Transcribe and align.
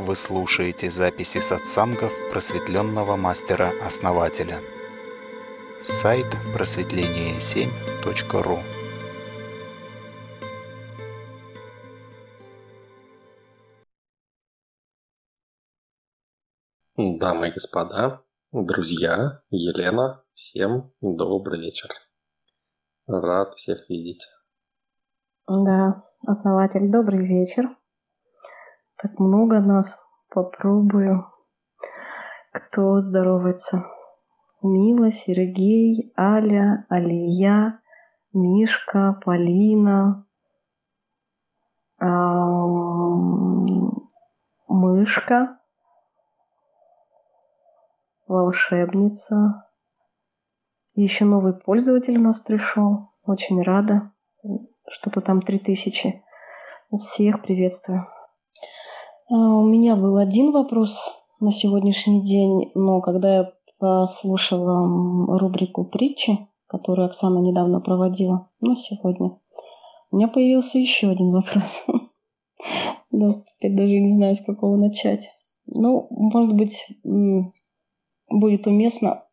Вы 0.00 0.16
слушаете 0.16 0.90
записи 0.90 1.40
сатсангов 1.40 2.10
просветленного 2.32 3.16
мастера-основателя. 3.16 4.58
Сайт 5.82 6.24
просветление7.ру 6.56 8.58
Дамы 16.96 17.48
и 17.48 17.52
господа, 17.52 18.22
друзья, 18.52 19.42
Елена, 19.50 20.24
всем 20.32 20.94
добрый 21.02 21.60
вечер. 21.60 21.90
Рад 23.06 23.52
всех 23.52 23.90
видеть. 23.90 24.26
Да, 25.46 26.04
основатель, 26.26 26.90
добрый 26.90 27.26
вечер. 27.26 27.76
Так 29.02 29.18
много 29.18 29.60
нас. 29.60 29.98
Попробую. 30.28 31.26
Кто 32.52 32.98
здоровается? 33.00 33.86
Мила, 34.62 35.10
Сергей, 35.10 36.12
Аля, 36.18 36.84
Алия, 36.90 37.80
Мишка, 38.34 39.18
Полина, 39.24 40.26
Мышка, 44.68 45.58
волшебница. 48.28 49.66
Еще 50.94 51.24
новый 51.24 51.54
пользователь 51.54 52.18
у 52.18 52.22
нас 52.22 52.38
пришел. 52.38 53.12
Очень 53.24 53.62
рада. 53.62 54.12
Что-то 54.88 55.22
там 55.22 55.40
три 55.40 55.58
тысячи. 55.58 56.22
Всех 56.92 57.42
приветствую. 57.42 58.06
А, 59.30 59.34
у 59.34 59.64
меня 59.64 59.94
был 59.94 60.16
один 60.16 60.50
вопрос 60.50 60.98
на 61.38 61.52
сегодняшний 61.52 62.20
день, 62.22 62.72
но 62.74 63.00
когда 63.00 63.34
я 63.36 63.52
послушала 63.78 65.38
рубрику 65.38 65.84
притчи, 65.84 66.48
которую 66.66 67.06
Оксана 67.06 67.38
недавно 67.38 67.80
проводила, 67.80 68.48
ну, 68.60 68.74
сегодня, 68.74 69.38
у 70.10 70.16
меня 70.16 70.26
появился 70.26 70.78
еще 70.78 71.10
один 71.10 71.30
вопрос. 71.30 71.86
Да, 73.12 73.42
теперь 73.44 73.74
даже 73.74 73.98
не 73.98 74.10
знаю, 74.10 74.36
с 74.36 74.40
какого 74.40 74.76
начать. 74.76 75.30
Ну, 75.66 76.06
может 76.10 76.54
быть, 76.54 76.86
будет 78.28 78.66
уместно 78.68 79.24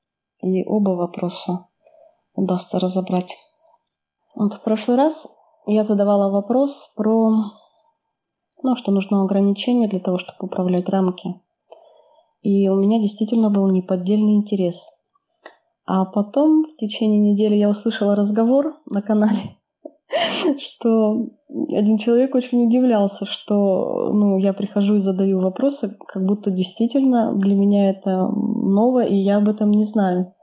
и 0.41 0.63
оба 0.65 0.91
вопроса 0.91 1.67
удастся 2.33 2.79
разобрать. 2.79 3.35
Вот 4.33 4.53
в 4.53 4.63
прошлый 4.63 4.97
раз 4.97 5.27
я 5.67 5.83
задавала 5.83 6.31
вопрос 6.31 6.91
про 6.95 7.51
ну, 8.63 8.75
что 8.75 8.91
нужно 8.91 9.21
ограничение 9.21 9.87
для 9.87 9.99
того, 9.99 10.17
чтобы 10.17 10.37
управлять 10.41 10.89
рамки. 10.89 11.35
И 12.41 12.69
у 12.69 12.75
меня 12.75 12.99
действительно 12.99 13.49
был 13.49 13.67
неподдельный 13.69 14.35
интерес. 14.35 14.87
А 15.85 16.05
потом 16.05 16.65
в 16.65 16.75
течение 16.75 17.31
недели 17.31 17.55
я 17.55 17.69
услышала 17.69 18.15
разговор 18.15 18.75
на 18.89 19.01
канале, 19.01 19.57
что 20.59 21.27
один 21.49 21.97
человек 21.97 22.35
очень 22.35 22.67
удивлялся, 22.67 23.25
что 23.25 24.11
ну, 24.13 24.37
я 24.37 24.53
прихожу 24.53 24.95
и 24.95 24.99
задаю 24.99 25.39
вопросы, 25.39 25.97
как 26.07 26.25
будто 26.25 26.51
действительно 26.51 27.33
для 27.33 27.55
меня 27.55 27.89
это 27.89 28.27
ново, 28.27 29.03
и 29.05 29.15
я 29.15 29.37
об 29.37 29.47
этом 29.47 29.71
не 29.71 29.85
знаю. 29.85 30.33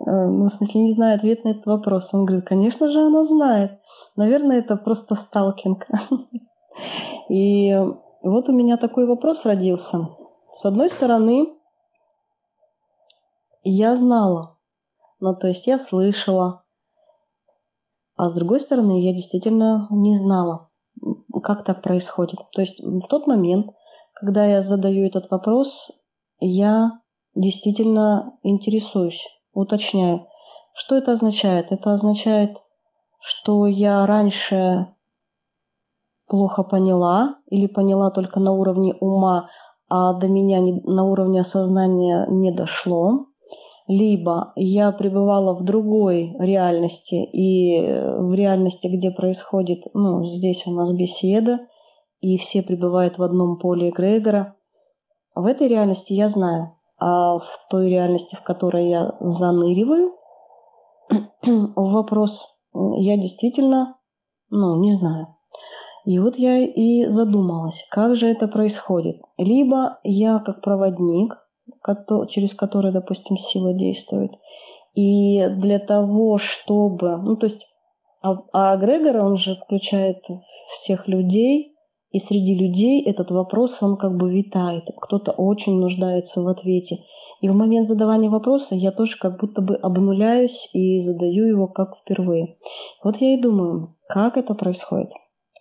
Э, 0.00 0.26
ну, 0.26 0.46
в 0.46 0.52
смысле, 0.52 0.82
не 0.82 0.92
знаю 0.92 1.16
ответ 1.16 1.44
на 1.44 1.50
этот 1.50 1.66
вопрос. 1.66 2.14
Он 2.14 2.24
говорит, 2.24 2.46
конечно 2.46 2.88
же, 2.88 3.00
она 3.00 3.24
знает. 3.24 3.72
Наверное, 4.16 4.60
это 4.60 4.76
просто 4.76 5.14
сталкинг. 5.14 5.86
И 7.28 7.74
вот 8.22 8.48
у 8.48 8.52
меня 8.52 8.76
такой 8.76 9.06
вопрос 9.06 9.44
родился. 9.44 10.08
С 10.48 10.64
одной 10.64 10.90
стороны, 10.90 11.54
я 13.62 13.96
знала, 13.96 14.58
ну 15.20 15.36
то 15.36 15.48
есть 15.48 15.66
я 15.66 15.78
слышала, 15.78 16.64
а 18.16 18.28
с 18.28 18.32
другой 18.32 18.60
стороны, 18.60 19.00
я 19.00 19.12
действительно 19.12 19.86
не 19.90 20.16
знала, 20.16 20.70
как 21.42 21.64
так 21.64 21.82
происходит. 21.82 22.40
То 22.52 22.62
есть 22.62 22.80
в 22.80 23.06
тот 23.08 23.26
момент, 23.26 23.70
когда 24.14 24.44
я 24.44 24.62
задаю 24.62 25.06
этот 25.06 25.30
вопрос, 25.30 25.90
я 26.40 27.00
действительно 27.34 28.38
интересуюсь, 28.42 29.24
уточняю, 29.52 30.26
что 30.74 30.96
это 30.96 31.12
означает. 31.12 31.70
Это 31.70 31.92
означает, 31.92 32.58
что 33.20 33.66
я 33.66 34.04
раньше 34.06 34.88
плохо 36.28 36.62
поняла 36.62 37.36
или 37.50 37.66
поняла 37.66 38.10
только 38.10 38.40
на 38.40 38.52
уровне 38.52 38.94
ума, 39.00 39.48
а 39.88 40.12
до 40.12 40.28
меня 40.28 40.60
не, 40.60 40.80
на 40.84 41.04
уровне 41.04 41.40
осознания 41.40 42.26
не 42.28 42.52
дошло, 42.52 43.26
либо 43.88 44.52
я 44.54 44.92
пребывала 44.92 45.54
в 45.54 45.64
другой 45.64 46.36
реальности 46.38 47.14
и 47.14 47.80
в 48.18 48.34
реальности, 48.34 48.86
где 48.86 49.10
происходит, 49.10 49.84
ну, 49.94 50.24
здесь 50.24 50.66
у 50.66 50.72
нас 50.72 50.92
беседа, 50.92 51.60
и 52.20 52.36
все 52.36 52.62
пребывают 52.62 53.16
в 53.16 53.22
одном 53.22 53.58
поле 53.58 53.88
эгрегора. 53.88 54.56
В 55.34 55.46
этой 55.46 55.68
реальности 55.68 56.12
я 56.12 56.28
знаю, 56.28 56.76
а 56.98 57.38
в 57.38 57.66
той 57.70 57.88
реальности, 57.88 58.34
в 58.34 58.42
которой 58.42 58.90
я 58.90 59.16
заныриваю 59.20 60.12
вопрос, 61.76 62.44
я 62.74 63.16
действительно, 63.16 63.96
ну, 64.50 64.78
не 64.80 64.92
знаю. 64.94 65.37
И 66.08 66.18
вот 66.18 66.38
я 66.38 66.56
и 66.60 67.04
задумалась, 67.08 67.86
как 67.90 68.14
же 68.14 68.28
это 68.28 68.48
происходит. 68.48 69.20
Либо 69.36 69.98
я 70.04 70.38
как 70.38 70.62
проводник, 70.62 71.36
через 72.30 72.54
который, 72.54 72.92
допустим, 72.92 73.36
сила 73.36 73.74
действует, 73.74 74.30
и 74.94 75.46
для 75.48 75.78
того, 75.78 76.38
чтобы... 76.38 77.18
Ну, 77.26 77.36
то 77.36 77.44
есть, 77.44 77.66
а, 78.22 78.38
а 78.54 78.76
Грегор, 78.78 79.18
он 79.18 79.36
же 79.36 79.54
включает 79.56 80.24
всех 80.72 81.08
людей, 81.08 81.74
и 82.10 82.20
среди 82.20 82.54
людей 82.54 83.04
этот 83.04 83.30
вопрос, 83.30 83.82
он 83.82 83.98
как 83.98 84.16
бы 84.16 84.32
витает. 84.32 84.84
Кто-то 85.02 85.32
очень 85.32 85.78
нуждается 85.78 86.40
в 86.40 86.48
ответе. 86.48 87.00
И 87.42 87.50
в 87.50 87.54
момент 87.54 87.86
задавания 87.86 88.30
вопроса 88.30 88.74
я 88.74 88.92
тоже 88.92 89.18
как 89.18 89.38
будто 89.38 89.60
бы 89.60 89.74
обнуляюсь 89.76 90.70
и 90.72 91.00
задаю 91.00 91.44
его 91.44 91.68
как 91.68 91.98
впервые. 91.98 92.56
Вот 93.04 93.18
я 93.18 93.34
и 93.34 93.42
думаю, 93.42 93.94
как 94.08 94.38
это 94.38 94.54
происходит. 94.54 95.10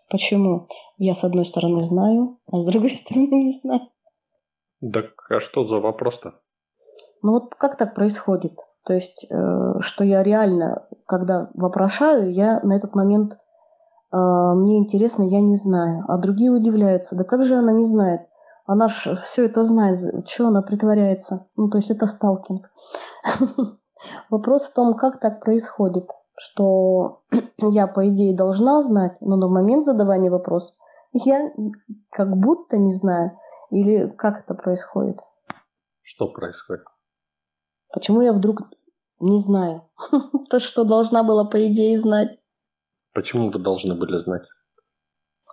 Почему? 0.09 0.67
Я 0.97 1.15
с 1.15 1.23
одной 1.23 1.45
стороны 1.45 1.85
знаю, 1.85 2.39
а 2.51 2.57
с 2.57 2.65
другой 2.65 2.91
стороны 2.95 3.27
не 3.27 3.59
знаю. 3.59 3.81
Так 4.93 5.13
а 5.29 5.39
что 5.39 5.63
за 5.63 5.79
вопрос-то? 5.79 6.39
Ну 7.23 7.31
вот 7.33 7.55
как 7.55 7.77
так 7.77 7.95
происходит? 7.95 8.57
То 8.85 8.93
есть, 8.93 9.25
э, 9.29 9.79
что 9.81 10.03
я 10.03 10.23
реально, 10.23 10.87
когда 11.05 11.49
вопрошаю, 11.55 12.31
я 12.31 12.61
на 12.61 12.73
этот 12.73 12.95
момент, 12.95 13.33
э, 13.33 13.37
мне 14.17 14.77
интересно, 14.77 15.23
я 15.23 15.41
не 15.41 15.57
знаю. 15.57 16.05
А 16.07 16.17
другие 16.17 16.51
удивляются, 16.51 17.15
да 17.15 17.25
как 17.25 17.43
же 17.43 17.55
она 17.55 17.73
не 17.73 17.85
знает? 17.85 18.21
Она 18.65 18.87
ж 18.87 19.15
все 19.23 19.45
это 19.45 19.63
знает, 19.63 19.97
что 20.27 20.47
она 20.47 20.61
притворяется? 20.61 21.47
Ну, 21.57 21.69
то 21.69 21.77
есть 21.77 21.89
это 21.89 22.05
сталкинг. 22.05 22.69
Вопрос 24.29 24.69
в 24.69 24.73
том, 24.73 24.93
как 24.93 25.19
так 25.19 25.41
происходит 25.41 26.09
что 26.37 27.23
я, 27.57 27.87
по 27.87 28.07
идее, 28.09 28.35
должна 28.35 28.81
знать, 28.81 29.17
но 29.21 29.35
на 29.35 29.47
момент 29.47 29.85
задавания 29.85 30.31
вопроса 30.31 30.75
я 31.11 31.51
как 32.11 32.37
будто 32.37 32.77
не 32.77 32.93
знаю. 32.93 33.37
Или 33.71 34.07
как 34.07 34.39
это 34.39 34.53
происходит? 34.53 35.19
Что 36.01 36.27
происходит? 36.27 36.85
Почему 37.91 38.21
я 38.21 38.33
вдруг 38.33 38.61
не 39.19 39.39
знаю? 39.39 39.89
То, 40.49 40.59
что 40.59 40.83
должна 40.83 41.23
была, 41.23 41.43
по 41.43 41.65
идее, 41.67 41.97
знать. 41.97 42.37
Почему 43.13 43.49
вы 43.49 43.59
должны 43.59 43.95
были 43.95 44.17
знать? 44.17 44.47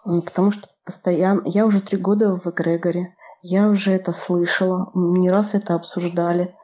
Потому 0.04 0.50
что 0.50 0.68
постоянно... 0.84 1.42
Я 1.46 1.64
уже 1.64 1.80
три 1.80 1.96
года 1.96 2.36
в 2.36 2.46
эгрегоре. 2.46 3.16
Я 3.42 3.68
уже 3.68 3.92
это 3.92 4.12
слышала. 4.12 4.90
Не 4.94 5.30
раз 5.30 5.54
это 5.54 5.74
обсуждали. 5.74 6.54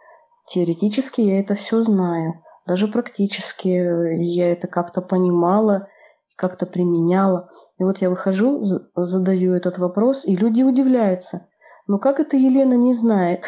Теоретически 0.47 1.23
я 1.23 1.41
это 1.41 1.55
все 1.55 1.83
знаю 1.83 2.43
даже 2.67 2.89
практически 2.89 3.69
я 3.69 4.53
это 4.53 4.67
как-то 4.67 5.01
понимала, 5.01 5.89
как-то 6.37 6.67
применяла. 6.67 7.51
И 7.79 7.85
вот 7.85 7.99
я 7.99 8.09
выхожу, 8.09 8.65
задаю 8.95 9.53
этот 9.53 9.79
вопрос, 9.79 10.25
и 10.25 10.35
люди 10.35 10.63
удивляются. 10.63 11.49
Но 11.87 11.99
как 11.99 12.21
это 12.21 12.37
Елена 12.37 12.75
не 12.75 12.95
знает? 12.95 13.47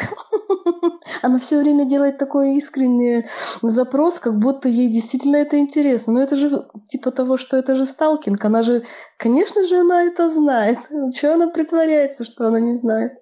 Она 1.21 1.39
все 1.39 1.59
время 1.59 1.85
делает 1.85 2.17
такой 2.17 2.55
искренний 2.55 3.25
запрос, 3.61 4.19
как 4.19 4.37
будто 4.37 4.67
ей 4.67 4.89
действительно 4.89 5.37
это 5.37 5.57
интересно. 5.57 6.13
Но 6.13 6.21
это 6.21 6.35
же 6.35 6.67
типа 6.89 7.11
того, 7.11 7.37
что 7.37 7.57
это 7.57 7.75
же 7.75 7.85
сталкинг. 7.85 8.43
Она 8.43 8.61
же, 8.61 8.83
конечно 9.17 9.63
же, 9.65 9.79
она 9.79 10.03
это 10.03 10.27
знает. 10.29 10.79
Чего 11.15 11.33
она 11.33 11.47
притворяется, 11.47 12.25
что 12.25 12.47
она 12.47 12.59
не 12.59 12.73
знает? 12.73 13.13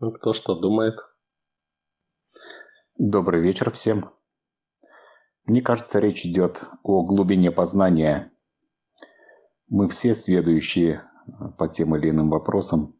Ну, 0.00 0.12
кто 0.12 0.32
что 0.32 0.54
думает? 0.54 0.98
Добрый 2.96 3.40
вечер 3.40 3.70
всем. 3.70 4.10
Мне 5.48 5.62
кажется, 5.62 5.98
речь 5.98 6.26
идет 6.26 6.62
о 6.82 7.02
глубине 7.02 7.50
познания. 7.50 8.30
Мы 9.68 9.88
все 9.88 10.14
следующие 10.14 11.02
по 11.56 11.68
тем 11.68 11.96
или 11.96 12.10
иным 12.10 12.28
вопросам. 12.28 12.94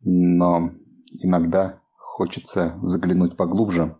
но 0.00 0.70
иногда 1.10 1.82
хочется 1.98 2.78
заглянуть 2.80 3.36
поглубже, 3.36 3.98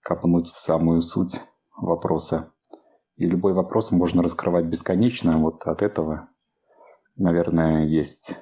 копнуть 0.00 0.48
в 0.48 0.58
самую 0.58 1.02
суть 1.02 1.40
вопроса. 1.76 2.52
И 3.16 3.26
любой 3.26 3.52
вопрос 3.52 3.90
можно 3.90 4.22
раскрывать 4.22 4.66
бесконечно. 4.66 5.38
Вот 5.38 5.64
от 5.66 5.82
этого, 5.82 6.28
наверное, 7.16 7.84
есть 7.84 8.36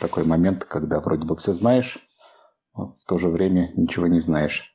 такой 0.00 0.24
момент, 0.24 0.64
когда 0.64 1.00
вроде 1.00 1.26
бы 1.26 1.36
все 1.36 1.52
знаешь, 1.52 1.98
но 2.74 2.88
в 2.88 3.04
то 3.06 3.20
же 3.20 3.28
время 3.28 3.70
ничего 3.76 4.08
не 4.08 4.18
знаешь. 4.18 4.73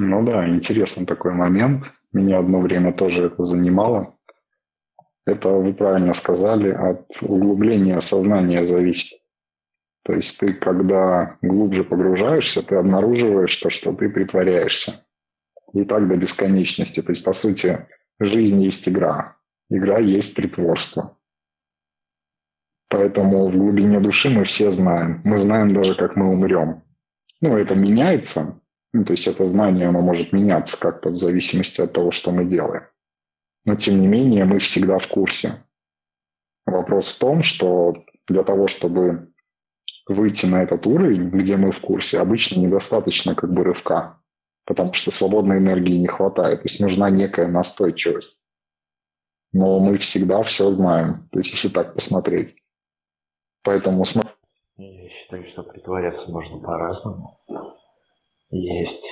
Ну 0.00 0.24
да, 0.24 0.48
интересный 0.48 1.06
такой 1.06 1.32
момент. 1.32 1.84
Меня 2.12 2.38
одно 2.38 2.60
время 2.60 2.92
тоже 2.92 3.26
это 3.26 3.44
занимало. 3.44 4.16
Это 5.26 5.50
вы 5.50 5.74
правильно 5.74 6.14
сказали, 6.14 6.70
от 6.70 7.06
углубления 7.20 8.00
сознания 8.00 8.62
зависит. 8.62 9.18
То 10.04 10.14
есть 10.14 10.38
ты, 10.38 10.54
когда 10.54 11.36
глубже 11.42 11.84
погружаешься, 11.84 12.66
ты 12.66 12.76
обнаруживаешь 12.76 13.54
то, 13.56 13.70
что 13.70 13.92
ты 13.92 14.08
притворяешься. 14.08 15.04
И 15.74 15.84
так 15.84 16.08
до 16.08 16.16
бесконечности. 16.16 17.02
То 17.02 17.10
есть, 17.10 17.24
по 17.24 17.32
сути, 17.32 17.86
жизнь 18.20 18.62
есть 18.62 18.88
игра. 18.88 19.36
Игра 19.68 19.98
есть 19.98 20.34
притворство. 20.34 21.18
Поэтому 22.88 23.50
в 23.50 23.56
глубине 23.56 24.00
души 24.00 24.30
мы 24.30 24.44
все 24.44 24.70
знаем. 24.70 25.20
Мы 25.24 25.36
знаем 25.38 25.74
даже, 25.74 25.94
как 25.94 26.16
мы 26.16 26.30
умрем. 26.30 26.84
Ну, 27.42 27.58
это 27.58 27.74
меняется. 27.74 28.60
Ну, 28.92 29.04
то 29.04 29.12
есть 29.12 29.26
это 29.26 29.44
знание, 29.44 29.88
оно 29.88 30.00
может 30.00 30.32
меняться 30.32 30.78
как-то 30.80 31.10
в 31.10 31.16
зависимости 31.16 31.80
от 31.80 31.92
того, 31.92 32.10
что 32.10 32.30
мы 32.30 32.46
делаем. 32.46 32.84
Но 33.64 33.76
тем 33.76 34.00
не 34.00 34.06
менее 34.06 34.44
мы 34.44 34.60
всегда 34.60 34.98
в 34.98 35.08
курсе. 35.08 35.64
Вопрос 36.64 37.14
в 37.14 37.18
том, 37.18 37.42
что 37.42 37.94
для 38.26 38.42
того, 38.44 38.66
чтобы 38.66 39.32
выйти 40.06 40.46
на 40.46 40.62
этот 40.62 40.86
уровень, 40.86 41.28
где 41.30 41.56
мы 41.56 41.70
в 41.70 41.80
курсе, 41.80 42.18
обычно 42.18 42.60
недостаточно 42.60 43.34
как 43.34 43.52
бы 43.52 43.62
рывка, 43.62 44.22
потому 44.64 44.94
что 44.94 45.10
свободной 45.10 45.58
энергии 45.58 45.98
не 45.98 46.06
хватает, 46.08 46.60
то 46.60 46.66
есть 46.66 46.80
нужна 46.80 47.10
некая 47.10 47.46
настойчивость. 47.46 48.42
Но 49.52 49.80
мы 49.80 49.98
всегда 49.98 50.42
все 50.42 50.70
знаем, 50.70 51.28
то 51.30 51.38
есть 51.38 51.52
если 51.52 51.68
так 51.68 51.94
посмотреть. 51.94 52.56
Поэтому 53.62 54.04
Я 54.76 55.08
считаю, 55.10 55.44
что 55.52 55.62
притворяться 55.62 56.30
можно 56.30 56.58
по-разному. 56.60 57.38
Есть, 58.50 59.04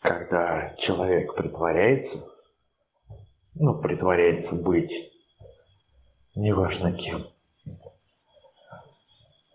когда 0.00 0.74
человек 0.78 1.34
притворяется, 1.34 2.28
ну, 3.54 3.80
притворяется 3.80 4.54
быть, 4.54 4.92
неважно 6.36 6.92
кем. 6.92 7.26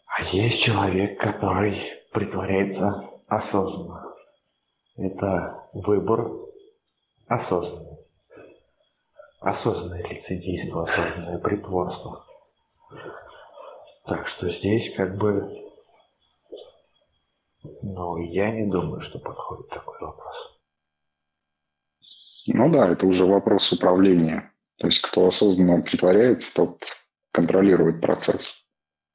А 0.08 0.24
есть 0.32 0.64
человек, 0.66 1.20
который 1.20 1.82
притворяется 2.12 3.10
осознанно. 3.28 4.14
Это 4.98 5.70
выбор 5.74 6.32
осознанный. 7.28 7.98
Осознанное 9.40 10.04
лицедейство, 10.04 10.84
осознанное 10.84 11.40
притворство. 11.40 12.26
Так 14.06 14.28
что 14.28 14.50
здесь 14.50 14.96
как 14.98 15.16
бы, 15.18 15.69
ну, 17.64 18.18
я 18.18 18.52
не 18.52 18.70
думаю, 18.70 19.02
что 19.02 19.20
подходит 19.20 19.70
такой 19.70 20.00
вопрос. 20.00 20.36
Ну 22.48 22.72
да, 22.72 22.88
это 22.88 23.06
уже 23.06 23.26
вопрос 23.26 23.72
управления. 23.72 24.52
То 24.78 24.88
есть 24.88 25.02
кто 25.02 25.28
осознанно 25.28 25.82
притворяется, 25.82 26.56
тот 26.56 26.82
контролирует 27.32 28.02
процесс. 28.02 28.66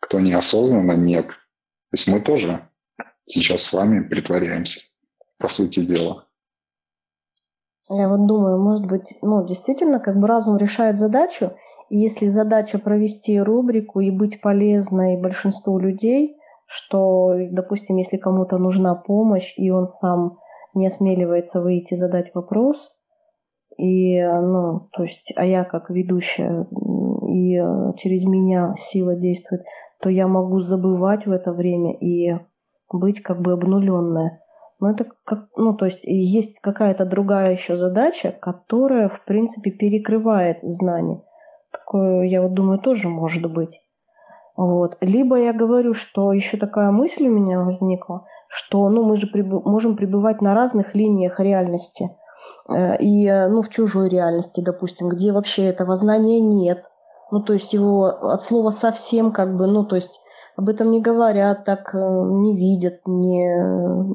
Кто 0.00 0.20
неосознанно, 0.20 0.93
нет. 0.93 1.29
То 1.29 1.96
есть 1.96 2.06
мы 2.08 2.20
тоже 2.20 2.69
сейчас 3.25 3.62
с 3.62 3.73
вами 3.73 4.06
притворяемся, 4.06 4.81
по 5.38 5.49
сути 5.49 5.81
дела. 5.85 6.29
Я 7.88 8.08
вот 8.08 8.26
думаю, 8.26 8.62
может 8.62 8.87
быть, 8.87 9.14
ну, 9.20 9.46
действительно, 9.46 10.00
как 10.00 10.19
бы 10.19 10.26
разум 10.26 10.56
решает 10.56 10.96
задачу, 10.96 11.52
и 11.91 11.99
если 11.99 12.29
задача 12.29 12.79
провести 12.79 13.38
рубрику 13.38 14.00
и 14.00 14.11
быть 14.11 14.41
полезной 14.41 15.20
большинству 15.20 15.79
людей, 15.79 16.37
что, 16.66 17.34
допустим, 17.50 17.96
если 17.96 18.16
кому-то 18.16 18.58
нужна 18.58 18.94
помощь, 18.94 19.55
и 19.56 19.70
он 19.70 19.87
сам 19.87 20.38
не 20.75 20.87
осмеливается 20.87 21.61
выйти 21.61 21.94
задать 21.94 22.34
вопрос, 22.34 22.96
и, 23.76 24.22
ну, 24.22 24.88
то 24.93 25.02
есть, 25.02 25.32
а 25.37 25.44
я 25.44 25.64
как 25.64 25.90
ведущая, 25.90 26.66
и 27.28 27.56
через 27.96 28.25
меня 28.25 28.75
сила 28.76 29.16
действует, 29.16 29.62
то 30.00 30.08
я 30.08 30.28
могу 30.28 30.61
забывать 30.61 31.26
в 31.26 31.32
это 31.32 31.52
время 31.52 31.93
и 31.93 32.34
быть 32.93 33.20
как 33.20 33.40
бы 33.40 33.52
обнуленная. 33.52 34.40
Но 34.81 34.90
это 34.90 35.06
как, 35.25 35.49
ну, 35.56 35.75
то 35.75 35.87
есть 35.87 36.00
есть 36.05 36.60
какая-то 36.60 37.05
другая 37.05 37.52
еще 37.52 37.76
задача, 37.76 38.32
которая, 38.32 39.08
в 39.08 39.25
принципе, 39.25 39.70
перекрывает 39.70 40.58
знание. 40.62 41.22
Такое, 41.72 42.25
я 42.25 42.43
вот 42.43 42.55
думаю, 42.55 42.78
тоже 42.78 43.08
может 43.08 43.50
быть. 43.52 43.81
Вот. 44.56 44.97
Либо 45.01 45.37
я 45.37 45.53
говорю, 45.53 45.95
что 45.95 46.33
еще 46.33 46.56
такая 46.56 46.91
мысль 46.91 47.27
у 47.27 47.31
меня 47.31 47.61
возникла, 47.61 48.27
что 48.49 48.89
ну, 48.89 49.05
мы 49.05 49.17
же 49.17 49.27
прибы- 49.27 49.62
можем 49.65 49.97
пребывать 49.97 50.41
на 50.41 50.55
разных 50.55 50.95
линиях 50.95 51.41
реальности. 51.41 52.11
Э, 52.69 52.97
и 52.99 53.29
ну, 53.49 53.62
в 53.62 53.69
чужой 53.69 54.09
реальности, 54.09 54.61
допустим, 54.61 55.09
где 55.09 55.33
вообще 55.33 55.65
этого 55.65 55.97
знания 55.97 56.41
нет. 56.41 56.91
Ну, 57.31 57.41
то 57.41 57.53
есть 57.53 57.73
его 57.73 58.06
от 58.06 58.43
слова 58.43 58.71
совсем 58.71 59.33
как 59.33 59.56
бы, 59.56 59.67
ну, 59.67 59.85
то 59.85 59.97
есть 59.97 60.21
об 60.56 60.69
этом 60.69 60.93
не 60.93 61.01
говорят, 61.01 61.65
так 61.65 61.93
э, 61.95 61.99
не 61.99 62.56
видят, 62.56 63.01
не, 63.06 63.56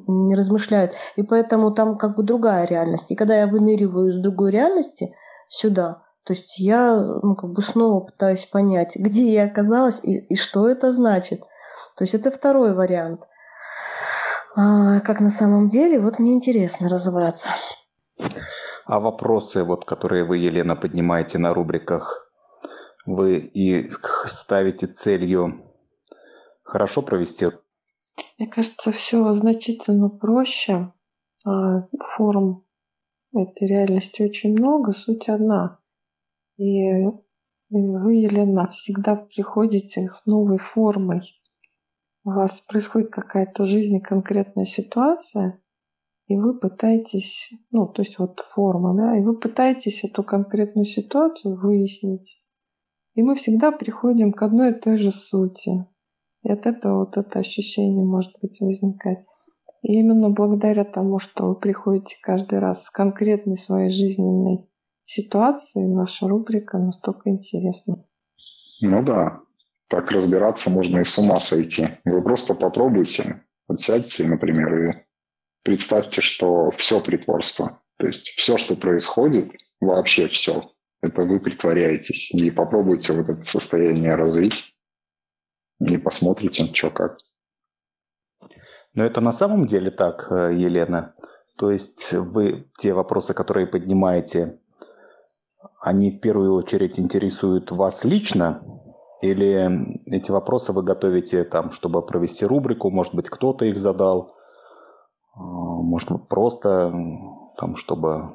не 0.07 0.35
размышляют. 0.35 0.93
И 1.17 1.23
поэтому 1.23 1.71
там 1.71 1.97
как 1.97 2.15
бы 2.15 2.23
другая 2.23 2.65
реальность. 2.65 3.11
И 3.11 3.15
когда 3.15 3.35
я 3.35 3.47
выныриваю 3.47 4.07
из 4.07 4.17
другой 4.17 4.51
реальности 4.51 5.13
сюда, 5.49 6.03
то 6.23 6.33
есть 6.33 6.59
я 6.59 6.95
ну, 6.95 7.35
как 7.35 7.51
бы 7.51 7.61
снова 7.61 8.01
пытаюсь 8.01 8.45
понять, 8.45 8.95
где 8.95 9.31
я 9.33 9.45
оказалась 9.45 10.03
и, 10.03 10.17
и 10.17 10.35
что 10.35 10.67
это 10.67 10.91
значит. 10.91 11.41
То 11.95 12.03
есть 12.03 12.13
это 12.13 12.31
второй 12.31 12.73
вариант. 12.73 13.27
А, 14.55 14.99
как 15.01 15.19
на 15.19 15.31
самом 15.31 15.67
деле, 15.67 15.99
вот 15.99 16.19
мне 16.19 16.33
интересно 16.33 16.89
разобраться. 16.89 17.49
А 18.85 18.99
вопросы, 18.99 19.63
вот, 19.63 19.85
которые 19.85 20.25
вы, 20.25 20.37
Елена, 20.37 20.75
поднимаете 20.75 21.37
на 21.37 21.53
рубриках, 21.53 22.31
вы 23.05 23.37
и 23.37 23.89
ставите 24.25 24.87
целью 24.87 25.61
хорошо 26.63 27.01
провести? 27.01 27.47
Мне 28.37 28.47
кажется, 28.47 28.91
все 28.91 29.31
значительно 29.33 30.09
проще. 30.09 30.91
А, 31.45 31.87
форм 32.15 32.65
этой 33.33 33.67
реальности 33.67 34.23
очень 34.23 34.53
много, 34.53 34.91
суть 34.91 35.29
одна. 35.29 35.78
И 36.59 36.91
вы, 37.69 38.15
Елена, 38.15 38.69
всегда 38.69 39.15
приходите 39.15 40.09
с 40.09 40.25
новой 40.25 40.57
формой. 40.57 41.21
У 42.25 42.31
вас 42.31 42.59
происходит 42.59 43.11
какая-то 43.11 43.63
в 43.63 43.67
жизни 43.67 43.99
конкретная 43.99 44.65
ситуация, 44.65 45.63
и 46.27 46.35
вы 46.35 46.59
пытаетесь, 46.59 47.53
ну, 47.71 47.87
то 47.87 48.01
есть 48.01 48.19
вот 48.19 48.41
форма, 48.41 48.93
да, 48.93 49.17
и 49.17 49.21
вы 49.21 49.39
пытаетесь 49.39 50.03
эту 50.03 50.21
конкретную 50.25 50.83
ситуацию 50.83 51.57
выяснить. 51.57 52.43
И 53.13 53.23
мы 53.23 53.35
всегда 53.35 53.71
приходим 53.71 54.33
к 54.33 54.41
одной 54.41 54.71
и 54.71 54.79
той 54.79 54.97
же 54.97 55.11
сути. 55.11 55.87
И 56.43 56.51
от 56.51 56.65
этого 56.65 57.05
вот 57.05 57.15
это 57.15 57.39
ощущение 57.39 58.05
может 58.05 58.33
быть 58.41 58.59
возникать. 58.59 59.25
И 59.81 59.97
именно 59.97 60.29
благодаря 60.29 60.83
тому, 60.83 61.19
что 61.19 61.47
вы 61.47 61.55
приходите 61.55 62.17
каждый 62.21 62.59
раз 62.59 62.83
с 62.83 62.89
конкретной 62.89 63.55
своей 63.55 63.89
жизненной 63.89 64.68
ситуацией, 65.09 65.93
ваша 65.95 66.27
рубрика 66.27 66.77
настолько 66.77 67.29
интересна. 67.29 68.05
Ну 68.81 69.03
да, 69.03 69.41
так 69.87 70.11
разбираться 70.11 70.69
можно 70.69 70.99
и 70.99 71.03
с 71.03 71.17
ума 71.17 71.39
сойти. 71.39 71.99
Вы 72.05 72.21
просто 72.21 72.53
попробуйте, 72.53 73.43
вот 73.67 73.79
сядьте, 73.79 74.25
например, 74.27 74.89
и 74.89 74.93
представьте, 75.63 76.21
что 76.21 76.69
все 76.71 77.01
притворство. 77.01 77.81
То 77.97 78.05
есть 78.05 78.29
все, 78.37 78.57
что 78.57 78.75
происходит, 78.75 79.51
вообще 79.81 80.27
все, 80.27 80.71
это 81.01 81.23
вы 81.23 81.39
притворяетесь. 81.39 82.31
И 82.31 82.51
попробуйте 82.51 83.13
вот 83.13 83.29
это 83.29 83.43
состояние 83.43 84.15
развить 84.15 84.75
и 85.79 85.97
посмотрите, 85.97 86.71
что 86.73 86.91
как. 86.91 87.17
Но 88.93 89.03
это 89.03 89.21
на 89.21 89.31
самом 89.31 89.65
деле 89.65 89.89
так, 89.89 90.31
э, 90.31 90.53
Елена? 90.55 91.15
То 91.57 91.71
есть 91.71 92.13
вы 92.13 92.69
те 92.77 92.93
вопросы, 92.93 93.33
которые 93.33 93.67
поднимаете, 93.67 94.59
они 95.81 96.11
в 96.11 96.19
первую 96.19 96.53
очередь 96.53 96.99
интересуют 96.99 97.71
вас 97.71 98.03
лично? 98.03 98.61
Или 99.21 99.69
эти 100.05 100.31
вопросы 100.31 100.71
вы 100.71 100.83
готовите 100.83 101.43
там, 101.43 101.71
чтобы 101.71 102.01
провести 102.01 102.45
рубрику, 102.45 102.89
может 102.89 103.13
быть, 103.13 103.29
кто-то 103.29 103.65
их 103.65 103.77
задал, 103.77 104.35
а, 105.35 105.41
может 105.41 106.11
быть, 106.11 106.27
просто 106.27 106.93
там, 107.57 107.75
чтобы 107.75 108.31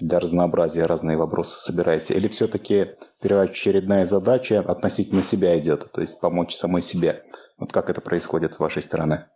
для 0.00 0.18
разнообразия 0.18 0.86
разные 0.86 1.16
вопросы 1.16 1.56
собираете? 1.58 2.14
Или 2.14 2.26
все-таки 2.28 2.96
первоочередная 3.20 4.04
задача 4.04 4.60
относительно 4.60 5.22
себя 5.22 5.58
идет, 5.58 5.90
то 5.92 6.00
есть 6.00 6.20
помочь 6.20 6.56
самой 6.56 6.82
себе? 6.82 7.22
Вот 7.58 7.72
как 7.72 7.90
это 7.90 8.00
происходит 8.00 8.54
с 8.54 8.58
вашей 8.58 8.82
стороны? 8.82 9.26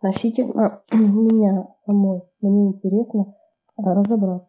Относительно 0.00 0.82
меня 0.90 1.68
самой, 1.84 2.22
мне 2.40 2.68
интересно 2.68 3.34
а, 3.76 3.94
разобраться. 3.94 4.48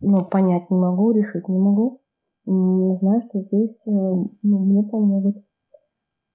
Ну, 0.00 0.24
понять 0.24 0.70
не 0.70 0.76
могу, 0.76 1.12
решить 1.12 1.48
не 1.48 1.58
могу. 1.58 2.00
Знаю, 2.44 3.22
что 3.28 3.40
здесь 3.40 3.76
э, 3.86 3.90
ну, 3.90 4.58
мне 4.58 4.82
помогут. 4.84 5.36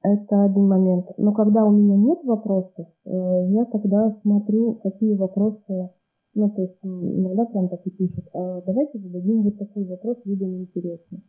Это 0.04 0.44
один 0.44 0.68
момент. 0.68 1.06
Но 1.18 1.32
когда 1.32 1.63
у 1.63 1.72
меня 1.72 1.96
нет 1.96 2.20
вопросов, 2.24 2.88
э, 3.06 3.48
я 3.50 3.66
тогда 3.66 4.12
смотрю, 4.22 4.74
какие 4.75 5.13
вопросы, 5.13 5.92
ну, 6.34 6.50
то 6.50 6.62
есть 6.63 6.78
иногда 6.82 7.46
прям 7.46 7.70
так 7.70 7.86
и 7.86 7.92
пишут, 7.92 8.25
а 8.34 8.62
давайте 8.62 9.00
зададим 9.00 9.44
вот 9.44 9.58
такой 9.58 9.86
вопрос, 9.86 10.18
видимо, 10.25 10.58
интересный. 10.58 11.24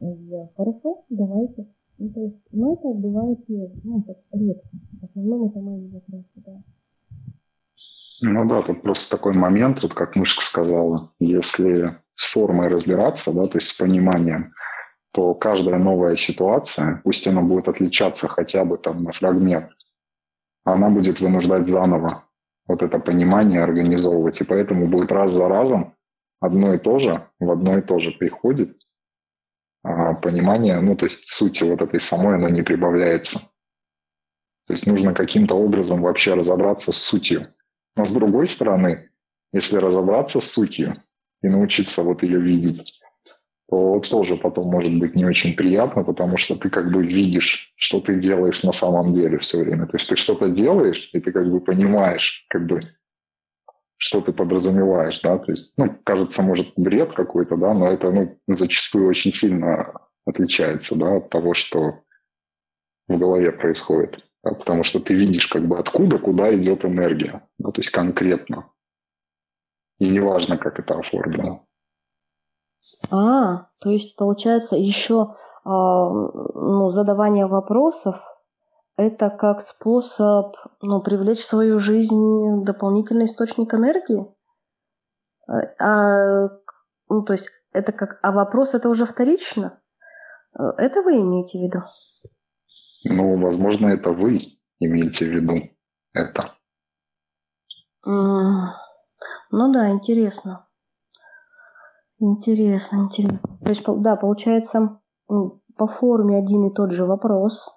Я, 0.00 0.48
хорошо, 0.56 1.04
давайте. 1.08 1.68
Ну, 1.98 2.10
то 2.10 2.20
есть, 2.20 2.38
ну, 2.52 2.74
это 2.74 2.92
бывает 2.94 3.38
ну, 3.48 4.02
так, 4.02 4.18
редко. 4.32 4.68
В 5.00 5.04
основном 5.04 5.46
это 5.46 5.60
мои 5.60 5.88
вопросы, 5.88 6.28
да. 6.36 6.62
Ну 8.20 8.48
да, 8.48 8.62
тут 8.62 8.82
просто 8.82 9.08
такой 9.08 9.34
момент, 9.34 9.82
вот 9.82 9.94
как 9.94 10.16
Мышка 10.16 10.42
сказала, 10.42 11.12
если 11.20 11.96
с 12.14 12.24
формой 12.32 12.68
разбираться, 12.68 13.32
да, 13.32 13.46
то 13.46 13.58
есть 13.58 13.68
с 13.68 13.78
пониманием, 13.78 14.54
то 15.12 15.34
каждая 15.34 15.78
новая 15.78 16.16
ситуация, 16.16 17.00
пусть 17.04 17.26
она 17.26 17.42
будет 17.42 17.68
отличаться 17.68 18.26
хотя 18.28 18.64
бы 18.64 18.76
там 18.76 19.04
на 19.04 19.12
фрагмент, 19.12 19.70
она 20.64 20.90
будет 20.90 21.20
вынуждать 21.20 21.68
заново 21.68 22.24
вот 22.66 22.82
это 22.82 22.98
понимание 22.98 23.62
организовывать. 23.62 24.40
И 24.40 24.44
поэтому 24.44 24.86
будет 24.86 25.10
раз 25.10 25.32
за 25.32 25.48
разом 25.48 25.94
одно 26.40 26.74
и 26.74 26.78
то 26.78 26.98
же, 26.98 27.26
в 27.40 27.50
одно 27.50 27.78
и 27.78 27.82
то 27.82 27.98
же 27.98 28.12
приходит 28.12 28.76
а, 29.82 30.14
понимание, 30.14 30.80
ну, 30.80 30.94
то 30.94 31.06
есть 31.06 31.26
сути 31.26 31.64
вот 31.64 31.80
этой 31.80 31.98
самой, 31.98 32.36
оно 32.36 32.48
не 32.48 32.62
прибавляется. 32.62 33.40
То 34.66 34.74
есть 34.74 34.86
нужно 34.86 35.14
каким-то 35.14 35.54
образом 35.54 36.02
вообще 36.02 36.34
разобраться 36.34 36.92
с 36.92 36.98
сутью. 36.98 37.46
Но 37.98 38.04
с 38.04 38.12
другой 38.12 38.46
стороны, 38.46 39.10
если 39.52 39.76
разобраться 39.76 40.38
с 40.38 40.52
сутью 40.52 41.02
и 41.42 41.48
научиться 41.48 42.04
вот 42.04 42.22
ее 42.22 42.40
видеть, 42.40 42.92
то 43.68 44.00
тоже 44.08 44.36
потом 44.36 44.68
может 44.68 44.96
быть 44.96 45.16
не 45.16 45.24
очень 45.24 45.56
приятно, 45.56 46.04
потому 46.04 46.36
что 46.36 46.54
ты 46.54 46.70
как 46.70 46.92
бы 46.92 47.04
видишь, 47.04 47.72
что 47.74 48.00
ты 48.00 48.20
делаешь 48.20 48.62
на 48.62 48.70
самом 48.70 49.12
деле 49.12 49.38
все 49.38 49.64
время. 49.64 49.86
То 49.86 49.96
есть 49.96 50.08
ты 50.08 50.14
что-то 50.14 50.48
делаешь, 50.48 51.10
и 51.12 51.18
ты 51.18 51.32
как 51.32 51.50
бы 51.50 51.60
понимаешь, 51.60 52.46
как 52.48 52.66
бы, 52.66 52.82
что 53.96 54.20
ты 54.20 54.32
подразумеваешь, 54.32 55.20
да, 55.20 55.36
то 55.38 55.50
есть, 55.50 55.74
ну, 55.76 55.92
кажется, 56.04 56.40
может, 56.42 56.74
бред 56.76 57.14
какой-то, 57.14 57.56
да, 57.56 57.74
но 57.74 57.90
это, 57.90 58.12
ну, 58.12 58.38
зачастую 58.46 59.08
очень 59.08 59.32
сильно 59.32 59.92
отличается, 60.24 60.94
да, 60.94 61.16
от 61.16 61.30
того, 61.30 61.52
что 61.52 62.02
в 63.08 63.18
голове 63.18 63.50
происходит, 63.50 64.24
потому 64.42 64.84
что 64.84 65.00
ты 65.00 65.14
видишь, 65.14 65.46
как 65.46 65.66
бы, 65.66 65.78
откуда, 65.78 66.18
куда 66.18 66.54
идет 66.54 66.84
энергия, 66.84 67.48
да, 67.58 67.70
то 67.70 67.80
есть 67.80 67.90
конкретно. 67.90 68.70
И 69.98 70.08
неважно, 70.08 70.58
как 70.58 70.78
это 70.78 70.98
оформлено. 70.98 71.66
А, 73.10 73.68
то 73.80 73.90
есть 73.90 74.16
получается 74.16 74.76
еще 74.76 75.34
а, 75.64 76.10
ну, 76.10 76.88
задавание 76.90 77.46
вопросов 77.46 78.22
это 78.96 79.30
как 79.30 79.60
способ 79.60 80.56
ну, 80.80 81.00
привлечь 81.00 81.40
в 81.40 81.44
свою 81.44 81.78
жизнь 81.78 82.64
дополнительный 82.64 83.26
источник 83.26 83.74
энергии? 83.74 84.26
А, 85.46 86.48
ну, 87.08 87.22
то 87.22 87.32
есть 87.32 87.48
это 87.72 87.92
как, 87.92 88.18
а 88.22 88.32
вопрос 88.32 88.74
это 88.74 88.88
уже 88.88 89.06
вторично? 89.06 89.80
Это 90.52 91.02
вы 91.02 91.16
имеете 91.18 91.58
в 91.58 91.62
виду? 91.62 91.82
Ну, 93.04 93.40
возможно, 93.40 93.88
это 93.88 94.10
вы 94.10 94.58
имеете 94.80 95.26
в 95.26 95.32
виду 95.32 95.70
это. 96.12 96.54
Ну 98.04 99.72
да, 99.72 99.90
интересно. 99.90 100.66
Интересно, 102.18 102.96
интересно. 102.96 103.40
То 103.62 103.68
есть, 103.68 103.82
да, 103.86 104.16
получается, 104.16 105.00
по 105.26 105.86
форме 105.86 106.36
один 106.36 106.66
и 106.66 106.74
тот 106.74 106.90
же 106.90 107.04
вопрос 107.04 107.68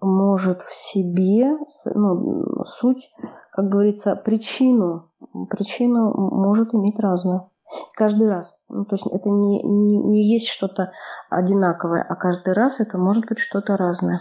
может 0.00 0.62
в 0.62 0.74
себе, 0.74 1.56
ну, 1.94 2.64
суть, 2.64 3.10
как 3.52 3.66
говорится, 3.66 4.16
причину, 4.16 5.10
причину 5.48 6.12
может 6.12 6.74
иметь 6.74 6.98
разную. 6.98 7.50
Каждый 7.94 8.28
раз. 8.28 8.62
Ну, 8.68 8.84
то 8.84 8.96
есть 8.96 9.06
это 9.06 9.30
не, 9.30 9.62
не, 9.62 9.96
не 9.96 10.34
есть 10.34 10.48
что-то 10.48 10.92
одинаковое, 11.30 12.04
а 12.06 12.16
каждый 12.16 12.52
раз 12.52 12.80
это 12.80 12.98
может 12.98 13.26
быть 13.26 13.38
что-то 13.38 13.76
разное. 13.76 14.20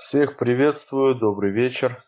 Всех 0.00 0.38
приветствую, 0.38 1.14
добрый 1.14 1.52
вечер. 1.52 2.02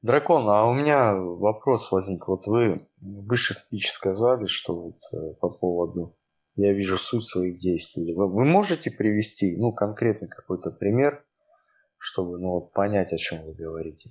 Дракон, 0.00 0.48
а 0.48 0.64
у 0.64 0.72
меня 0.72 1.12
вопрос 1.12 1.90
возник. 1.90 2.28
Вот 2.28 2.46
вы 2.46 2.78
выше 3.02 3.52
спич 3.52 3.90
сказали, 3.90 4.46
что 4.46 4.80
вот 4.80 4.94
э, 5.12 5.34
по 5.40 5.48
поводу 5.48 6.14
я 6.54 6.72
вижу 6.72 6.96
суть 6.98 7.24
своих 7.24 7.58
действий. 7.58 8.14
Вы, 8.14 8.44
можете 8.44 8.92
привести, 8.92 9.56
ну, 9.56 9.72
конкретный 9.72 10.28
какой-то 10.28 10.70
пример, 10.70 11.26
чтобы, 11.98 12.38
ну, 12.38 12.60
вот 12.60 12.72
понять, 12.72 13.12
о 13.12 13.18
чем 13.18 13.42
вы 13.42 13.52
говорите? 13.52 14.10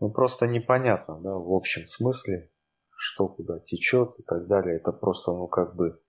Ну, 0.00 0.10
просто 0.10 0.48
непонятно, 0.48 1.22
да, 1.22 1.36
в 1.36 1.52
общем 1.52 1.86
смысле, 1.86 2.50
что 2.96 3.28
куда 3.28 3.60
течет 3.60 4.08
и 4.18 4.24
так 4.24 4.48
далее. 4.48 4.74
Это 4.74 4.90
просто, 4.90 5.30
ну, 5.30 5.46
как 5.46 5.76
бы 5.76 6.02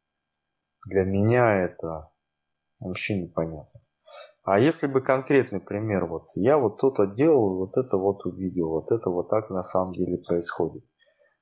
для 0.88 1.04
меня 1.04 1.54
это 1.54 2.12
вообще 2.80 3.22
непонятно. 3.22 3.83
А 4.46 4.60
если 4.60 4.88
бы 4.88 5.02
конкретный 5.02 5.62
пример, 5.62 6.06
вот 6.06 6.24
я 6.36 6.58
вот 6.58 6.78
то-то 6.78 7.08
делал, 7.08 7.60
вот 7.60 7.78
это 7.78 7.98
вот 7.98 8.26
увидел, 8.26 8.70
вот 8.72 8.92
это 8.92 9.10
вот 9.10 9.30
так 9.30 9.50
на 9.50 9.64
самом 9.64 9.94
деле 9.94 10.18
происходит. 10.18 10.84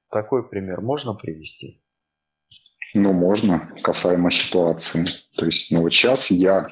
Такой 0.10 0.48
пример 0.48 0.82
можно 0.82 1.16
привести? 1.16 1.84
Ну, 2.94 3.12
можно, 3.14 3.74
касаемо 3.84 4.30
ситуации. 4.30 5.08
То 5.36 5.46
есть, 5.46 5.72
ну 5.72 5.82
вот 5.82 5.94
сейчас 5.94 6.30
я 6.30 6.68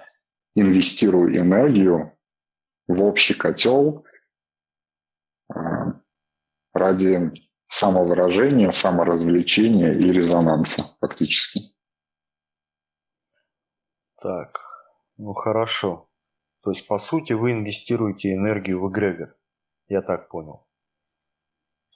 инвестирую 0.54 1.36
энергию 1.36 2.16
в 2.88 3.02
общий 3.02 3.34
котел 3.34 4.06
э, 5.50 5.60
ради 6.74 7.32
самовыражения, 7.68 8.72
саморазвлечения 8.72 9.94
и 9.94 10.12
резонанса 10.12 10.96
фактически. 11.00 11.62
Так, 14.22 14.60
ну 15.18 15.34
хорошо. 15.34 16.09
То 16.64 16.72
есть, 16.72 16.88
по 16.88 16.98
сути, 16.98 17.34
вы 17.34 17.54
инвестируете 17.54 18.34
энергию 18.34 18.82
в 18.82 18.92
эгрегор. 18.92 19.34
Я 19.88 20.02
так 20.02 20.30
понял. 20.30 20.66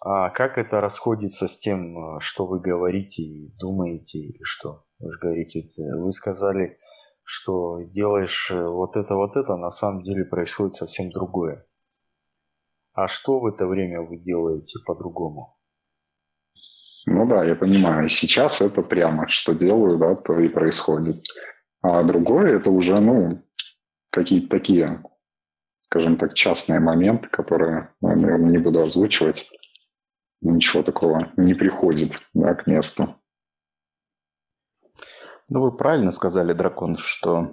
А 0.05 0.29
как 0.31 0.57
это 0.57 0.81
расходится 0.81 1.47
с 1.47 1.57
тем, 1.57 1.97
э, 1.97 2.19
что 2.19 2.45
вы 2.45 2.59
говорите 2.59 3.21
и 3.21 3.53
думаете, 3.59 4.19
или 4.19 4.43
что? 4.43 4.83
Вы 4.99 5.11
же 5.11 5.19
говорите, 5.19 5.61
э, 5.61 5.97
вы 5.97 6.11
сказали, 6.11 6.75
что 7.23 7.81
делаешь 7.83 8.51
э, 8.51 8.67
вот 8.67 8.97
это, 8.97 9.15
вот 9.15 9.37
это, 9.37 9.55
на 9.55 9.69
самом 9.69 10.01
деле 10.01 10.25
происходит 10.25 10.73
совсем 10.73 11.09
другое. 11.09 11.65
А 12.93 13.07
что 13.07 13.39
в 13.39 13.45
это 13.45 13.65
время 13.65 14.01
вы 14.01 14.17
делаете 14.17 14.79
по-другому? 14.85 15.57
Ну 17.05 17.25
да, 17.27 17.43
я 17.43 17.55
понимаю. 17.55 18.09
Сейчас 18.09 18.59
это 18.59 18.81
прямо, 18.81 19.27
что 19.29 19.53
делаю, 19.53 19.97
да, 19.97 20.15
то 20.15 20.37
и 20.37 20.49
происходит. 20.49 21.23
А 21.81 22.03
другое 22.03 22.57
это 22.57 22.71
уже, 22.71 22.99
ну, 22.99 23.41
какие-то 24.13 24.47
такие, 24.47 25.03
скажем 25.81 26.17
так, 26.17 26.35
частные 26.35 26.79
моменты, 26.79 27.27
которые, 27.29 27.93
ну, 27.99 28.09
наверное, 28.09 28.51
не 28.51 28.59
буду 28.59 28.81
озвучивать. 28.81 29.49
Ничего 30.41 30.83
такого 30.83 31.31
не 31.35 31.53
приходит 31.53 32.11
да, 32.33 32.53
к 32.53 32.67
месту. 32.67 33.15
Ну, 35.49 35.61
вы 35.61 35.75
правильно 35.75 36.11
сказали, 36.11 36.53
Дракон, 36.53 36.97
что 36.97 37.51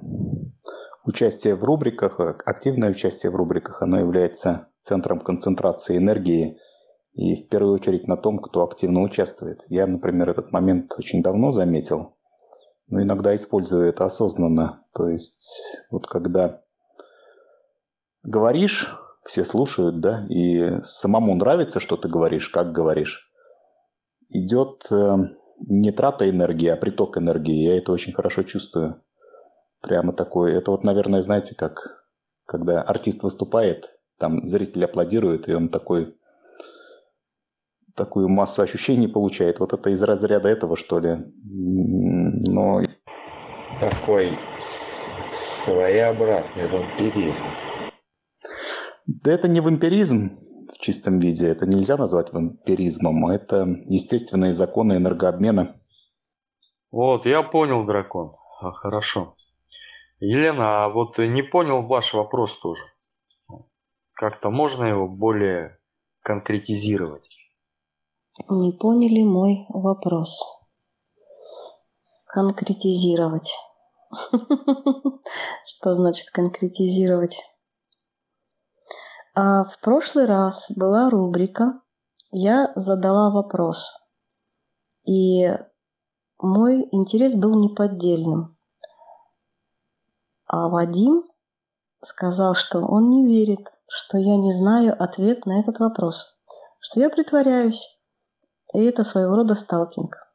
участие 1.05 1.55
в 1.55 1.65
рубриках, 1.65 2.21
активное 2.21 2.91
участие 2.91 3.33
в 3.33 3.37
рубриках, 3.37 3.83
оно 3.83 3.99
является 3.99 4.69
центром 4.81 5.21
концентрации 5.21 5.97
энергии 5.97 6.59
и 7.15 7.37
в 7.37 7.49
первую 7.49 7.75
очередь 7.75 8.07
на 8.07 8.17
том, 8.17 8.39
кто 8.39 8.65
активно 8.65 9.03
участвует. 9.03 9.65
Я, 9.69 9.87
например, 9.87 10.29
этот 10.29 10.53
момент 10.53 10.93
очень 10.97 11.23
давно 11.23 11.53
заметил, 11.53 12.17
но 12.91 13.03
иногда 13.03 13.35
использую 13.35 13.89
это 13.89 14.05
осознанно. 14.05 14.83
То 14.93 15.09
есть 15.09 15.49
вот 15.91 16.07
когда 16.07 16.63
говоришь, 18.23 18.95
все 19.25 19.45
слушают, 19.45 20.01
да, 20.01 20.27
и 20.29 20.81
самому 20.83 21.35
нравится, 21.35 21.81
что 21.81 21.97
ты 21.97 22.09
говоришь, 22.09 22.49
как 22.49 22.73
говоришь. 22.73 23.31
Идет 24.29 24.87
э, 24.91 25.17
не 25.69 25.93
трата 25.93 26.29
энергии, 26.29 26.69
а 26.69 26.77
приток 26.77 27.19
энергии. 27.19 27.65
Я 27.65 27.77
это 27.77 27.93
очень 27.93 28.13
хорошо 28.13 28.43
чувствую. 28.43 29.03
Прямо 29.81 30.13
такой. 30.13 30.53
Это 30.53 30.71
вот, 30.71 30.85
наверное, 30.85 31.23
знаете, 31.23 31.55
как 31.55 32.05
когда 32.45 32.83
артист 32.83 33.23
выступает, 33.23 33.91
там 34.19 34.43
зритель 34.45 34.85
аплодирует, 34.85 35.49
и 35.49 35.55
он 35.55 35.69
такой 35.69 36.17
такую 37.95 38.29
массу 38.29 38.63
ощущений 38.63 39.09
получает. 39.09 39.61
Вот 39.61 39.73
это 39.73 39.91
из 39.91 40.03
разряда 40.03 40.49
этого, 40.49 40.77
что 40.77 40.99
ли. 41.01 41.19
Но... 42.43 42.81
Такой 43.81 44.31
своеобразный 45.65 46.69
вампиризм. 46.69 47.37
Да 49.07 49.33
это 49.33 49.47
не 49.47 49.61
вампиризм 49.61 50.31
в 50.73 50.79
чистом 50.79 51.19
виде. 51.19 51.49
Это 51.49 51.67
нельзя 51.67 51.99
назвать 51.99 52.33
вампиризмом. 52.33 53.29
Это 53.29 53.67
естественные 53.87 54.55
законы 54.55 54.95
энергообмена. 54.95 55.77
Вот, 56.91 57.27
я 57.27 57.43
понял, 57.43 57.85
дракон. 57.85 58.31
А, 58.63 58.71
хорошо. 58.71 59.35
Елена, 60.21 60.85
а 60.85 60.89
вот 60.89 61.19
не 61.19 61.43
понял 61.43 61.87
ваш 61.87 62.15
вопрос 62.15 62.59
тоже. 62.59 62.83
Как-то 64.15 64.51
можно 64.51 64.85
его 64.85 65.09
более 65.09 65.79
конкретизировать? 66.23 67.29
Не 68.49 68.73
поняли 68.73 69.23
мой 69.23 69.67
вопрос. 69.69 70.60
Конкретизировать. 72.33 73.53
Что 75.65 75.95
значит 75.95 76.31
конкретизировать? 76.31 77.37
А 79.35 79.65
в 79.65 79.81
прошлый 79.81 80.27
раз 80.27 80.71
была 80.77 81.11
рубрика 81.11 81.81
«Я 82.31 82.73
задала 82.77 83.31
вопрос». 83.31 83.97
И 85.05 85.53
мой 86.39 86.89
интерес 86.93 87.35
был 87.35 87.57
неподдельным. 87.57 88.57
А 90.47 90.69
Вадим 90.69 91.25
сказал, 92.01 92.55
что 92.55 92.81
он 92.81 93.11
не 93.11 93.27
верит, 93.27 93.73
что 93.89 94.19
я 94.19 94.37
не 94.37 94.53
знаю 94.53 94.95
ответ 95.03 95.47
на 95.47 95.59
этот 95.59 95.81
вопрос, 95.81 96.39
что 96.81 97.01
я 97.01 97.11
притворяюсь. 97.11 97.99
И 98.73 98.85
это 98.85 99.03
своего 99.03 99.35
рода 99.35 99.57
сталкинг. 99.57 100.30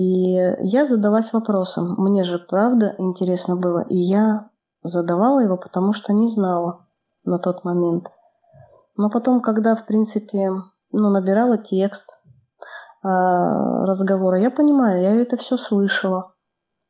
И 0.00 0.32
я 0.60 0.86
задалась 0.86 1.34
вопросом. 1.34 1.94
Мне 1.98 2.24
же 2.24 2.38
правда 2.38 2.94
интересно 2.96 3.56
было. 3.56 3.80
И 3.80 3.98
я 3.98 4.48
задавала 4.82 5.40
его, 5.40 5.58
потому 5.58 5.92
что 5.92 6.14
не 6.14 6.26
знала 6.26 6.86
на 7.24 7.38
тот 7.38 7.64
момент. 7.64 8.10
Но 8.96 9.10
потом, 9.10 9.42
когда, 9.42 9.76
в 9.76 9.84
принципе, 9.84 10.52
ну, 10.90 11.10
набирала 11.10 11.58
текст 11.58 12.18
э, 13.04 13.08
разговора, 13.08 14.40
я 14.40 14.50
понимаю, 14.50 15.02
я 15.02 15.14
это 15.14 15.36
все 15.36 15.58
слышала. 15.58 16.32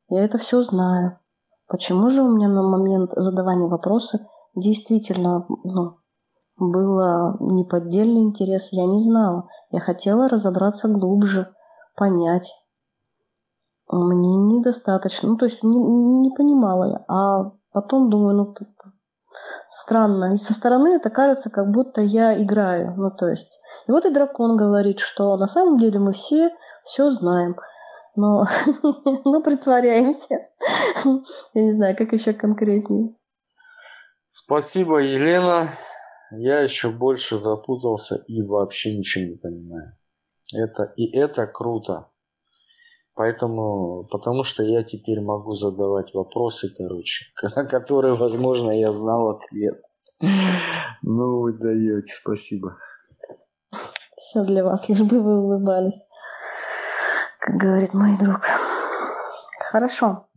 Я 0.09 0.25
это 0.25 0.39
все 0.39 0.63
знаю. 0.63 1.19
Почему 1.67 2.11
же 2.11 2.23
у 2.23 2.31
меня 2.31 2.47
на 2.47 2.63
момент 2.63 3.11
задавания 3.17 3.67
вопроса 3.67 4.25
действительно 4.55 5.47
ну, 5.65 5.97
было 6.57 7.37
неподдельный 7.41 8.23
интерес? 8.23 8.69
Я 8.71 8.87
не 8.87 9.01
знала. 9.01 9.49
Я 9.73 9.81
хотела 9.81 10.29
разобраться 10.29 10.87
глубже, 10.87 11.53
понять. 11.97 12.55
Мне 13.91 14.37
недостаточно. 14.37 15.31
Ну, 15.31 15.37
то 15.37 15.47
есть 15.47 15.63
не, 15.63 15.79
не 15.79 16.31
понимала 16.31 16.85
я. 16.85 17.05
А 17.09 17.53
потом 17.73 18.11
думаю, 18.11 18.37
ну, 18.37 18.55
странно. 19.69 20.35
И 20.35 20.39
со 20.39 20.53
стороны 20.53 20.89
это 20.89 21.11
кажется, 21.11 21.51
как 21.51 21.71
будто 21.71 22.01
я 22.01 22.41
играю. 22.41 22.95
Ну, 22.97 23.11
то 23.11 23.29
есть. 23.29 23.59
И 23.89 23.93
вот 23.93 24.05
и 24.05 24.11
дракон 24.11 24.57
говорит, 24.57 25.01
что 25.01 25.37
на 25.37 25.47
самом 25.47 25.79
деле 25.79 25.99
мы 25.99 26.13
все 26.13 26.51
все 26.85 27.11
знаем 27.11 27.57
но, 28.17 28.47
но 29.25 29.43
притворяемся. 29.43 30.49
Я 31.55 31.63
не 31.63 31.73
знаю, 31.73 31.97
как 31.97 32.13
еще 32.13 32.33
конкретнее. 32.33 33.15
Спасибо, 34.27 34.99
Елена. 34.99 35.69
Я 36.31 36.61
еще 36.61 36.91
больше 36.91 37.39
запутался 37.39 38.17
и 38.29 38.43
вообще 38.43 38.97
ничего 38.97 39.25
не 39.25 39.37
понимаю. 39.37 39.87
Это 40.55 40.85
и 40.97 41.17
это 41.17 41.47
круто. 41.47 42.11
Поэтому, 43.21 44.05
потому 44.11 44.45
что 44.45 44.63
я 44.63 44.83
теперь 44.83 45.21
могу 45.21 45.53
задавать 45.53 46.15
вопросы, 46.15 46.73
короче, 46.75 47.27
на 47.55 47.67
которые, 47.67 48.15
возможно, 48.15 48.71
я 48.71 48.93
знал 48.93 49.29
ответ. 49.29 49.83
Ну, 51.03 51.43
вы 51.43 51.53
даете, 51.53 52.15
спасибо. 52.15 52.77
Все 54.17 54.43
для 54.43 54.65
вас, 54.65 54.89
лишь 54.89 55.03
бы 55.03 55.21
вы 55.21 55.39
улыбались 55.39 56.03
как 57.41 57.57
говорит 57.57 57.93
мой 57.93 58.17
друг. 58.17 58.41
Хорошо. 59.71 60.29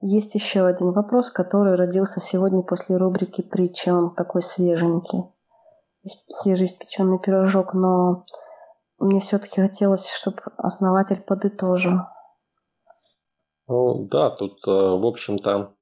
Есть 0.00 0.34
еще 0.34 0.66
один 0.66 0.92
вопрос, 0.92 1.30
который 1.30 1.76
родился 1.76 2.20
сегодня 2.20 2.62
после 2.62 2.96
рубрики 2.96 3.42
«Притча». 3.42 3.94
Он 3.94 4.14
такой 4.14 4.42
свеженький, 4.42 5.24
свежеиспеченный 6.30 7.18
пирожок, 7.18 7.74
но 7.74 8.24
мне 9.00 9.20
все-таки 9.20 9.60
хотелось, 9.60 10.08
чтобы 10.08 10.42
основатель 10.56 11.20
подытожил. 11.20 12.00
Ну, 13.66 14.06
да, 14.08 14.30
тут, 14.30 14.66
э, 14.66 14.70
в 14.70 15.06
общем-то, 15.06 15.74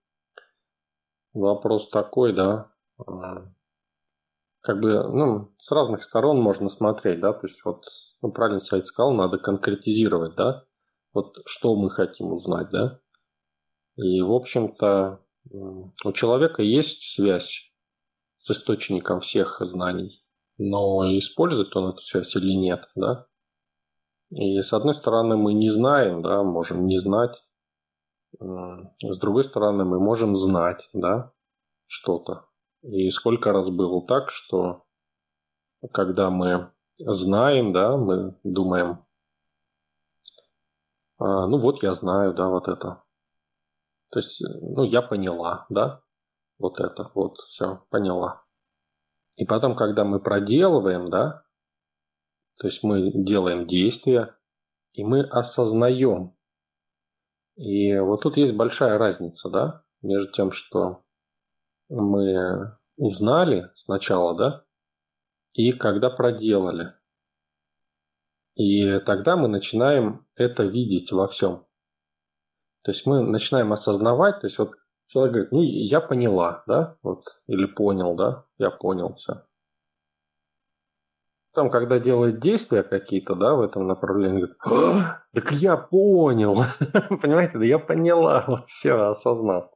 вопрос 1.33 1.89
такой, 1.89 2.33
да, 2.33 2.71
как 4.61 4.81
бы, 4.81 5.03
ну, 5.09 5.55
с 5.59 5.71
разных 5.73 6.03
сторон 6.03 6.41
можно 6.41 6.69
смотреть, 6.69 7.21
да, 7.21 7.33
то 7.33 7.47
есть 7.47 7.65
вот 7.65 7.85
ну, 8.21 8.33
правильно 8.33 8.61
Сайт 8.61 8.87
сказал, 8.87 9.13
надо 9.13 9.39
конкретизировать, 9.39 10.35
да, 10.35 10.65
вот 11.13 11.39
что 11.47 11.77
мы 11.77 11.91
хотим 11.91 12.33
узнать, 12.33 12.69
да. 12.71 13.01
И, 13.97 14.21
в 14.21 14.33
общем-то, 14.33 15.21
у 15.51 16.13
человека 16.13 16.63
есть 16.63 17.03
связь 17.15 17.73
с 18.37 18.51
источником 18.51 19.21
всех 19.21 19.59
знаний, 19.61 20.23
но 20.59 21.05
использует 21.19 21.75
он 21.77 21.91
эту 21.91 22.01
связь 22.01 22.35
или 22.37 22.53
нет, 22.53 22.91
да. 22.95 23.27
И 24.31 24.61
с 24.61 24.73
одной 24.73 24.95
стороны 24.95 25.37
мы 25.37 25.55
не 25.55 25.71
знаем, 25.71 26.21
да, 26.21 26.43
можем 26.43 26.87
не 26.87 26.99
знать, 26.99 27.43
с 28.39 29.19
другой 29.19 29.45
стороны 29.45 29.85
мы 29.85 29.99
можем 29.99 30.37
знать, 30.37 30.91
да, 30.93 31.33
что-то. 31.87 32.47
И 32.83 33.11
сколько 33.11 33.53
раз 33.53 33.71
было 33.71 34.07
так, 34.07 34.31
что 34.31 34.85
когда 35.93 36.31
мы 36.31 36.71
знаем, 36.99 37.73
да, 37.73 37.97
мы 37.97 38.39
думаем, 38.45 39.05
а, 41.19 41.47
ну 41.47 41.59
вот 41.59 41.83
я 41.83 41.93
знаю, 41.93 42.35
да, 42.35 42.49
вот 42.49 42.69
это. 42.69 43.03
То 44.11 44.19
есть, 44.19 44.43
ну 44.61 44.85
я 44.85 45.03
поняла, 45.03 45.67
да, 45.69 46.03
вот 46.59 46.81
это, 46.81 47.11
вот, 47.15 47.39
все, 47.39 47.85
поняла. 47.91 48.45
И 49.39 49.45
потом, 49.45 49.77
когда 49.77 50.05
мы 50.05 50.19
проделываем, 50.19 51.11
да, 51.11 51.45
то 52.59 52.67
есть 52.67 52.83
мы 52.83 53.13
делаем 53.15 53.69
действия, 53.69 54.37
и 54.95 55.05
мы 55.05 55.21
осознаем. 55.21 56.37
И 57.55 57.97
вот 57.99 58.23
тут 58.23 58.37
есть 58.37 58.55
большая 58.55 58.99
разница, 58.99 59.49
да, 59.49 59.85
между 60.03 60.33
тем, 60.33 60.51
что 60.51 61.05
мы 61.89 62.77
узнали 62.97 63.71
сначала, 63.75 64.37
да, 64.37 64.65
и 65.53 65.71
когда 65.71 66.11
проделали. 66.11 66.95
И 68.57 68.99
тогда 68.99 69.37
мы 69.37 69.47
начинаем 69.47 70.27
это 70.35 70.65
видеть 70.65 71.13
во 71.13 71.29
всем. 71.29 71.65
То 72.83 72.91
есть 72.91 73.07
мы 73.07 73.23
начинаем 73.23 73.73
осознавать, 73.73 74.41
то 74.41 74.49
есть 74.49 74.59
вот 74.59 74.75
человек 75.09 75.33
говорит, 75.33 75.53
ну 75.53 75.63
я 75.63 76.01
поняла, 76.01 76.63
да, 76.67 76.97
вот, 77.03 77.41
или 77.47 77.67
понял, 77.67 78.15
да, 78.15 78.45
я 78.59 78.71
понял 78.71 79.13
все. 79.15 79.45
Там, 81.55 81.71
когда 81.71 81.99
делает 81.99 82.39
действия 82.39 82.83
какие-то, 82.83 83.35
да, 83.35 83.55
в 83.55 83.63
этом 83.63 83.87
направлении, 83.87 84.43
говорит, 84.43 84.57
«А, 84.65 85.23
так 85.33 85.51
я 85.53 85.77
понял, 85.77 86.57
понимаете, 87.21 87.59
да 87.59 87.65
я 87.65 87.79
поняла, 87.79 88.45
вот 88.47 88.69
все, 88.69 88.95
осознал. 88.95 89.75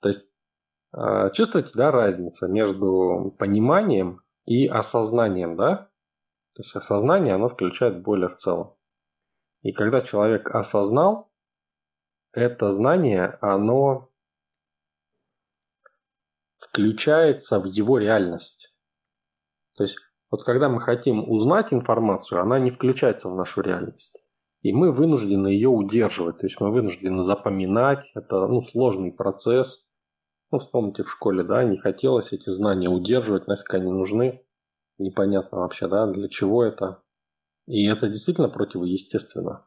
То 0.00 0.08
есть 0.08 0.32
а, 0.92 1.30
чувствуете, 1.30 1.72
да, 1.74 1.90
разница 1.90 2.46
между 2.46 3.34
пониманием 3.38 4.22
и 4.44 4.66
осознанием, 4.66 5.52
да? 5.52 5.88
То 6.54 6.62
есть 6.62 6.76
осознание, 6.76 7.34
оно 7.34 7.48
включает 7.48 8.02
более 8.02 8.28
в 8.28 8.36
целом. 8.36 8.74
И 9.62 9.72
когда 9.72 10.00
человек 10.00 10.54
осознал, 10.54 11.30
это 12.32 12.70
знание, 12.70 13.38
оно 13.40 14.09
включается 16.60 17.58
в 17.58 17.64
его 17.64 17.98
реальность. 17.98 18.72
То 19.76 19.84
есть 19.84 19.96
вот 20.30 20.44
когда 20.44 20.68
мы 20.68 20.80
хотим 20.80 21.28
узнать 21.28 21.72
информацию, 21.72 22.40
она 22.40 22.58
не 22.58 22.70
включается 22.70 23.28
в 23.28 23.34
нашу 23.34 23.62
реальность. 23.62 24.22
И 24.62 24.72
мы 24.72 24.92
вынуждены 24.92 25.48
ее 25.48 25.68
удерживать. 25.68 26.38
То 26.38 26.46
есть 26.46 26.60
мы 26.60 26.70
вынуждены 26.70 27.22
запоминать. 27.22 28.12
Это 28.14 28.46
ну, 28.46 28.60
сложный 28.60 29.10
процесс. 29.10 29.88
Ну, 30.52 30.58
вспомните 30.58 31.02
в 31.02 31.10
школе, 31.10 31.42
да, 31.44 31.64
не 31.64 31.76
хотелось 31.76 32.32
эти 32.32 32.50
знания 32.50 32.88
удерживать, 32.88 33.46
нафиг 33.46 33.72
они 33.72 33.90
нужны. 33.90 34.44
Непонятно 34.98 35.58
вообще, 35.58 35.88
да, 35.88 36.06
для 36.06 36.28
чего 36.28 36.62
это. 36.62 37.02
И 37.66 37.86
это 37.86 38.08
действительно 38.08 38.48
противоестественно. 38.48 39.66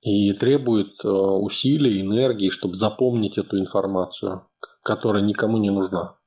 И 0.00 0.32
требует 0.34 1.04
э, 1.04 1.08
усилий, 1.08 2.00
энергии, 2.00 2.50
чтобы 2.50 2.74
запомнить 2.74 3.36
эту 3.36 3.58
информацию, 3.58 4.46
которая 4.84 5.22
никому 5.22 5.56
не 5.56 5.70
нужна. 5.70 6.18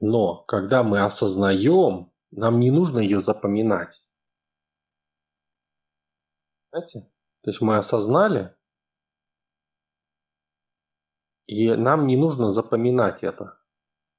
Но 0.00 0.42
когда 0.44 0.82
мы 0.82 1.00
осознаем, 1.00 2.12
нам 2.30 2.60
не 2.60 2.70
нужно 2.70 2.98
ее 2.98 3.20
запоминать. 3.20 4.04
Понимаете? 6.70 7.10
То 7.42 7.50
есть 7.50 7.60
мы 7.60 7.76
осознали, 7.76 8.54
и 11.46 11.74
нам 11.74 12.06
не 12.06 12.16
нужно 12.16 12.48
запоминать 12.48 13.22
это. 13.22 13.58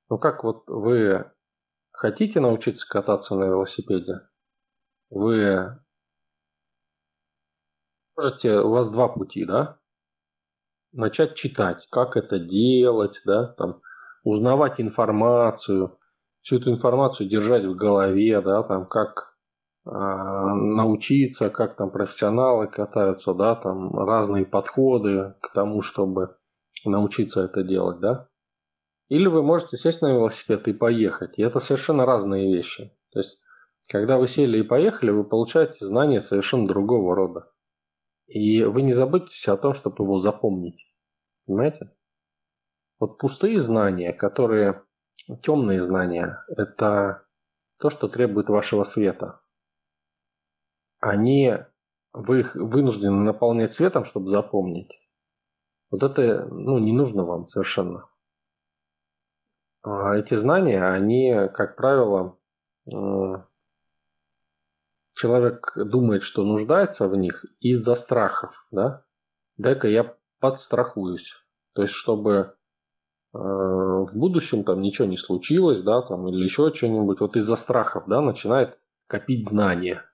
Ну 0.09 0.17
как 0.17 0.43
вот 0.43 0.69
вы 0.69 1.31
хотите 1.91 2.39
научиться 2.39 2.87
кататься 2.87 3.35
на 3.35 3.43
велосипеде? 3.43 4.21
Вы 5.09 5.79
можете, 8.15 8.61
у 8.61 8.71
вас 8.71 8.89
два 8.89 9.09
пути, 9.09 9.45
да? 9.45 9.78
Начать 10.91 11.35
читать, 11.35 11.87
как 11.91 12.17
это 12.17 12.39
делать, 12.39 13.21
да, 13.25 13.45
там, 13.45 13.81
узнавать 14.23 14.81
информацию, 14.81 15.99
всю 16.41 16.57
эту 16.57 16.71
информацию 16.71 17.29
держать 17.29 17.65
в 17.65 17.75
голове, 17.75 18.41
да, 18.41 18.63
там, 18.63 18.87
как 18.87 19.37
э, 19.85 19.89
научиться, 19.91 21.49
как 21.49 21.75
там 21.75 21.91
профессионалы 21.91 22.67
катаются, 22.67 23.33
да, 23.33 23.55
там 23.55 23.95
разные 23.95 24.45
подходы 24.45 25.35
к 25.41 25.53
тому, 25.53 25.81
чтобы 25.81 26.37
научиться 26.85 27.41
это 27.41 27.63
делать, 27.63 27.99
да. 27.99 28.27
Или 29.09 29.27
вы 29.27 29.41
можете 29.41 29.75
сесть 29.77 30.01
на 30.01 30.11
велосипед 30.11 30.67
и 30.67 30.73
поехать. 30.73 31.39
И 31.39 31.41
это 31.41 31.59
совершенно 31.59 32.05
разные 32.05 32.53
вещи. 32.53 32.95
То 33.11 33.19
есть, 33.19 33.39
когда 33.89 34.17
вы 34.17 34.27
сели 34.27 34.59
и 34.59 34.63
поехали, 34.63 35.09
вы 35.09 35.23
получаете 35.23 35.85
знания 35.85 36.21
совершенно 36.21 36.67
другого 36.67 37.15
рода. 37.15 37.51
И 38.29 38.63
вы 38.63 38.83
не 38.83 38.93
забудьтесь 38.93 39.47
о 39.47 39.57
том, 39.57 39.73
чтобы 39.73 40.03
его 40.03 40.17
запомнить. 40.19 40.95
Понимаете? 41.45 41.91
Вот 42.99 43.17
пустые 43.17 43.59
знания, 43.59 44.13
которые 44.13 44.83
темные 45.41 45.81
знания, 45.81 46.45
это 46.47 47.25
то, 47.79 47.89
что 47.89 48.07
требует 48.07 48.49
вашего 48.49 48.83
света. 48.83 49.41
Они, 50.99 51.55
вы 52.13 52.41
их 52.41 52.53
вынуждены 52.53 53.23
наполнять 53.23 53.73
светом, 53.73 54.03
чтобы 54.03 54.27
запомнить. 54.27 54.99
Вот 55.89 56.03
это 56.03 56.45
ну, 56.45 56.77
не 56.77 56.93
нужно 56.93 57.25
вам 57.25 57.47
совершенно. 57.47 58.07
А 59.81 60.15
эти 60.15 60.35
знания, 60.35 60.83
они, 60.83 61.33
как 61.51 61.77
правило, 61.77 62.37
человек 65.19 65.73
думает, 65.75 66.23
что 66.23 66.45
нуждается 66.45 67.09
в 67.09 67.17
них 67.17 67.43
из-за 67.59 67.95
страхов, 67.95 68.65
да? 68.71 69.03
Дай-ка 69.57 69.89
я 69.89 70.15
подстрахуюсь. 70.39 71.35
То 71.73 71.81
есть, 71.81 71.93
чтобы 71.93 72.31
э, 73.33 73.37
в 73.37 74.11
будущем 74.15 74.63
там 74.63 74.79
ничего 74.79 75.09
не 75.09 75.17
случилось, 75.17 75.81
да, 75.81 76.01
там, 76.03 76.29
или 76.29 76.45
еще 76.45 76.73
что-нибудь, 76.73 77.19
вот 77.19 77.35
из-за 77.35 77.57
страхов, 77.57 78.05
да, 78.07 78.21
начинает 78.21 78.79
копить 79.07 79.45
знания. 79.45 80.05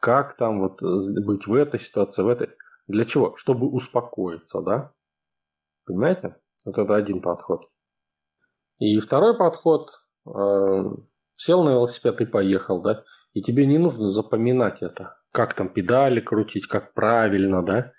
Как 0.00 0.36
там 0.36 0.58
вот 0.58 0.82
быть 0.82 1.46
в 1.46 1.54
этой 1.54 1.78
ситуации, 1.78 2.24
в 2.24 2.28
этой. 2.28 2.50
Для 2.88 3.04
чего? 3.04 3.36
Чтобы 3.36 3.68
успокоиться, 3.68 4.60
да? 4.60 4.92
Понимаете? 5.84 6.36
Вот 6.66 6.78
это 6.78 6.96
один 6.96 7.22
подход. 7.22 7.70
И 8.78 8.98
второй 8.98 9.38
подход, 9.38 9.92
э, 10.26 10.30
сел 11.36 11.62
на 11.64 11.70
велосипед 11.70 12.20
и 12.20 12.26
поехал, 12.26 12.82
да, 12.82 13.04
и 13.32 13.42
тебе 13.42 13.66
не 13.66 13.78
нужно 13.78 14.06
запоминать 14.06 14.82
это, 14.82 15.16
как 15.32 15.54
там 15.54 15.68
педали 15.68 16.20
крутить, 16.20 16.66
как 16.66 16.94
правильно, 16.94 17.64
да, 17.64 17.92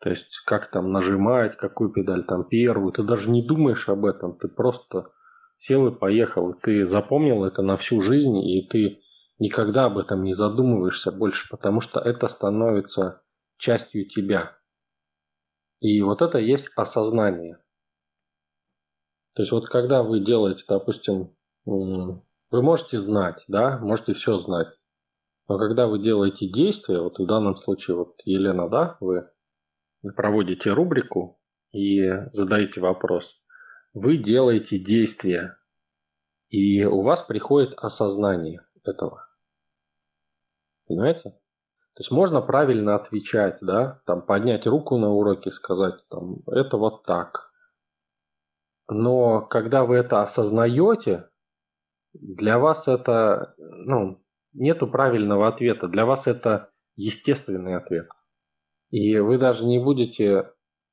то 0.00 0.10
есть 0.10 0.40
как 0.44 0.70
там 0.70 0.92
нажимать, 0.92 1.56
какую 1.56 1.90
педаль 1.90 2.24
там 2.24 2.44
первую, 2.48 2.92
ты 2.92 3.02
даже 3.02 3.30
не 3.30 3.46
думаешь 3.46 3.88
об 3.88 4.04
этом, 4.04 4.36
ты 4.36 4.48
просто 4.48 5.10
сел 5.58 5.86
и 5.88 5.98
поехал, 5.98 6.50
и 6.50 6.60
ты 6.60 6.84
запомнил 6.84 7.44
это 7.44 7.62
на 7.62 7.76
всю 7.76 8.00
жизнь, 8.02 8.36
и 8.38 8.68
ты 8.68 9.00
никогда 9.38 9.86
об 9.86 9.98
этом 9.98 10.22
не 10.22 10.32
задумываешься 10.32 11.12
больше, 11.12 11.48
потому 11.48 11.80
что 11.80 12.00
это 12.00 12.28
становится 12.28 13.22
частью 13.56 14.06
тебя. 14.06 14.56
И 15.80 16.00
вот 16.02 16.22
это 16.22 16.38
есть 16.38 16.70
осознание. 16.76 17.58
То 19.34 19.42
есть 19.42 19.52
вот 19.52 19.68
когда 19.68 20.02
вы 20.02 20.20
делаете, 20.20 20.64
допустим, 20.68 21.36
вы 22.50 22.62
можете 22.62 22.98
знать, 22.98 23.44
да, 23.48 23.78
можете 23.78 24.12
все 24.12 24.36
знать. 24.36 24.78
Но 25.48 25.58
когда 25.58 25.86
вы 25.86 26.00
делаете 26.00 26.48
действия, 26.48 27.00
вот 27.00 27.18
в 27.18 27.26
данном 27.26 27.56
случае, 27.56 27.96
вот 27.96 28.20
Елена, 28.24 28.68
да, 28.68 28.96
вы 29.00 29.28
проводите 30.14 30.70
рубрику 30.70 31.40
и 31.72 32.08
задаете 32.32 32.80
вопрос. 32.80 33.42
Вы 33.94 34.16
делаете 34.16 34.78
действия, 34.78 35.56
и 36.48 36.84
у 36.84 37.02
вас 37.02 37.22
приходит 37.22 37.74
осознание 37.76 38.60
этого. 38.84 39.26
Понимаете? 40.86 41.30
То 41.94 42.00
есть 42.00 42.10
можно 42.10 42.42
правильно 42.42 42.94
отвечать, 42.94 43.58
да, 43.62 44.02
там 44.04 44.20
поднять 44.20 44.66
руку 44.66 44.98
на 44.98 45.10
уроке, 45.10 45.50
сказать, 45.50 46.06
там, 46.10 46.42
это 46.46 46.76
вот 46.76 47.04
так. 47.04 47.50
Но 48.88 49.40
когда 49.40 49.84
вы 49.84 49.96
это 49.96 50.22
осознаете, 50.22 51.30
для 52.20 52.58
вас 52.58 52.88
это, 52.88 53.54
ну, 53.58 54.22
нету 54.52 54.86
правильного 54.86 55.48
ответа. 55.48 55.88
Для 55.88 56.06
вас 56.06 56.26
это 56.26 56.70
естественный 56.96 57.76
ответ. 57.76 58.08
И 58.90 59.18
вы 59.18 59.38
даже 59.38 59.64
не 59.64 59.78
будете, 59.78 60.52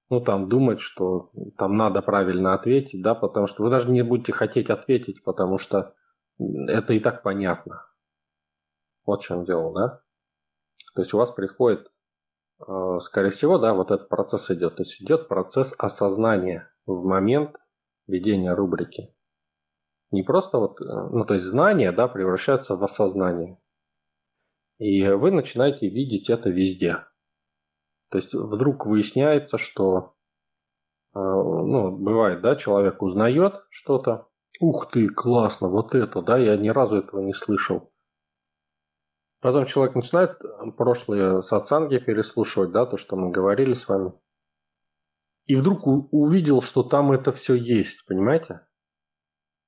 ну, 0.10 0.20
там, 0.20 0.50
думать, 0.50 0.80
что 0.80 1.32
там 1.58 1.76
надо 1.76 2.02
правильно 2.02 2.54
ответить, 2.54 3.02
да, 3.02 3.16
потому 3.16 3.48
что 3.48 3.64
вы 3.64 3.70
даже 3.70 3.90
не 3.90 4.04
будете 4.04 4.34
хотеть 4.34 4.70
ответить, 4.70 5.24
потому 5.24 5.58
что 5.58 5.96
это 6.40 6.94
и 6.94 7.00
так 7.00 7.24
понятно. 7.24 7.86
Вот 9.06 9.22
в 9.22 9.26
чем 9.26 9.46
дело, 9.46 9.74
да? 9.74 10.02
То 10.96 11.02
есть 11.02 11.14
у 11.14 11.18
вас 11.18 11.32
приходит, 11.32 11.92
э, 12.66 12.98
скорее 13.02 13.30
всего, 13.30 13.58
да, 13.58 13.74
вот 13.74 13.92
этот 13.92 14.10
процесс 14.10 14.50
идет. 14.52 14.76
То 14.76 14.84
есть 14.84 15.02
идет 15.02 15.28
процесс 15.28 15.74
осознания 15.78 16.70
в 16.86 17.04
момент 17.04 17.60
ведения 18.08 18.54
рубрики. 18.54 19.13
Не 20.14 20.22
просто 20.22 20.60
вот, 20.60 20.80
э, 20.80 20.86
ну 20.86 21.26
то 21.26 21.34
есть 21.34 21.44
знания, 21.44 21.92
да, 21.92 22.08
превращаются 22.08 22.76
в 22.76 22.84
осознание. 22.84 23.60
И 24.78 25.10
вы 25.10 25.32
начинаете 25.32 25.90
видеть 25.90 26.30
это 26.30 26.52
везде. 26.52 27.04
То 28.10 28.20
есть 28.20 28.36
вдруг 28.36 28.86
выясняется, 28.86 29.58
что, 29.58 30.14
э, 31.16 31.20
ну, 31.20 31.98
бывает, 31.98 32.42
да, 32.42 32.56
человек 32.56 33.02
узнает 33.02 33.66
что-то, 33.72 34.28
ух 34.60 34.88
ты, 34.92 35.10
классно, 35.10 35.68
вот 35.68 35.96
это, 35.96 36.22
да, 36.22 36.38
я 36.38 36.58
ни 36.58 36.70
разу 36.70 36.98
этого 36.98 37.22
не 37.22 37.34
слышал. 37.34 37.92
Потом 39.42 39.66
человек 39.66 39.96
начинает 39.96 40.40
прошлые 40.78 41.42
сатсанги 41.42 41.98
переслушивать, 41.98 42.72
да, 42.72 42.86
то, 42.86 42.98
что 42.98 43.16
мы 43.16 43.32
говорили 43.32 43.74
с 43.74 43.90
вами. 43.90 44.14
И 45.48 45.56
вдруг 45.56 45.88
увидел, 45.88 46.62
что 46.62 46.84
там 46.84 47.12
это 47.12 47.32
все 47.32 47.56
есть, 47.56 48.06
понимаете? 48.06 48.62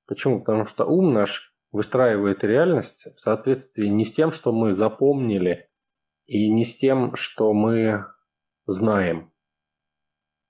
Почему? 0.05 0.39
Потому 0.39 0.65
что 0.65 0.85
ум 0.85 1.13
наш 1.13 1.55
выстраивает 1.71 2.43
реальность 2.43 3.07
в 3.15 3.19
соответствии 3.19 3.87
не 3.87 4.05
с 4.05 4.13
тем, 4.13 4.31
что 4.31 4.51
мы 4.51 4.71
запомнили, 4.71 5.69
и 6.25 6.49
не 6.49 6.65
с 6.65 6.77
тем, 6.77 7.15
что 7.15 7.53
мы 7.53 8.05
знаем. 8.65 9.31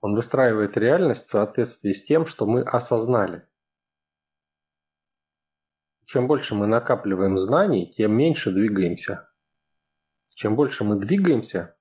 Он 0.00 0.14
выстраивает 0.14 0.76
реальность 0.76 1.26
в 1.26 1.30
соответствии 1.30 1.92
с 1.92 2.04
тем, 2.04 2.26
что 2.26 2.46
мы 2.46 2.62
осознали. 2.62 3.46
Чем 6.04 6.28
больше 6.28 6.54
мы 6.54 6.66
накапливаем 6.66 7.36
знаний, 7.36 7.90
тем 7.90 8.12
меньше 8.12 8.52
двигаемся. 8.52 9.28
Чем 10.28 10.54
больше 10.54 10.84
мы 10.84 10.96
двигаемся, 10.96 11.76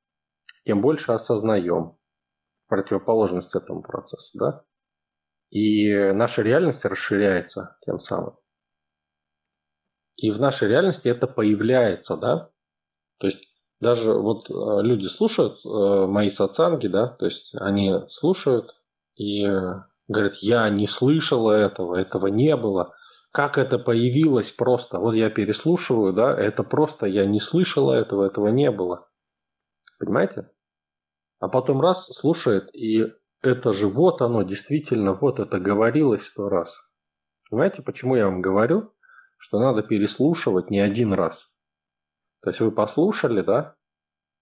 тем 0.63 0.81
больше 0.81 1.11
осознаем 1.11 1.97
противоположность 2.67 3.55
этому 3.55 3.83
процессу. 3.83 4.37
Да? 4.37 4.65
И 5.49 5.93
наша 6.11 6.41
реальность 6.41 6.85
расширяется 6.85 7.77
тем 7.81 7.99
самым. 7.99 8.37
И 10.17 10.31
в 10.31 10.39
нашей 10.39 10.67
реальности 10.69 11.07
это 11.07 11.27
появляется, 11.27 12.17
да? 12.17 12.49
То 13.19 13.27
есть 13.27 13.47
даже 13.79 14.13
вот 14.13 14.49
э, 14.49 14.53
люди 14.81 15.07
слушают 15.07 15.59
э, 15.65 16.07
мои 16.07 16.29
сатсанги, 16.29 16.87
да, 16.87 17.07
то 17.07 17.25
есть 17.25 17.53
они 17.55 17.99
слушают 18.07 18.73
и 19.15 19.45
говорят, 20.07 20.35
я 20.35 20.69
не 20.69 20.87
слышала 20.87 21.51
этого, 21.51 21.95
этого 21.95 22.27
не 22.27 22.55
было. 22.55 22.93
Как 23.31 23.57
это 23.57 23.77
появилось 23.77 24.51
просто? 24.51 24.99
Вот 24.99 25.13
я 25.13 25.29
переслушиваю, 25.29 26.13
да, 26.13 26.33
это 26.33 26.63
просто 26.63 27.05
я 27.05 27.25
не 27.25 27.39
слышала 27.39 27.93
этого, 27.93 28.25
этого 28.25 28.47
не 28.47 28.71
было. 28.71 29.09
Понимаете? 29.99 30.49
А 31.39 31.49
потом 31.49 31.81
раз 31.81 32.07
слушает, 32.07 32.73
и 32.73 33.11
это 33.41 33.73
же 33.73 33.87
вот 33.87 34.21
оно, 34.21 34.43
действительно, 34.43 35.13
вот 35.13 35.39
это 35.39 35.59
говорилось 35.59 36.25
сто 36.25 36.49
раз. 36.49 36.91
Понимаете, 37.49 37.81
почему 37.81 38.15
я 38.15 38.25
вам 38.25 38.41
говорю, 38.41 38.93
что 39.37 39.59
надо 39.59 39.83
переслушивать 39.83 40.69
не 40.69 40.79
один 40.79 41.13
раз? 41.13 41.55
То 42.41 42.49
есть 42.49 42.59
вы 42.59 42.71
послушали, 42.71 43.41
да? 43.41 43.75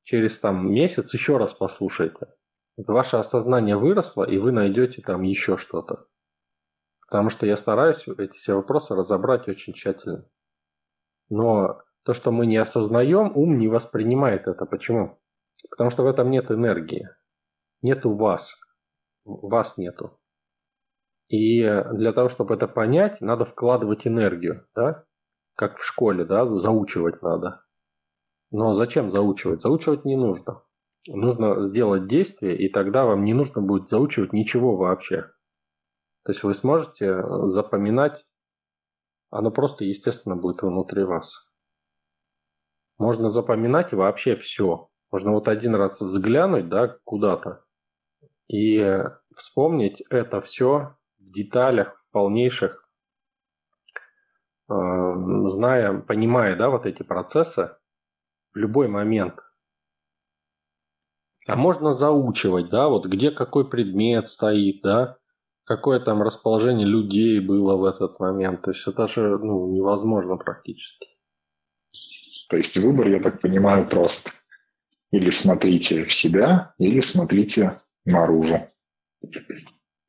Через 0.03 0.39
там 0.39 0.71
месяц 0.71 1.13
еще 1.13 1.38
раз 1.38 1.53
послушайте. 1.53 2.27
Вот 2.75 2.89
ваше 2.89 3.17
осознание 3.17 3.77
выросло, 3.77 4.23
и 4.23 4.38
вы 4.38 4.51
найдете 4.51 5.01
там 5.01 5.21
еще 5.21 5.58
что-то. 5.58 6.08
Потому 7.08 7.29
что 7.29 7.45
я 7.45 7.56
стараюсь 7.58 8.08
эти 8.08 8.38
все 8.38 8.56
вопросы 8.56 8.95
разобрать 8.95 9.47
очень 9.47 9.73
тщательно. 9.73 10.25
Но 11.29 11.82
то, 12.03 12.13
что 12.13 12.32
мы 12.32 12.45
не 12.45 12.58
осознаем, 12.58 13.32
ум 13.36 13.58
не 13.58 13.67
воспринимает 13.67 14.47
это. 14.47 14.65
Почему? 14.65 15.19
Потому 15.69 15.89
что 15.89 16.03
в 16.03 16.08
этом 16.08 16.27
нет 16.27 16.51
энергии. 16.51 17.10
Нету 17.82 18.13
вас. 18.13 18.62
Вас 19.25 19.77
нету. 19.77 20.19
И 21.29 21.62
для 21.93 22.13
того, 22.13 22.29
чтобы 22.29 22.55
это 22.55 22.67
понять, 22.67 23.21
надо 23.21 23.45
вкладывать 23.45 24.05
энергию, 24.05 24.67
да? 24.75 25.05
Как 25.55 25.77
в 25.77 25.86
школе, 25.86 26.25
да, 26.25 26.47
заучивать 26.47 27.21
надо. 27.21 27.63
Но 28.51 28.73
зачем 28.73 29.09
заучивать? 29.09 29.62
Заучивать 29.62 30.05
не 30.05 30.15
нужно. 30.15 30.63
Нужно 31.07 31.62
сделать 31.62 32.07
действие, 32.07 32.57
и 32.57 32.69
тогда 32.69 33.05
вам 33.05 33.23
не 33.23 33.33
нужно 33.33 33.62
будет 33.62 33.89
заучивать 33.89 34.33
ничего 34.33 34.75
вообще. 34.75 35.23
То 36.23 36.31
есть 36.31 36.43
вы 36.43 36.53
сможете 36.53 37.23
запоминать, 37.45 38.25
оно 39.29 39.51
просто, 39.51 39.86
естественно, 39.86 40.36
будет 40.36 40.62
внутри 40.62 41.03
вас. 41.03 41.51
Можно 42.97 43.29
запоминать 43.29 43.91
вообще 43.93 44.36
все. 44.36 44.89
Можно 45.12 45.31
вот 45.31 45.47
один 45.47 45.75
раз 45.75 46.01
взглянуть, 46.01 46.69
да, 46.69 46.97
куда-то 47.03 47.65
и 48.47 49.03
вспомнить 49.36 50.01
это 50.10 50.41
все 50.41 50.95
в 51.19 51.32
деталях, 51.32 51.97
в 51.99 52.12
полнейших, 52.12 52.88
э, 54.69 54.73
зная, 55.45 55.99
понимая, 56.01 56.56
да, 56.56 56.69
вот 56.69 56.86
эти 56.86 57.03
процессы 57.03 57.75
в 58.53 58.58
любой 58.58 58.88
момент. 58.88 59.39
А 61.47 61.56
можно 61.56 61.91
заучивать, 61.91 62.69
да, 62.69 62.88
вот 62.88 63.06
где 63.06 63.32
какой 63.32 63.69
предмет 63.69 64.29
стоит, 64.29 64.82
да, 64.82 65.17
какое 65.65 65.99
там 65.99 66.21
расположение 66.21 66.88
людей 66.88 67.39
было 67.39 67.75
в 67.75 67.84
этот 67.84 68.19
момент. 68.19 68.62
То 68.62 68.71
есть 68.71 68.88
это 68.88 69.08
же 69.08 69.38
ну, 69.39 69.67
невозможно 69.67 70.38
практически. 70.38 71.08
То 72.49 72.58
есть 72.58 72.75
выбор, 72.77 73.08
я 73.08 73.19
так 73.21 73.41
понимаю, 73.41 73.89
прост. 73.89 74.32
Или 75.12 75.29
смотрите 75.29 76.06
в 76.06 76.13
себя, 76.13 76.73
или 76.77 76.99
смотрите 77.01 77.82
наружу. 78.06 78.60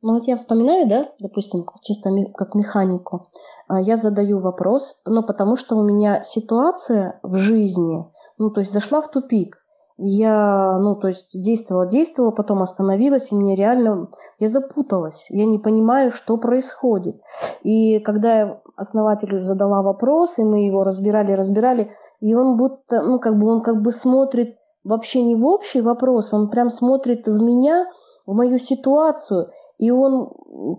Ну 0.02 0.14
вот 0.14 0.24
я 0.24 0.36
вспоминаю, 0.36 0.86
да, 0.86 1.08
допустим, 1.18 1.64
чисто 1.82 2.10
как 2.34 2.54
механику, 2.54 3.30
а, 3.68 3.80
я 3.80 3.96
задаю 3.96 4.38
вопрос, 4.40 5.00
но 5.06 5.22
потому 5.22 5.56
что 5.56 5.76
у 5.76 5.82
меня 5.82 6.22
ситуация 6.22 7.18
в 7.22 7.38
жизни, 7.38 8.04
ну 8.36 8.50
то 8.50 8.60
есть 8.60 8.72
зашла 8.72 9.00
в 9.00 9.10
тупик, 9.10 9.64
я, 9.96 10.78
ну, 10.80 10.96
то 10.96 11.08
есть 11.08 11.40
действовала, 11.40 11.86
действовала, 11.86 12.32
потом 12.32 12.62
остановилась, 12.62 13.30
и 13.30 13.34
мне 13.34 13.54
реально, 13.54 14.08
я 14.40 14.48
запуталась, 14.48 15.26
я 15.30 15.46
не 15.46 15.58
понимаю, 15.58 16.10
что 16.10 16.36
происходит. 16.36 17.20
И 17.62 18.00
когда 18.00 18.38
я 18.38 18.60
основателю 18.76 19.40
задала 19.42 19.82
вопрос, 19.82 20.38
и 20.38 20.44
мы 20.44 20.66
его 20.66 20.82
разбирали, 20.82 21.32
разбирали, 21.32 21.92
и 22.18 22.34
он 22.34 22.56
будто, 22.56 23.02
ну, 23.02 23.20
как 23.20 23.38
бы 23.38 23.48
он 23.48 23.62
как 23.62 23.82
бы 23.82 23.92
смотрит 23.92 24.56
вообще 24.84 25.22
не 25.22 25.34
в 25.34 25.44
общий 25.46 25.80
вопрос, 25.80 26.32
он 26.32 26.50
прям 26.50 26.70
смотрит 26.70 27.26
в 27.26 27.42
меня, 27.42 27.86
в 28.26 28.34
мою 28.34 28.58
ситуацию, 28.58 29.48
и 29.78 29.90
он 29.90 30.30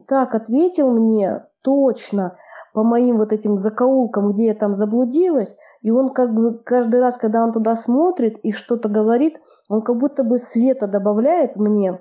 так 0.08 0.34
ответил 0.34 0.92
мне 0.92 1.46
точно 1.62 2.36
по 2.74 2.84
моим 2.84 3.18
вот 3.18 3.34
этим 3.34 3.58
закоулкам, 3.58 4.30
где 4.30 4.48
я 4.48 4.56
там 4.56 4.76
заблудилась, 4.76 5.56
и 5.82 5.92
он 5.92 6.10
как 6.10 6.34
бы 6.34 6.58
каждый 6.60 7.00
раз, 7.00 7.18
когда 7.18 7.44
он 7.44 7.52
туда 7.52 7.76
смотрит 7.76 8.38
и 8.40 8.52
что-то 8.52 8.90
говорит, 8.90 9.40
он 9.70 9.82
как 9.82 9.98
будто 9.98 10.24
бы 10.24 10.38
света 10.38 10.88
добавляет 10.88 11.56
мне 11.56 12.00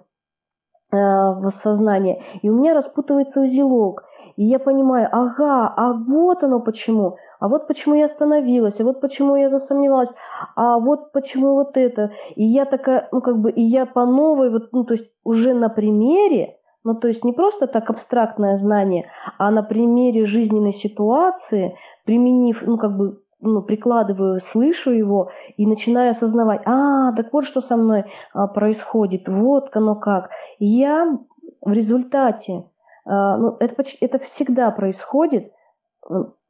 в 0.94 1.50
сознание, 1.50 2.20
и 2.42 2.50
у 2.50 2.54
меня 2.54 2.74
распутывается 2.74 3.40
узелок. 3.40 4.04
И 4.37 4.44
я 4.44 4.59
понимаю, 4.59 5.09
ага, 5.12 5.72
а 5.76 5.92
вот 5.92 6.42
оно 6.42 6.61
почему, 6.61 7.16
а 7.38 7.48
вот 7.48 7.68
почему 7.68 7.94
я 7.94 8.07
остановилась, 8.07 8.80
а 8.80 8.85
вот 8.85 9.00
почему 9.00 9.37
я 9.37 9.48
засомневалась, 9.48 10.11
а 10.57 10.78
вот 10.78 11.12
почему 11.12 11.54
вот 11.54 11.76
это. 11.76 12.11
И 12.35 12.44
я 12.44 12.64
такая, 12.64 13.09
ну 13.12 13.20
как 13.20 13.38
бы, 13.38 13.50
и 13.50 13.62
я 13.62 13.87
по 13.87 14.07
новой, 14.07 14.50
вот, 14.50 14.72
ну 14.72 14.85
то 14.85 14.94
есть 14.94 15.09
уже 15.24 15.54
на 15.54 15.68
примере, 15.68 16.59
ну, 16.85 16.94
то 16.94 17.09
есть 17.09 17.24
не 17.24 17.33
просто 17.33 17.66
так 17.66 17.88
абстрактное 17.88 18.57
знание, 18.57 19.07
а 19.38 19.50
на 19.50 19.62
примере 19.62 20.26
жизненной 20.26 20.74
ситуации, 20.74 21.78
применив, 22.04 22.62
ну, 22.66 22.76
как 22.76 22.96
бы 22.96 23.23
ну, 23.44 23.62
прикладываю, 23.62 24.40
слышу 24.40 24.90
его 24.90 25.30
и 25.57 25.66
начинаю 25.66 26.11
осознавать, 26.11 26.62
а, 26.64 27.12
так 27.12 27.33
вот 27.33 27.44
что 27.44 27.61
со 27.61 27.76
мной 27.76 28.04
а, 28.33 28.46
происходит, 28.46 29.28
вот 29.28 29.74
оно 29.76 29.94
как. 29.94 30.30
Я 30.59 31.18
в 31.61 31.72
результате, 31.72 32.64
а, 33.04 33.37
ну, 33.37 33.57
это, 33.61 33.74
почти, 33.74 34.04
это 34.04 34.18
всегда 34.18 34.70
происходит, 34.70 35.52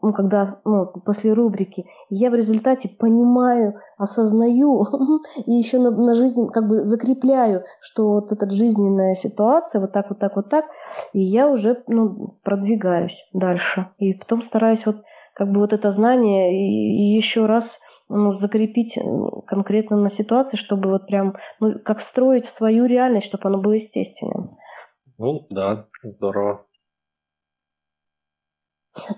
ну, 0.04 0.12
когда 0.12 0.46
ну, 0.66 0.86
после 0.86 1.32
рубрики, 1.32 1.86
я 2.10 2.30
в 2.30 2.34
результате 2.34 2.90
понимаю, 2.90 3.76
осознаю 3.96 4.86
и 5.46 5.52
еще 5.52 5.78
на, 5.78 5.90
на 5.90 6.14
жизнь 6.14 6.48
как 6.52 6.68
бы 6.68 6.84
закрепляю, 6.84 7.64
что 7.80 8.10
вот 8.10 8.30
эта 8.30 8.50
жизненная 8.50 9.14
ситуация 9.14 9.80
вот 9.80 9.92
так, 9.92 10.10
вот 10.10 10.18
так, 10.18 10.36
вот 10.36 10.50
так, 10.50 10.66
и 11.14 11.20
я 11.20 11.48
уже 11.48 11.82
ну, 11.86 12.36
продвигаюсь 12.42 13.16
дальше. 13.32 13.88
И 13.98 14.12
потом 14.12 14.42
стараюсь 14.42 14.84
вот 14.84 14.96
как 15.34 15.50
бы 15.50 15.60
вот 15.60 15.72
это 15.72 15.90
знание 15.90 16.52
и, 16.54 17.12
и 17.12 17.16
еще 17.16 17.46
раз 17.46 17.78
ну, 18.08 18.38
закрепить 18.38 18.96
конкретно 19.46 19.96
на 19.96 20.10
ситуации, 20.10 20.56
чтобы 20.56 20.90
вот 20.90 21.06
прям, 21.06 21.36
ну, 21.60 21.78
как 21.84 22.00
строить 22.00 22.46
свою 22.46 22.86
реальность, 22.86 23.26
чтобы 23.26 23.48
оно 23.48 23.58
было 23.58 23.72
естественным. 23.72 24.56
Ну, 25.18 25.46
да, 25.50 25.86
здорово. 26.02 26.66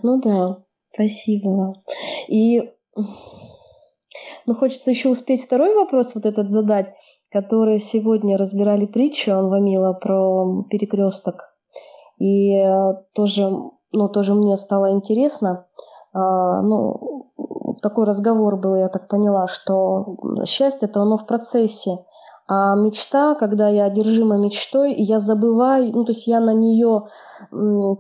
Ну 0.03 0.21
да, 0.21 0.65
спасибо. 0.93 1.83
И 2.29 2.73
ну, 4.47 4.55
хочется 4.55 4.91
еще 4.91 5.09
успеть 5.09 5.45
второй 5.45 5.75
вопрос 5.75 6.15
вот 6.15 6.25
этот 6.25 6.51
задать, 6.51 6.93
который 7.31 7.81
сегодня 7.81 8.39
разбирали 8.39 8.87
притчу 8.87 9.33
Анвамила 9.33 9.93
про 9.93 10.65
перекресток. 10.71 11.53
И 12.19 12.57
э, 12.57 12.95
тоже, 13.15 13.51
ну, 13.93 14.09
тоже 14.09 14.35
мне 14.35 14.57
стало 14.57 14.93
интересно. 14.93 15.67
А, 16.17 16.63
ну, 16.63 17.27
такой 17.83 18.07
разговор 18.07 18.57
был, 18.57 18.75
я 18.77 18.89
так 18.89 19.07
поняла, 19.07 19.49
что 19.49 20.17
счастье-то 20.47 21.03
оно 21.03 21.19
в 21.19 21.27
процессе. 21.27 21.99
А 22.49 22.75
мечта, 22.75 23.35
когда 23.35 23.69
я 23.69 23.85
одержима 23.85 24.39
мечтой, 24.39 24.95
я 24.95 25.19
забываю, 25.19 25.93
ну, 25.93 26.05
то 26.05 26.13
есть 26.13 26.27
я 26.27 26.41
на 26.41 26.55
нее 26.55 27.03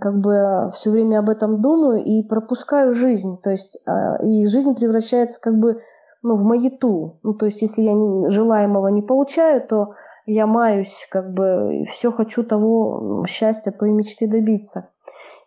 как 0.00 0.20
бы 0.20 0.70
все 0.72 0.90
время 0.90 1.18
об 1.18 1.29
этом 1.29 1.61
думаю 1.61 2.02
и 2.02 2.22
пропускаю 2.22 2.94
жизнь. 2.94 3.38
То 3.42 3.50
есть 3.50 3.79
а, 3.87 4.16
и 4.24 4.46
жизнь 4.46 4.74
превращается 4.74 5.38
как 5.40 5.59
бы 5.59 5.81
ну, 6.22 6.37
в 6.37 6.44
маяту. 6.44 7.18
Ну, 7.22 7.35
то 7.35 7.46
есть 7.46 7.61
если 7.61 7.83
я 7.83 8.31
желаемого 8.31 8.88
не 8.88 9.02
получаю, 9.02 9.66
то 9.66 9.94
я 10.24 10.46
маюсь, 10.46 11.07
как 11.11 11.35
бы 11.35 11.85
все 11.87 12.11
хочу 12.12 12.44
того 12.44 13.24
счастья, 13.29 13.72
той 13.72 13.90
мечты 13.90 14.26
добиться. 14.26 14.88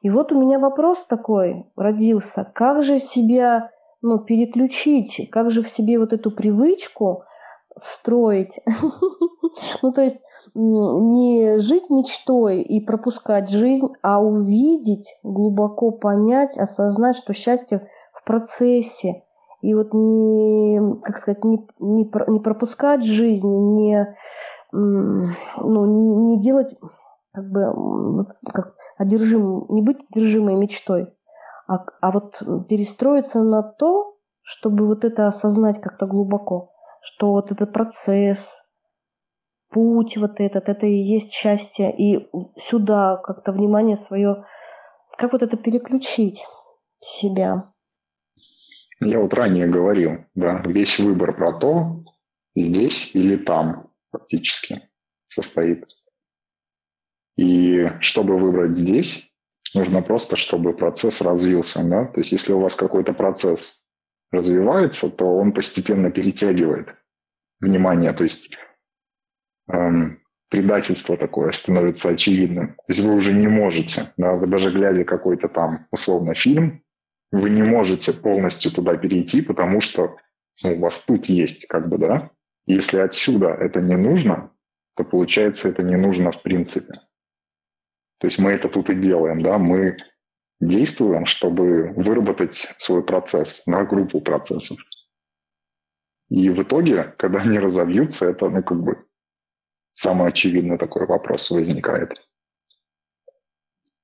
И 0.02 0.10
вот 0.10 0.32
у 0.32 0.40
меня 0.40 0.60
вопрос 0.60 1.06
такой 1.06 1.66
родился, 1.76 2.50
как 2.54 2.84
же 2.84 3.00
себя 3.00 3.70
ну, 4.02 4.20
переключить, 4.20 5.30
как 5.32 5.52
же 5.52 5.62
в 5.62 5.70
себе 5.70 6.00
вот 6.00 6.14
эту 6.14 6.32
привычку 6.32 7.24
встроить. 7.78 8.60
Ну, 9.82 9.92
то 9.92 10.04
есть 10.04 10.20
не 10.54 11.58
жить 11.58 11.90
мечтой 11.90 12.62
и 12.62 12.80
пропускать 12.80 13.50
жизнь, 13.50 13.88
а 14.04 14.22
увидеть, 14.22 15.20
глубоко 15.24 15.92
понять, 15.92 16.58
осознать, 16.58 17.16
что 17.16 17.34
счастье 17.34 17.88
в 18.14 18.24
процессе. 18.24 19.24
И 19.62 19.74
вот 19.74 19.94
не, 19.94 20.80
как 21.02 21.18
сказать, 21.18 21.44
не, 21.44 21.68
не, 21.80 22.10
не 22.28 22.40
пропускать 22.40 23.04
жизнь, 23.04 23.50
не, 23.76 24.16
ну, 24.72 25.86
не, 26.00 26.16
не 26.16 26.40
делать 26.40 26.76
как 27.34 27.50
бы 27.50 28.26
как 28.46 28.76
одержим, 28.98 29.66
не 29.70 29.82
быть 29.82 30.00
одержимой 30.12 30.56
мечтой, 30.56 31.14
а, 31.68 31.86
а 32.02 32.12
вот 32.12 32.40
перестроиться 32.68 33.44
на 33.44 33.64
то, 33.64 34.18
чтобы 34.42 34.88
вот 34.88 35.04
это 35.04 35.28
осознать 35.28 35.80
как-то 35.80 36.08
глубоко, 36.08 36.74
что 37.02 37.32
вот 37.32 37.52
этот 37.52 37.72
процесс, 37.72 38.64
путь 39.70 40.18
вот 40.18 40.40
этот, 40.40 40.68
это 40.68 40.86
и 40.86 40.96
есть 40.96 41.32
счастье, 41.32 41.94
и 41.96 42.28
сюда 42.58 43.18
как-то 43.18 43.52
внимание 43.52 43.96
свое, 43.96 44.46
как 45.18 45.34
вот 45.34 45.44
это 45.44 45.58
переключить 45.58 46.46
себя. 47.00 47.72
Я 49.00 49.20
вот 49.20 49.34
ранее 49.34 49.68
говорил, 49.68 50.26
да, 50.36 50.62
весь 50.66 51.00
выбор 51.00 51.36
про 51.36 51.58
то, 51.58 52.04
здесь 52.56 53.16
или 53.16 53.38
там 53.38 53.92
фактически 54.12 54.90
состоит. 55.28 55.86
И 57.40 57.90
чтобы 58.02 58.38
выбрать 58.38 58.76
здесь, 58.76 59.32
нужно 59.74 60.02
просто, 60.02 60.36
чтобы 60.36 60.76
процесс 60.76 61.22
развился. 61.22 61.82
Да? 61.86 62.04
То 62.04 62.20
есть 62.20 62.34
если 62.34 62.52
у 62.52 62.60
вас 62.60 62.76
какой-то 62.76 63.14
процесс 63.14 63.86
развивается, 64.30 65.10
то 65.10 65.26
он 65.26 65.54
постепенно 65.54 66.12
перетягивает 66.12 66.96
внимание. 67.62 68.12
То 68.12 68.24
есть 68.24 68.58
эм, 69.72 70.22
предательство 70.50 71.16
такое 71.16 71.54
становится 71.54 72.10
очевидным. 72.10 72.74
То 72.74 72.84
есть 72.90 73.00
вы 73.00 73.16
уже 73.16 73.32
не 73.32 73.48
можете, 73.48 74.12
да, 74.18 74.34
вы 74.34 74.46
даже 74.48 74.70
глядя 74.70 75.06
какой-то 75.06 75.48
там 75.48 75.88
условно 75.92 76.34
фильм, 76.34 76.84
вы 77.32 77.52
не 77.52 77.64
можете 77.64 78.12
полностью 78.12 78.74
туда 78.74 78.98
перейти, 78.98 79.42
потому 79.42 79.80
что 79.80 80.18
ну, 80.62 80.74
у 80.74 80.80
вас 80.80 81.06
тут 81.06 81.28
есть, 81.28 81.68
как 81.68 81.88
бы, 81.88 82.00
да? 82.00 82.32
Если 82.66 82.98
отсюда 82.98 83.48
это 83.48 83.80
не 83.80 83.96
нужно, 83.96 84.52
то 84.98 85.06
получается 85.06 85.70
это 85.70 85.84
не 85.84 85.96
нужно 85.96 86.34
в 86.34 86.42
принципе. 86.42 87.00
То 88.20 88.28
есть 88.28 88.38
мы 88.40 88.52
это 88.52 88.70
тут 88.70 88.90
и 88.90 88.96
делаем, 88.96 89.42
да, 89.42 89.58
мы 89.58 89.98
действуем, 90.60 91.26
чтобы 91.26 91.94
выработать 91.96 92.74
свой 92.78 93.04
процесс, 93.04 93.66
на 93.66 93.86
группу 93.86 94.22
процессов. 94.22 94.78
И 96.30 96.50
в 96.50 96.62
итоге, 96.62 97.16
когда 97.18 97.40
они 97.40 97.58
разовьются, 97.58 98.26
это, 98.26 98.50
ну, 98.50 98.62
как 98.62 98.82
бы, 98.82 99.06
самый 99.94 100.28
очевидный 100.28 100.78
такой 100.78 101.06
вопрос 101.06 101.50
возникает. 101.50 102.14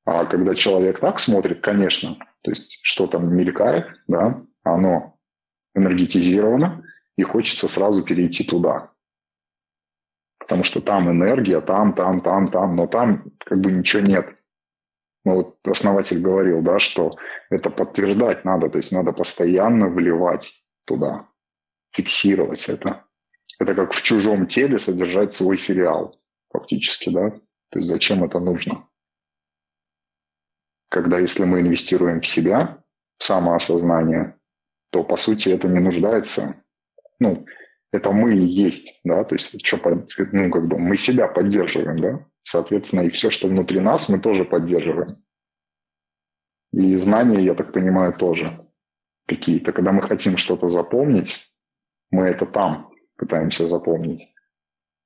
А 0.05 0.25
когда 0.25 0.55
человек 0.55 0.99
так 0.99 1.19
смотрит, 1.19 1.61
конечно, 1.61 2.17
то 2.41 2.51
есть 2.51 2.79
что 2.83 3.07
там 3.07 3.35
мелькает, 3.35 3.87
да, 4.07 4.43
оно 4.63 5.17
энергетизировано, 5.73 6.83
и 7.17 7.23
хочется 7.23 7.67
сразу 7.67 8.03
перейти 8.03 8.43
туда. 8.43 8.91
Потому 10.45 10.63
что 10.63 10.79
там 10.79 11.09
энергия, 11.09 11.59
там, 11.59 11.93
там, 11.93 12.21
там, 12.21 12.47
там, 12.47 12.75
но 12.75 12.85
там 12.85 13.31
как 13.39 13.59
бы 13.59 13.71
ничего 13.71 14.03
нет. 14.03 14.27
Ну, 15.23 15.37
вот 15.37 15.57
основатель 15.67 16.21
говорил, 16.21 16.61
да, 16.61 16.77
что 16.77 17.17
это 17.49 17.71
подтверждать 17.71 18.45
надо, 18.45 18.69
то 18.69 18.77
есть 18.77 18.91
надо 18.91 19.11
постоянно 19.11 19.89
вливать 19.89 20.53
туда, 20.85 21.27
фиксировать 21.91 22.69
это. 22.69 23.05
Это 23.57 23.73
как 23.73 23.93
в 23.93 24.03
чужом 24.03 24.45
теле 24.45 24.77
содержать 24.77 25.33
свой 25.33 25.57
филиал, 25.57 26.21
фактически, 26.53 27.09
да. 27.09 27.31
То 27.71 27.79
есть 27.79 27.87
зачем 27.87 28.23
это 28.23 28.39
нужно? 28.39 28.87
Когда 30.89 31.17
если 31.17 31.45
мы 31.45 31.61
инвестируем 31.61 32.21
в 32.21 32.27
себя, 32.27 32.83
в 33.17 33.23
самоосознание, 33.23 34.37
то 34.91 35.03
по 35.03 35.15
сути 35.15 35.49
это 35.49 35.67
не 35.67 35.79
нуждается. 35.79 36.61
Ну, 37.17 37.47
это 37.95 38.11
мы 38.11 38.35
и 38.35 38.45
есть, 38.45 38.99
да, 39.03 39.23
то 39.23 39.35
есть 39.35 39.65
что, 39.65 39.79
ну, 40.31 40.51
как 40.51 40.67
бы 40.67 40.77
мы 40.77 40.97
себя 40.97 41.27
поддерживаем, 41.27 41.99
да, 41.99 42.25
соответственно, 42.43 43.01
и 43.01 43.09
все, 43.09 43.29
что 43.29 43.47
внутри 43.47 43.79
нас, 43.79 44.09
мы 44.09 44.19
тоже 44.19 44.45
поддерживаем. 44.45 45.23
И 46.71 46.95
знания, 46.97 47.43
я 47.43 47.55
так 47.55 47.71
понимаю, 47.71 48.13
тоже 48.13 48.59
какие-то. 49.27 49.71
Когда 49.71 49.91
мы 49.91 50.01
хотим 50.01 50.37
что-то 50.37 50.67
запомнить, 50.67 51.49
мы 52.11 52.25
это 52.25 52.45
там 52.45 52.91
пытаемся 53.17 53.65
запомнить. 53.65 54.21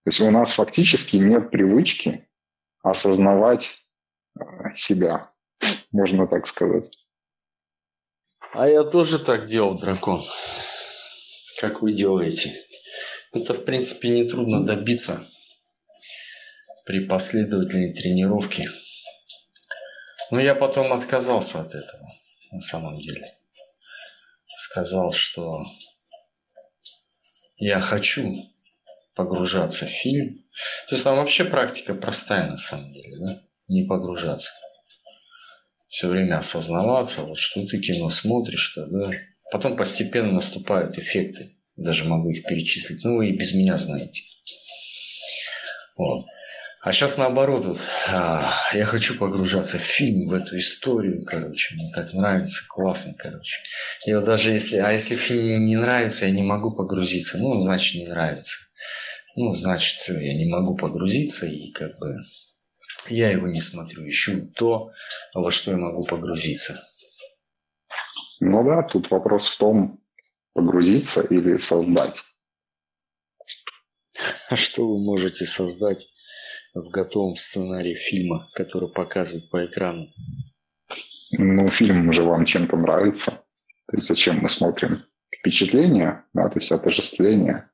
То 0.04 0.10
есть 0.10 0.21
у 0.21 0.32
нас 0.32 0.54
фактически 0.54 1.17
нет 1.17 1.52
привычки 1.52 2.28
осознавать 2.82 3.78
э, 4.39 4.43
себя, 4.75 5.32
можно 5.91 6.28
так 6.28 6.47
сказать. 6.47 6.89
А 8.54 8.67
я 8.67 8.84
тоже 8.84 9.23
так 9.23 9.45
делал, 9.45 9.80
дракон. 9.80 10.23
Как 11.62 11.82
вы 11.82 11.91
делаете? 11.91 12.52
Это, 13.33 13.53
в 13.53 13.63
принципе, 13.63 14.09
нетрудно 14.09 14.65
добиться 14.65 15.23
при 16.85 17.05
последовательной 17.05 17.93
тренировке. 17.93 18.69
Но 20.31 20.39
я 20.39 20.55
потом 20.55 20.93
отказался 20.93 21.59
от 21.59 21.73
этого, 21.73 22.11
на 22.51 22.61
самом 22.61 22.99
деле. 22.99 23.35
Сказал, 24.47 25.13
что 25.13 25.65
я 27.57 27.79
хочу 27.79 28.35
погружаться 29.15 29.85
в 29.85 29.89
фильм. 29.89 30.33
То 30.87 30.95
есть 30.95 31.03
там 31.03 31.17
вообще 31.17 31.45
практика 31.45 31.93
простая 31.93 32.49
на 32.49 32.57
самом 32.57 32.91
деле, 32.93 33.17
да? 33.19 33.41
Не 33.67 33.85
погружаться. 33.85 34.51
Все 35.89 36.07
время 36.07 36.39
осознаваться, 36.39 37.23
вот 37.23 37.37
что 37.37 37.65
ты 37.65 37.79
кино 37.79 38.09
смотришь, 38.09 38.71
что, 38.71 38.85
да. 38.87 39.11
Потом 39.51 39.75
постепенно 39.75 40.31
наступают 40.31 40.97
эффекты. 40.97 41.51
Даже 41.79 42.05
могу 42.05 42.29
их 42.29 42.43
перечислить. 42.45 43.03
Ну, 43.03 43.21
и 43.21 43.31
без 43.31 43.53
меня 43.53 43.77
знаете. 43.77 44.23
Вот. 45.97 46.25
А 46.81 46.93
сейчас 46.93 47.17
наоборот, 47.17 47.65
вот, 47.65 47.77
а, 48.07 48.53
я 48.73 48.85
хочу 48.85 49.17
погружаться 49.17 49.77
в 49.77 49.81
фильм, 49.81 50.27
в 50.27 50.33
эту 50.33 50.57
историю, 50.57 51.25
короче, 51.25 51.75
мне 51.75 51.91
так 51.93 52.13
нравится, 52.13 52.63
классно, 52.69 53.13
короче. 53.17 53.57
И 54.05 54.13
вот 54.13 54.23
даже 54.23 54.51
если, 54.51 54.77
а 54.77 54.93
если 54.93 55.17
фильм 55.17 55.65
не 55.65 55.75
нравится, 55.75 56.25
я 56.25 56.31
не 56.31 56.43
могу 56.43 56.71
погрузиться, 56.71 57.37
ну, 57.37 57.59
значит, 57.59 57.95
не 57.95 58.07
нравится. 58.07 58.59
Ну, 59.35 59.53
значит, 59.53 59.97
все, 59.97 60.17
я 60.19 60.33
не 60.33 60.49
могу 60.49 60.77
погрузиться, 60.77 61.47
и 61.47 61.69
как 61.71 61.99
бы 61.99 62.15
я 63.09 63.29
его 63.29 63.47
не 63.47 63.59
смотрю, 63.59 64.07
ищу 64.07 64.47
то, 64.55 64.89
во 65.33 65.51
что 65.51 65.71
я 65.71 65.77
могу 65.77 66.05
погрузиться. 66.05 66.75
Ну 68.39 68.63
да, 68.63 68.83
тут 68.83 69.11
вопрос 69.11 69.47
в 69.47 69.57
том, 69.57 69.98
погрузиться 70.59 71.21
или 71.21 71.57
создать. 71.57 72.21
А 74.49 74.55
что 74.57 74.85
вы 74.87 75.01
можете 75.01 75.45
создать 75.45 76.05
в 76.73 76.89
готовом 76.89 77.35
сценарии 77.35 77.95
фильма, 77.95 78.49
который 78.53 78.89
показывают 78.89 79.49
по 79.49 79.65
экрану? 79.65 80.07
Ну, 81.31 81.71
фильм 81.71 82.11
же 82.11 82.23
вам 82.23 82.45
чем-то 82.45 82.75
нравится. 82.75 83.31
То 83.87 83.95
есть 83.95 84.07
зачем 84.07 84.39
мы 84.39 84.49
смотрим? 84.49 85.03
Впечатление, 85.39 86.25
да, 86.33 86.49
то 86.49 86.59
есть 86.59 86.71
отождествление. 86.71 87.69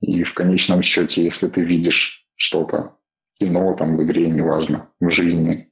И 0.00 0.24
в 0.24 0.32
конечном 0.32 0.82
счете, 0.82 1.22
если 1.22 1.48
ты 1.48 1.62
видишь 1.62 2.26
что-то, 2.36 2.96
кино, 3.38 3.76
там, 3.76 3.96
в 3.96 4.02
игре, 4.04 4.30
неважно, 4.30 4.90
в 5.00 5.10
жизни, 5.10 5.70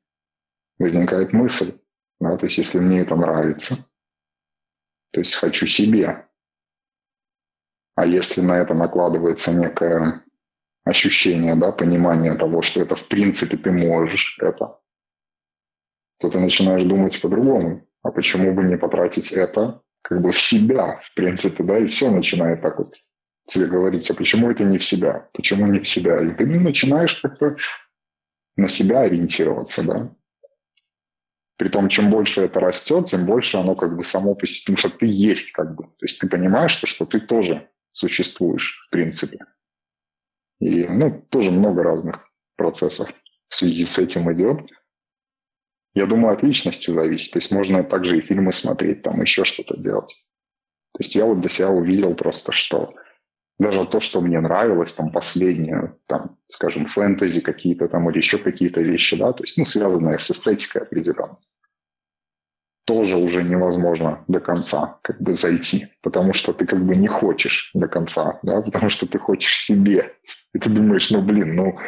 возникает 0.79 1.33
мысль, 1.33 1.73
да, 2.21 2.37
то 2.37 2.45
есть 2.45 2.59
если 2.59 2.79
мне 2.79 3.01
это 3.01 3.17
нравится, 3.17 3.79
то 5.13 5.21
есть 5.21 5.35
хочу 5.35 5.67
себе. 5.67 6.27
А 7.97 8.07
если 8.07 8.41
на 8.41 8.59
это 8.59 8.75
накладывается 8.75 9.53
некое 9.53 10.25
ощущение, 10.85 11.55
да, 11.57 11.73
понимание 11.73 12.35
того, 12.35 12.63
что 12.63 12.81
это 12.81 12.97
в 12.97 13.07
принципе 13.09 13.57
ты 13.57 13.71
можешь 13.71 14.39
это, 14.41 14.79
то 16.19 16.31
ты 16.31 16.39
начинаешь 16.39 16.85
думать 16.85 17.21
по-другому. 17.21 17.87
А 18.03 18.13
почему 18.13 18.55
бы 18.55 18.65
не 18.65 18.79
потратить 18.79 19.33
это 19.33 19.83
как 20.03 20.23
бы 20.23 20.33
в 20.33 20.41
себя, 20.41 21.01
в 21.03 21.15
принципе, 21.15 21.63
да, 21.63 21.79
и 21.79 21.87
все 21.87 22.11
начинает 22.11 22.63
так 22.63 22.79
вот 22.79 22.95
тебе 23.47 23.67
говорить, 23.67 24.11
а 24.11 24.15
почему 24.15 24.51
это 24.51 24.65
не 24.65 24.79
в 24.79 24.85
себя, 24.85 25.29
почему 25.35 25.67
не 25.67 25.81
в 25.81 25.89
себя. 25.89 26.23
И 26.23 26.35
ты 26.35 26.47
начинаешь 26.47 27.17
как-то 27.17 27.57
на 28.57 28.69
себя 28.69 29.01
ориентироваться, 29.01 29.83
да. 29.85 30.15
Притом, 31.61 31.91
чем 31.91 32.09
больше 32.09 32.41
это 32.41 32.59
растет, 32.59 33.05
тем 33.05 33.27
больше 33.27 33.59
оно 33.59 33.75
как 33.75 33.95
бы 33.95 34.03
само 34.03 34.35
по 34.35 34.47
себе, 34.47 34.63
потому 34.75 34.79
что 34.79 34.99
ты 34.99 35.05
есть 35.05 35.53
как 35.53 35.75
бы. 35.75 35.85
То 35.85 36.07
есть 36.07 36.19
ты 36.19 36.27
понимаешь, 36.27 36.71
что, 36.71 36.87
что 36.87 37.05
ты 37.05 37.21
тоже 37.21 37.69
существуешь, 37.93 38.81
в 38.87 38.91
принципе. 38.91 39.41
И, 40.59 40.87
ну, 40.87 41.21
тоже 41.29 41.51
много 41.51 41.83
разных 41.83 42.27
процессов 42.57 43.13
в 43.49 43.55
связи 43.55 43.85
с 43.85 43.99
этим 43.99 44.33
идет. 44.33 44.71
Я 45.93 46.07
думаю, 46.07 46.33
от 46.33 46.43
личности 46.43 46.93
зависит. 46.93 47.35
То 47.35 47.41
есть 47.41 47.53
можно 47.53 47.85
также 47.85 48.17
и 48.17 48.23
фильмы 48.23 48.55
смотреть, 48.55 49.03
там 49.03 49.21
еще 49.21 49.45
что-то 49.45 49.77
делать. 49.77 50.15
То 50.95 51.01
есть 51.01 51.15
я 51.15 51.27
вот 51.27 51.43
для 51.43 51.51
себя 51.51 51.69
увидел 51.69 52.15
просто, 52.15 52.53
что 52.53 52.95
даже 53.59 53.85
то, 53.85 54.01
что 54.01 54.23
мне 54.23 54.41
нравилось, 54.41 54.95
там, 54.95 55.13
последнее, 55.13 55.95
там, 56.07 56.39
скажем, 56.49 56.87
фэнтези 56.87 57.43
какие-то 57.43 57.87
там 57.89 58.09
или 58.09 58.17
еще 58.17 58.39
какие-то 58.39 58.81
вещи, 58.81 59.19
да, 59.19 59.35
то 59.35 59.45
есть, 59.45 59.59
ну, 59.59 59.67
связанные 59.67 60.19
с 60.19 60.31
эстетикой 60.31 60.81
определенно, 60.81 61.37
тоже 62.91 63.17
уже 63.19 63.45
невозможно 63.45 64.25
до 64.27 64.41
конца 64.41 64.99
как 65.03 65.21
бы 65.21 65.37
зайти, 65.37 65.87
потому 66.03 66.35
что 66.35 66.53
ты 66.53 66.67
как 66.67 66.85
бы 66.85 66.97
не 66.97 67.07
хочешь 67.07 67.71
до 67.73 67.87
конца, 67.87 68.41
да, 68.43 68.61
потому 68.63 68.91
что 68.91 69.07
ты 69.07 69.17
хочешь 69.17 69.65
себе. 69.65 70.13
И 70.53 70.59
ты 70.59 70.69
думаешь, 70.69 71.09
ну, 71.13 71.23
блин, 71.23 71.55
ну, 71.55 71.79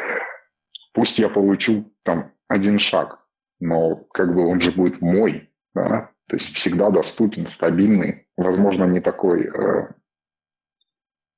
пусть 0.95 1.19
я 1.19 1.29
получу 1.29 1.93
там 2.05 2.31
один 2.47 2.79
шаг, 2.79 3.19
но 3.59 3.97
как 4.15 4.33
бы 4.33 4.47
он 4.47 4.61
же 4.61 4.71
будет 4.71 5.01
мой, 5.01 5.51
да, 5.75 6.13
то 6.29 6.37
есть 6.37 6.55
всегда 6.55 6.91
доступен, 6.91 7.49
стабильный, 7.49 8.29
возможно, 8.37 8.85
не 8.85 9.01
такой 9.01 9.49
э, 9.49 9.89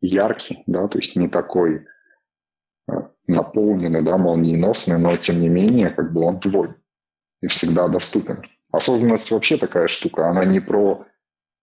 яркий, 0.02 0.62
да, 0.66 0.88
то 0.88 0.98
есть 0.98 1.16
не 1.16 1.28
такой 1.28 1.86
э, 2.86 2.92
наполненный, 3.26 4.02
да, 4.02 4.18
молниеносный, 4.18 4.98
но 4.98 5.16
тем 5.16 5.40
не 5.40 5.48
менее, 5.48 5.88
как 5.88 6.12
бы 6.12 6.20
он 6.20 6.38
твой 6.38 6.74
и 7.40 7.46
всегда 7.46 7.88
доступен. 7.88 8.42
Осознанность 8.74 9.30
вообще 9.30 9.56
такая 9.56 9.86
штука, 9.86 10.28
она 10.28 10.44
не 10.44 10.60
про 10.60 11.06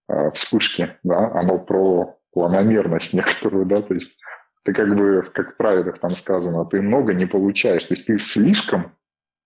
э, 0.07 0.31
вспышки, 0.31 0.97
да, 1.03 1.31
она 1.33 1.57
про 1.57 2.17
планомерность 2.31 3.13
некоторую, 3.13 3.65
да, 3.65 3.81
то 3.81 3.93
есть 3.93 4.17
ты 4.63 4.73
как 4.73 4.95
бы, 4.95 5.23
как 5.33 5.53
в 5.53 5.57
правилах 5.57 5.99
там 5.99 6.11
сказано, 6.11 6.65
ты 6.65 6.81
много 6.81 7.13
не 7.13 7.25
получаешь, 7.25 7.83
то 7.83 7.93
есть 7.93 8.07
ты 8.07 8.17
слишком 8.19 8.95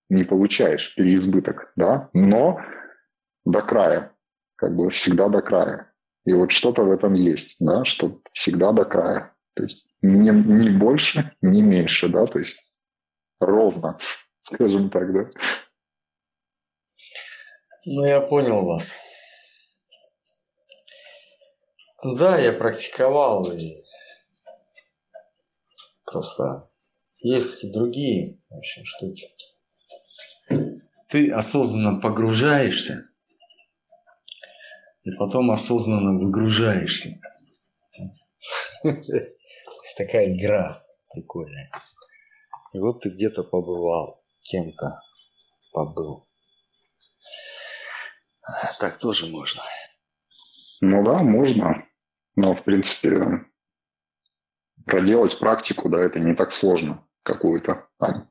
не 0.10 0.24
получаешь 0.24 0.94
переизбыток, 0.96 1.72
да, 1.76 2.10
но 2.14 2.60
до 3.46 3.62
края, 3.62 4.12
как 4.56 4.76
бы 4.76 4.90
всегда 4.92 5.30
до 5.30 5.42
края. 5.42 5.92
И 6.26 6.34
вот 6.34 6.52
что-то 6.52 6.84
в 6.84 6.92
этом 6.92 7.14
есть, 7.14 7.58
да, 7.60 7.86
что 7.86 8.20
всегда 8.34 8.72
до 8.72 8.86
края. 8.86 9.34
То 9.56 9.64
есть 9.64 9.92
не, 10.02 10.30
не 10.30 10.70
больше, 10.70 11.36
не 11.42 11.62
меньше, 11.62 12.10
да, 12.10 12.26
то 12.28 12.40
есть 12.40 12.82
ровно, 13.40 13.98
скажем 14.42 14.90
так, 14.90 15.14
да. 15.14 15.30
Ну, 17.86 18.04
я 18.04 18.20
понял 18.20 18.66
вас. 18.66 18.96
Да, 22.04 22.40
я 22.40 22.52
практиковал 22.52 23.44
и 23.52 23.76
просто 26.06 26.68
есть 27.22 27.64
и 27.64 27.72
другие 27.72 28.40
в 28.50 28.56
общем, 28.56 28.84
штуки. 28.86 29.28
Ты 31.10 31.32
осознанно 31.32 32.00
погружаешься 32.02 33.04
и 35.04 35.12
потом 35.18 35.52
осознанно 35.52 36.20
выгружаешься. 36.20 37.10
Такая 39.98 40.34
игра 40.34 40.76
прикольная. 41.14 41.70
И 42.74 42.80
вот 42.80 43.02
ты 43.02 43.10
где-то 43.10 43.44
побывал, 43.44 44.24
кем-то 44.42 45.00
побыл. 45.72 46.26
Так 48.80 48.98
тоже 48.98 49.28
можно. 49.28 49.62
Ну 50.82 51.04
да, 51.04 51.20
можно. 51.20 51.86
Но, 52.36 52.56
в 52.56 52.64
принципе, 52.64 53.46
проделать 54.86 55.40
практику, 55.40 55.90
да, 55.90 56.00
это 56.00 56.20
не 56.20 56.36
так 56.36 56.52
сложно 56.52 57.08
какую-то 57.24 57.88
там. 58.00 58.30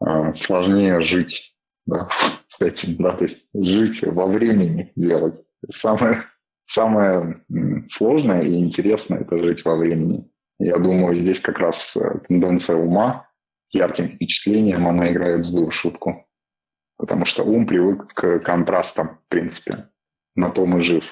А, 0.00 0.32
сложнее 0.34 1.00
жить, 1.00 1.54
да, 1.86 2.08
с 2.48 2.60
этим, 2.60 2.96
да, 2.96 3.16
то 3.16 3.24
есть 3.24 3.48
жить 3.52 4.02
во 4.02 4.26
времени 4.26 4.92
делать. 4.96 5.42
Самое, 5.68 6.24
самое 6.64 7.44
сложное 7.90 8.42
и 8.42 8.54
интересное– 8.54 9.20
это 9.20 9.42
жить 9.42 9.64
во 9.64 9.76
времени. 9.76 10.30
Я 10.58 10.78
думаю, 10.78 11.14
здесь 11.14 11.40
как 11.40 11.58
раз 11.58 11.96
э, 11.96 12.20
тенденция 12.28 12.76
ума 12.76 13.26
ярким 13.70 14.10
впечатлением, 14.10 14.86
она 14.86 15.10
играет 15.10 15.44
злую 15.44 15.70
шутку. 15.70 16.26
Потому 17.00 17.24
что 17.24 17.44
ум 17.44 17.66
привык 17.66 18.12
к 18.12 18.40
контрастам, 18.40 19.20
в 19.24 19.28
принципе. 19.28 19.90
На 20.34 20.50
том 20.50 20.78
и 20.78 20.82
жив. 20.82 21.04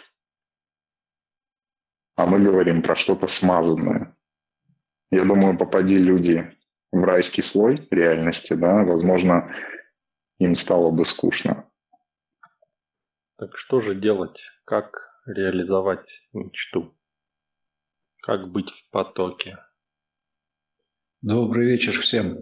А 2.15 2.27
мы 2.27 2.45
говорим 2.45 2.83
про 2.83 2.95
что-то 2.95 3.27
смазанное. 3.27 4.15
Я 5.11 5.25
думаю, 5.25 5.57
попади 5.57 5.97
люди 5.97 6.55
в 6.93 7.03
райский 7.03 7.41
слой 7.41 7.89
реальности, 7.91 8.53
да, 8.53 8.85
возможно, 8.85 9.51
им 10.39 10.55
стало 10.55 10.91
бы 10.91 11.07
скучно. 11.07 11.71
Так 13.39 13.57
что 13.57 13.81
же 13.81 13.95
делать? 13.95 14.43
Как 14.67 15.11
реализовать 15.25 16.29
мечту? 16.35 16.95
Как 18.21 18.53
быть 18.53 18.69
в 18.69 18.91
потоке? 18.91 19.57
Добрый 21.23 21.65
вечер 21.67 21.93
всем. 21.93 22.37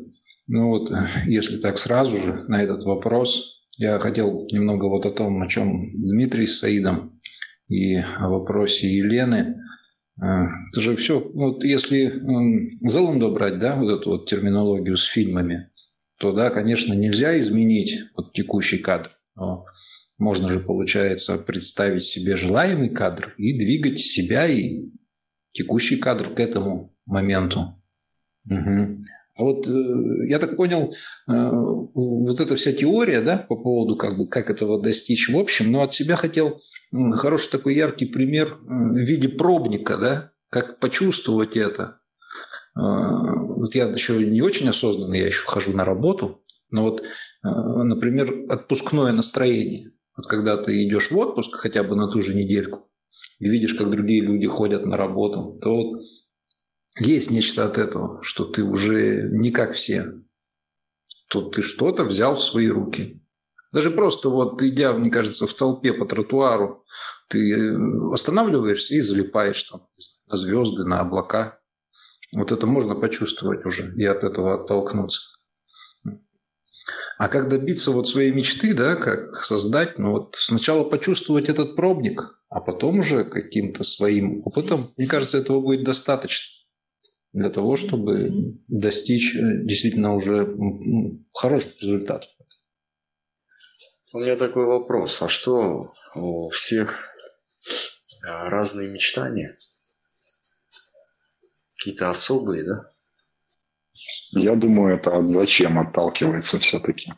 Ну 0.46 0.68
вот, 0.68 0.92
если 1.26 1.58
так 1.58 1.78
сразу 1.78 2.16
же 2.18 2.44
на 2.48 2.62
этот 2.62 2.84
вопрос, 2.84 3.62
я 3.78 3.98
хотел 3.98 4.46
немного 4.52 4.86
вот 4.86 5.06
о 5.06 5.10
том, 5.10 5.42
о 5.42 5.48
чем 5.48 5.72
Дмитрий 5.94 6.46
с 6.46 6.58
Саидом 6.58 7.20
и 7.68 7.96
о 7.96 8.28
вопросе 8.28 8.88
Елены. 8.88 9.56
А, 10.20 10.46
это 10.70 10.80
же 10.80 10.96
все, 10.96 11.20
вот 11.20 11.62
если 11.62 12.06
Зеландо 12.86 13.30
брать, 13.30 13.58
да, 13.58 13.76
вот 13.76 13.90
эту 13.90 14.10
вот 14.10 14.28
терминологию 14.28 14.96
с 14.96 15.04
фильмами, 15.04 15.70
то 16.18 16.32
да, 16.32 16.50
конечно, 16.50 16.94
нельзя 16.94 17.38
изменить 17.38 17.98
вот 18.16 18.32
текущий 18.32 18.78
кадр. 18.78 19.10
Но 19.34 19.66
можно 20.18 20.48
же, 20.48 20.60
получается, 20.60 21.36
представить 21.36 22.02
себе 22.02 22.36
желаемый 22.36 22.88
кадр 22.88 23.34
и 23.36 23.58
двигать 23.58 23.98
себя 23.98 24.46
и 24.46 24.90
текущий 25.52 25.96
кадр 25.96 26.30
к 26.30 26.40
этому 26.40 26.96
моменту. 27.04 27.82
Угу. 28.48 28.88
А 29.36 29.42
вот 29.42 29.66
э, 29.68 30.28
я 30.28 30.38
так 30.38 30.56
понял, 30.56 30.94
э, 31.28 31.50
вот 31.94 32.40
эта 32.40 32.56
вся 32.56 32.72
теория, 32.72 33.20
да, 33.20 33.36
по 33.36 33.56
поводу 33.56 33.96
как 33.96 34.16
бы 34.16 34.26
как 34.26 34.48
этого 34.48 34.80
достичь 34.80 35.28
в 35.28 35.38
общем, 35.38 35.70
но 35.70 35.82
от 35.82 35.92
себя 35.92 36.16
хотел 36.16 36.58
хороший 37.12 37.50
такой 37.50 37.74
яркий 37.74 38.06
пример 38.06 38.48
э, 38.48 38.54
в 38.66 38.96
виде 38.96 39.28
пробника, 39.28 39.98
да, 39.98 40.32
как 40.50 40.78
почувствовать 40.80 41.56
это. 41.56 42.00
Вот 42.74 43.74
я 43.74 43.86
еще 43.86 44.18
не 44.18 44.42
очень 44.42 44.68
осознанный, 44.68 45.20
я 45.20 45.26
еще 45.26 45.46
хожу 45.46 45.72
на 45.72 45.86
работу, 45.86 46.42
но 46.70 46.82
вот, 46.82 47.02
например, 47.42 48.44
отпускное 48.50 49.12
настроение. 49.12 49.92
Вот 50.14 50.26
когда 50.26 50.58
ты 50.58 50.84
идешь 50.84 51.10
в 51.10 51.16
отпуск 51.16 51.54
хотя 51.54 51.82
бы 51.82 51.96
на 51.96 52.06
ту 52.06 52.20
же 52.20 52.34
недельку 52.34 52.90
и 53.38 53.48
видишь, 53.48 53.72
как 53.72 53.88
другие 53.90 54.20
люди 54.20 54.46
ходят 54.46 54.84
на 54.84 54.98
работу, 54.98 55.58
то 55.62 55.74
вот 55.74 56.02
есть 56.98 57.30
нечто 57.30 57.64
от 57.64 57.78
этого, 57.78 58.22
что 58.22 58.44
ты 58.44 58.62
уже 58.62 59.28
не 59.32 59.50
как 59.50 59.72
все, 59.72 60.06
что 61.04 61.42
ты 61.42 61.62
что-то 61.62 62.04
взял 62.04 62.34
в 62.34 62.42
свои 62.42 62.68
руки. 62.68 63.22
Даже 63.72 63.90
просто 63.90 64.30
вот 64.30 64.62
идя, 64.62 64.92
мне 64.94 65.10
кажется, 65.10 65.46
в 65.46 65.54
толпе 65.54 65.92
по 65.92 66.06
тротуару, 66.06 66.84
ты 67.28 67.52
э, 67.52 68.12
останавливаешься 68.12 68.94
и 68.94 69.00
залипаешь 69.00 69.64
там 69.64 69.82
на 70.28 70.36
звезды, 70.36 70.84
на 70.84 71.00
облака. 71.00 71.58
Вот 72.32 72.52
это 72.52 72.66
можно 72.66 72.94
почувствовать 72.94 73.66
уже 73.66 73.92
и 73.96 74.04
от 74.04 74.24
этого 74.24 74.54
оттолкнуться. 74.54 75.20
А 77.18 77.28
как 77.28 77.48
добиться 77.48 77.90
вот 77.90 78.08
своей 78.08 78.30
мечты, 78.30 78.74
да, 78.74 78.94
как 78.94 79.34
создать, 79.34 79.98
ну 79.98 80.12
вот 80.12 80.36
сначала 80.38 80.84
почувствовать 80.84 81.48
этот 81.48 81.74
пробник, 81.74 82.40
а 82.48 82.60
потом 82.60 83.00
уже 83.00 83.24
каким-то 83.24 83.84
своим 83.84 84.42
опытом, 84.44 84.88
мне 84.96 85.06
кажется, 85.06 85.38
этого 85.38 85.60
будет 85.60 85.82
достаточно 85.84 86.55
для 87.36 87.50
того, 87.50 87.76
чтобы 87.76 88.30
достичь 88.66 89.36
э, 89.36 89.58
действительно 89.62 90.14
уже 90.14 90.56
хороших 91.34 91.82
результатов. 91.82 92.30
У 94.14 94.20
меня 94.20 94.36
такой 94.36 94.64
вопрос. 94.64 95.20
А 95.20 95.28
что 95.28 95.82
у 96.14 96.48
всех 96.48 97.14
а, 98.26 98.48
разные 98.48 98.88
мечтания? 98.88 99.54
Какие-то 101.76 102.08
особые, 102.08 102.64
да? 102.64 102.90
Я 104.30 104.54
думаю, 104.54 104.96
это 104.96 105.10
от 105.14 105.28
зачем 105.28 105.78
отталкивается 105.78 106.58
все-таки. 106.58 107.12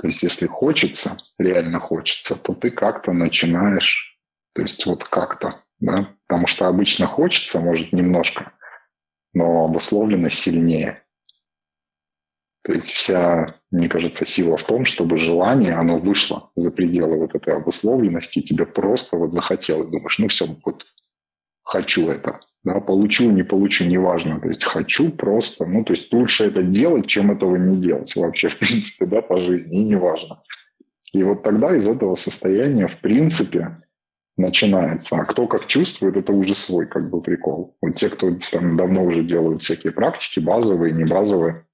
То 0.00 0.06
есть, 0.06 0.22
если 0.22 0.46
хочется, 0.46 1.18
реально 1.38 1.78
хочется, 1.78 2.36
то 2.36 2.54
ты 2.54 2.70
как-то 2.70 3.12
начинаешь, 3.12 4.18
то 4.54 4.62
есть 4.62 4.86
вот 4.86 5.04
как-то, 5.04 5.62
да, 5.78 6.16
потому 6.26 6.46
что 6.46 6.68
обычно 6.68 7.06
хочется, 7.06 7.60
может, 7.60 7.92
немножко, 7.92 8.54
но 9.32 9.64
обусловленность 9.64 10.38
сильнее. 10.38 11.02
То 12.62 12.74
есть 12.74 12.90
вся, 12.90 13.56
мне 13.70 13.88
кажется, 13.88 14.26
сила 14.26 14.56
в 14.56 14.64
том, 14.64 14.84
чтобы 14.84 15.16
желание, 15.16 15.74
оно 15.74 15.98
вышло 15.98 16.50
за 16.56 16.70
пределы 16.70 17.16
вот 17.16 17.34
этой 17.34 17.54
обусловленности, 17.54 18.40
и 18.40 18.42
тебе 18.42 18.66
просто 18.66 19.16
вот 19.16 19.32
захотелось. 19.32 19.88
Думаешь, 19.88 20.18
ну 20.18 20.28
все, 20.28 20.46
вот 20.64 20.84
хочу 21.62 22.10
это. 22.10 22.40
Да, 22.62 22.78
получу, 22.80 23.30
не 23.30 23.42
получу, 23.42 23.84
неважно. 23.84 24.38
То 24.38 24.48
есть 24.48 24.64
хочу 24.64 25.10
просто, 25.10 25.64
ну, 25.64 25.82
то 25.82 25.94
есть 25.94 26.12
лучше 26.12 26.44
это 26.44 26.62
делать, 26.62 27.06
чем 27.06 27.30
этого 27.30 27.56
не 27.56 27.78
делать 27.78 28.14
вообще, 28.14 28.48
в 28.50 28.58
принципе, 28.58 29.06
да, 29.06 29.22
по 29.22 29.40
жизни, 29.40 29.80
и 29.80 29.84
неважно. 29.84 30.42
И 31.12 31.22
вот 31.22 31.42
тогда 31.42 31.74
из 31.74 31.88
этого 31.88 32.14
состояния, 32.14 32.86
в 32.86 32.98
принципе, 32.98 33.78
начинается. 34.40 35.16
А 35.16 35.24
кто 35.24 35.46
как 35.46 35.66
чувствует, 35.66 36.16
это 36.16 36.32
уже 36.32 36.54
свой 36.54 36.86
как 36.86 37.10
бы 37.10 37.20
прикол. 37.22 37.76
Вот 37.80 37.94
те, 37.96 38.08
кто 38.08 38.36
там 38.50 38.76
давно 38.76 39.04
уже 39.04 39.22
делают 39.22 39.62
всякие 39.62 39.92
практики, 39.92 40.40
базовые, 40.40 40.92
не 40.92 41.04
базовые, 41.04 41.66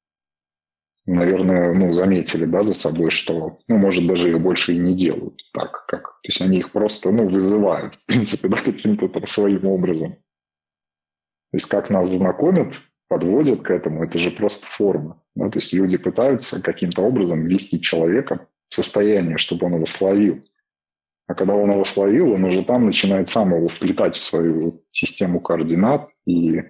наверное, 1.07 1.73
ну, 1.73 1.93
заметили, 1.93 2.45
да, 2.45 2.63
за 2.63 2.75
собой, 2.75 3.11
что, 3.11 3.59
ну, 3.69 3.79
может, 3.79 4.07
даже 4.07 4.31
их 4.31 4.41
больше 4.41 4.75
и 4.75 4.79
не 4.79 4.95
делают 4.95 5.41
так, 5.53 5.87
как, 5.87 6.03
то 6.03 6.29
есть 6.29 6.41
они 6.41 6.59
их 6.59 6.73
просто, 6.73 7.11
ну, 7.11 7.29
вызывают, 7.29 7.95
в 7.95 8.07
принципе, 8.07 8.49
да, 8.49 8.57
каким-то 8.57 9.09
своим 9.27 9.67
образом. 9.67 10.13
То 10.13 11.59
есть 11.59 11.67
как 11.67 11.91
нас 11.91 12.09
знакомят, 12.09 12.75
подводят 13.09 13.63
к 13.63 13.71
этому, 13.71 14.03
это 14.03 14.19
же 14.19 14.31
просто 14.31 14.67
форма. 14.67 15.23
Да? 15.35 15.49
То 15.49 15.59
есть 15.59 15.73
люди 15.73 15.97
пытаются 15.97 16.61
каким-то 16.61 17.03
образом 17.03 17.47
ввести 17.47 17.81
человека 17.81 18.49
в 18.69 18.75
состояние, 18.75 19.39
чтобы 19.39 19.67
он 19.67 19.77
его 19.77 19.87
словил. 19.87 20.43
А 21.27 21.35
когда 21.35 21.55
он 21.55 21.71
его 21.71 21.85
словил, 21.85 22.33
он 22.33 22.45
уже 22.45 22.65
там 22.65 22.87
начинает 22.87 23.29
сам 23.29 23.55
его 23.55 23.69
вплетать 23.69 24.17
в 24.17 24.23
свою 24.23 24.85
систему 24.93 25.41
координат 25.41 26.11
и 26.25 26.63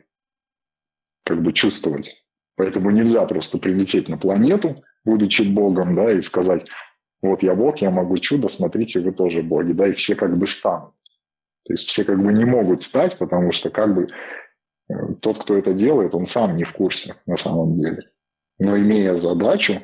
как 1.24 1.42
бы 1.42 1.52
чувствовать. 1.52 2.24
Поэтому 2.56 2.90
нельзя 2.90 3.26
просто 3.26 3.58
прилететь 3.58 4.08
на 4.08 4.16
планету, 4.16 4.76
будучи 5.04 5.42
Богом, 5.42 5.94
да, 5.94 6.10
и 6.10 6.20
сказать, 6.22 6.66
вот 7.20 7.42
я 7.42 7.54
Бог, 7.54 7.78
я 7.78 7.90
могу 7.90 8.16
чудо, 8.18 8.48
смотрите, 8.48 9.00
вы 9.00 9.12
тоже 9.12 9.42
боги, 9.42 9.72
да, 9.72 9.88
и 9.88 9.92
все 9.92 10.14
как 10.14 10.36
бы 10.38 10.46
станут. 10.46 10.94
То 11.64 11.72
есть 11.72 11.88
все 11.88 12.04
как 12.04 12.22
бы 12.22 12.32
не 12.32 12.44
могут 12.44 12.82
стать, 12.82 13.18
потому 13.18 13.52
что 13.52 13.70
как 13.70 13.94
бы 13.94 14.06
э, 14.88 14.94
тот, 15.20 15.42
кто 15.42 15.56
это 15.56 15.74
делает, 15.74 16.14
он 16.14 16.24
сам 16.24 16.56
не 16.56 16.64
в 16.64 16.72
курсе 16.72 17.16
на 17.26 17.36
самом 17.36 17.74
деле. 17.74 18.04
Но 18.58 18.78
имея 18.78 19.16
задачу 19.16 19.80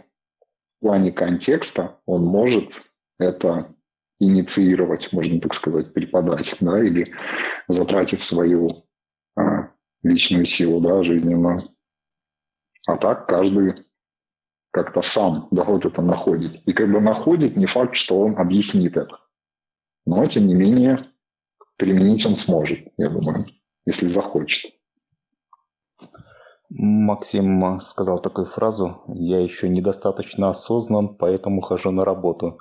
в 0.79 0.81
плане 0.81 1.13
контекста, 1.13 1.99
он 2.07 2.25
может 2.25 2.71
это 3.19 3.75
инициировать, 4.23 5.13
можно 5.13 5.41
так 5.41 5.55
сказать, 5.55 5.93
преподать, 5.93 6.57
да, 6.61 6.83
или 6.83 7.13
затратив 7.69 8.25
свою 8.25 8.85
а, 9.37 9.71
личную 10.03 10.47
силу, 10.47 10.81
да, 10.81 11.03
жизненную. 11.03 11.61
А 12.87 12.97
так 12.97 13.27
каждый 13.27 13.85
как-то 14.71 15.03
сам, 15.03 15.49
да, 15.51 15.65
вот 15.65 15.85
это 15.85 16.03
находит. 16.03 16.63
И 16.67 16.73
бы 16.73 17.01
находит, 17.01 17.57
не 17.57 17.67
факт, 17.67 17.95
что 17.95 18.21
он 18.21 18.39
объяснит 18.39 18.97
это. 18.97 19.19
Но, 20.07 20.25
тем 20.27 20.47
не 20.47 20.55
менее, 20.55 21.07
применить 21.77 22.27
он 22.27 22.37
сможет, 22.37 22.81
я 22.97 23.09
думаю, 23.11 23.47
если 23.87 24.07
захочет. 24.07 24.73
Максим 26.71 27.81
сказал 27.81 28.19
такую 28.19 28.47
фразу 28.47 29.03
«Я 29.09 29.41
еще 29.41 29.69
недостаточно 29.69 30.49
осознан, 30.49 31.17
поэтому 31.17 31.61
хожу 31.61 31.91
на 31.91 32.05
работу». 32.05 32.59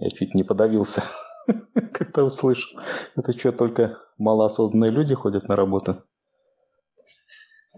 Я 0.00 0.10
чуть 0.10 0.34
не 0.34 0.44
подавился, 0.44 1.02
когда 1.92 2.24
услышал. 2.24 2.80
Это 3.16 3.36
что, 3.36 3.52
только 3.52 3.98
малоосознанные 4.18 4.92
люди 4.92 5.14
ходят 5.14 5.48
на 5.48 5.56
работу? 5.56 6.04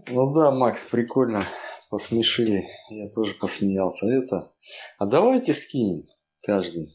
Ну 0.08 0.32
да, 0.34 0.50
Макс, 0.50 0.84
прикольно. 0.84 1.42
Посмешили. 1.88 2.64
Я 2.90 3.10
тоже 3.10 3.34
посмеялся. 3.34 4.06
Это. 4.06 4.52
А 4.98 5.06
давайте 5.06 5.52
скинем 5.52 6.04
каждый 6.42 6.86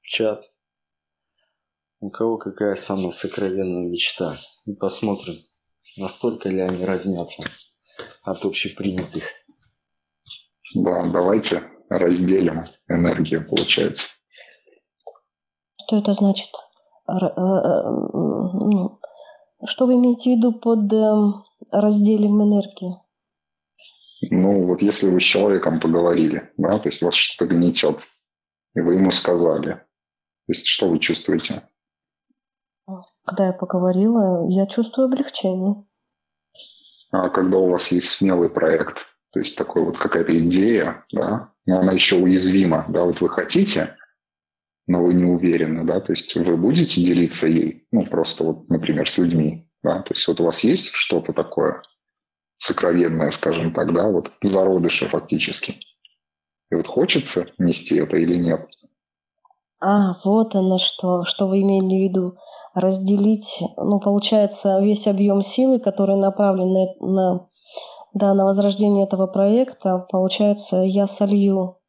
в 0.00 0.06
чат. 0.06 0.50
У 2.00 2.10
кого 2.10 2.38
какая 2.38 2.76
самая 2.76 3.10
сокровенная 3.10 3.88
мечта. 3.90 4.34
И 4.66 4.74
посмотрим, 4.74 5.34
настолько 5.98 6.48
ли 6.48 6.60
они 6.60 6.84
разнятся 6.84 7.44
от 8.24 8.44
общепринятых. 8.44 9.22
Да, 10.74 11.10
давайте 11.12 11.62
разделим 11.88 12.64
энергию, 12.88 13.46
получается. 13.46 14.06
Что 15.90 15.98
это 15.98 16.12
значит? 16.12 16.50
Э, 17.08 17.14
э, 17.14 17.30
ну, 17.34 19.00
что 19.66 19.86
вы 19.86 19.94
имеете 19.94 20.30
в 20.30 20.36
виду 20.36 20.52
под 20.52 20.92
эм, 20.92 21.42
разделим 21.72 22.40
энергию? 22.40 23.02
Ну, 24.30 24.68
вот 24.68 24.82
если 24.82 25.08
вы 25.08 25.20
с 25.20 25.24
человеком 25.24 25.80
поговорили, 25.80 26.52
да, 26.56 26.78
то 26.78 26.90
есть 26.90 27.02
вас 27.02 27.14
что-то 27.14 27.52
гнетет, 27.52 28.06
и 28.76 28.80
вы 28.80 28.94
ему 28.94 29.10
сказали, 29.10 29.72
то 29.72 30.52
есть 30.52 30.64
что 30.66 30.88
вы 30.88 31.00
чувствуете? 31.00 31.68
Когда 33.24 33.48
я 33.48 33.52
поговорила, 33.52 34.46
я 34.48 34.68
чувствую 34.68 35.06
облегчение. 35.06 35.74
А 37.10 37.30
когда 37.30 37.58
у 37.58 37.68
вас 37.68 37.88
есть 37.88 38.12
смелый 38.12 38.48
проект, 38.48 39.06
то 39.32 39.40
есть 39.40 39.58
такой 39.58 39.84
вот 39.84 39.98
какая-то 39.98 40.38
идея, 40.38 41.04
да, 41.10 41.50
но 41.66 41.80
она 41.80 41.94
еще 41.94 42.14
уязвима, 42.14 42.86
да, 42.88 43.02
вот 43.02 43.20
вы 43.20 43.28
хотите, 43.28 43.96
но 44.90 45.04
вы 45.04 45.14
не 45.14 45.24
уверены, 45.24 45.84
да, 45.84 46.00
то 46.00 46.10
есть 46.12 46.34
вы 46.34 46.56
будете 46.56 47.00
делиться 47.00 47.46
ей, 47.46 47.86
ну, 47.92 48.04
просто 48.04 48.42
вот, 48.42 48.68
например, 48.68 49.08
с 49.08 49.18
людьми, 49.18 49.70
да, 49.84 50.02
то 50.02 50.12
есть 50.12 50.26
вот 50.26 50.40
у 50.40 50.44
вас 50.44 50.64
есть 50.64 50.90
что-то 50.92 51.32
такое 51.32 51.82
сокровенное, 52.58 53.30
скажем 53.30 53.72
так, 53.72 53.94
да, 53.94 54.08
вот 54.08 54.32
зародыши 54.42 55.08
фактически. 55.08 55.76
И 56.72 56.74
вот 56.74 56.88
хочется 56.88 57.46
нести 57.56 57.96
это 57.98 58.16
или 58.16 58.34
нет? 58.34 58.68
А, 59.80 60.16
вот 60.24 60.56
оно 60.56 60.78
что, 60.78 61.22
что 61.22 61.46
вы 61.46 61.62
имели 61.62 62.08
в 62.08 62.10
виду. 62.10 62.36
Разделить, 62.74 63.62
ну, 63.76 64.00
получается, 64.00 64.80
весь 64.80 65.06
объем 65.06 65.42
силы, 65.42 65.78
который 65.78 66.16
направлен 66.16 66.72
на, 66.72 67.06
на, 67.06 67.48
да, 68.12 68.34
на 68.34 68.44
возрождение 68.44 69.06
этого 69.06 69.28
проекта, 69.28 70.04
получается, 70.10 70.78
я 70.78 71.06
солью, 71.06 71.79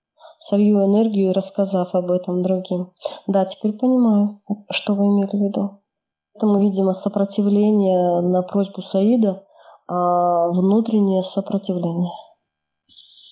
солью 0.42 0.84
энергию, 0.84 1.34
рассказав 1.34 1.94
об 1.94 2.12
этом 2.12 2.42
другим. 2.42 2.94
Да, 3.28 3.46
теперь 3.46 3.74
понимаю, 3.74 4.42
что 4.72 4.96
вы 4.96 5.06
имели 5.06 5.30
в 5.30 5.48
виду. 5.48 5.82
Поэтому, 6.34 6.60
видимо, 6.60 6.94
сопротивление 6.94 8.22
на 8.22 8.42
просьбу 8.42 8.82
Саида, 8.82 9.46
а 9.88 10.50
внутреннее 10.50 11.22
сопротивление. 11.22 12.12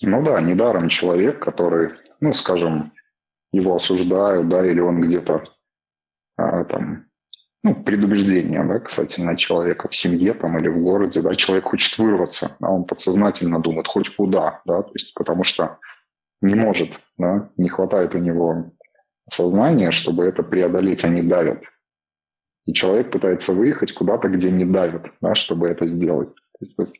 Ну 0.01 0.23
да, 0.23 0.39
недаром 0.39 0.89
человек, 0.89 1.43
который, 1.43 1.93
ну, 2.19 2.33
скажем, 2.33 2.93
его 3.51 3.75
осуждают, 3.75 4.47
да, 4.47 4.65
или 4.65 4.79
он 4.79 5.01
где-то 5.01 5.43
а, 6.37 6.63
там, 6.65 7.05
ну, 7.63 7.83
предубеждение, 7.83 8.63
да, 8.63 8.79
касательно 8.79 9.35
человека 9.35 9.87
в 9.89 9.95
семье 9.95 10.33
там 10.33 10.57
или 10.59 10.67
в 10.67 10.81
городе, 10.83 11.21
да, 11.21 11.35
человек 11.35 11.65
хочет 11.65 11.97
вырваться, 11.97 12.55
а 12.61 12.71
он 12.71 12.85
подсознательно 12.85 13.59
думает, 13.59 13.87
хоть 13.87 14.15
куда, 14.15 14.61
да, 14.65 14.83
то 14.83 14.91
есть 14.93 15.13
потому 15.15 15.43
что 15.43 15.79
не 16.41 16.55
может, 16.55 16.99
да, 17.17 17.49
не 17.57 17.69
хватает 17.69 18.15
у 18.15 18.19
него 18.19 18.71
сознания, 19.31 19.91
чтобы 19.91 20.25
это 20.25 20.43
преодолеть, 20.43 21.03
они 21.03 21.21
давят. 21.21 21.63
И 22.65 22.73
человек 22.73 23.11
пытается 23.11 23.53
выехать 23.53 23.93
куда-то, 23.93 24.27
где 24.29 24.51
не 24.51 24.65
давят, 24.65 25.11
да, 25.21 25.35
чтобы 25.35 25.67
это 25.67 25.87
сделать. 25.87 26.29
То 26.29 26.59
есть, 26.61 26.75
то 26.75 26.83
есть 26.83 26.99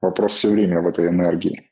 вопрос 0.00 0.34
все 0.34 0.50
время 0.50 0.80
в 0.80 0.88
этой 0.88 1.08
энергии. 1.08 1.70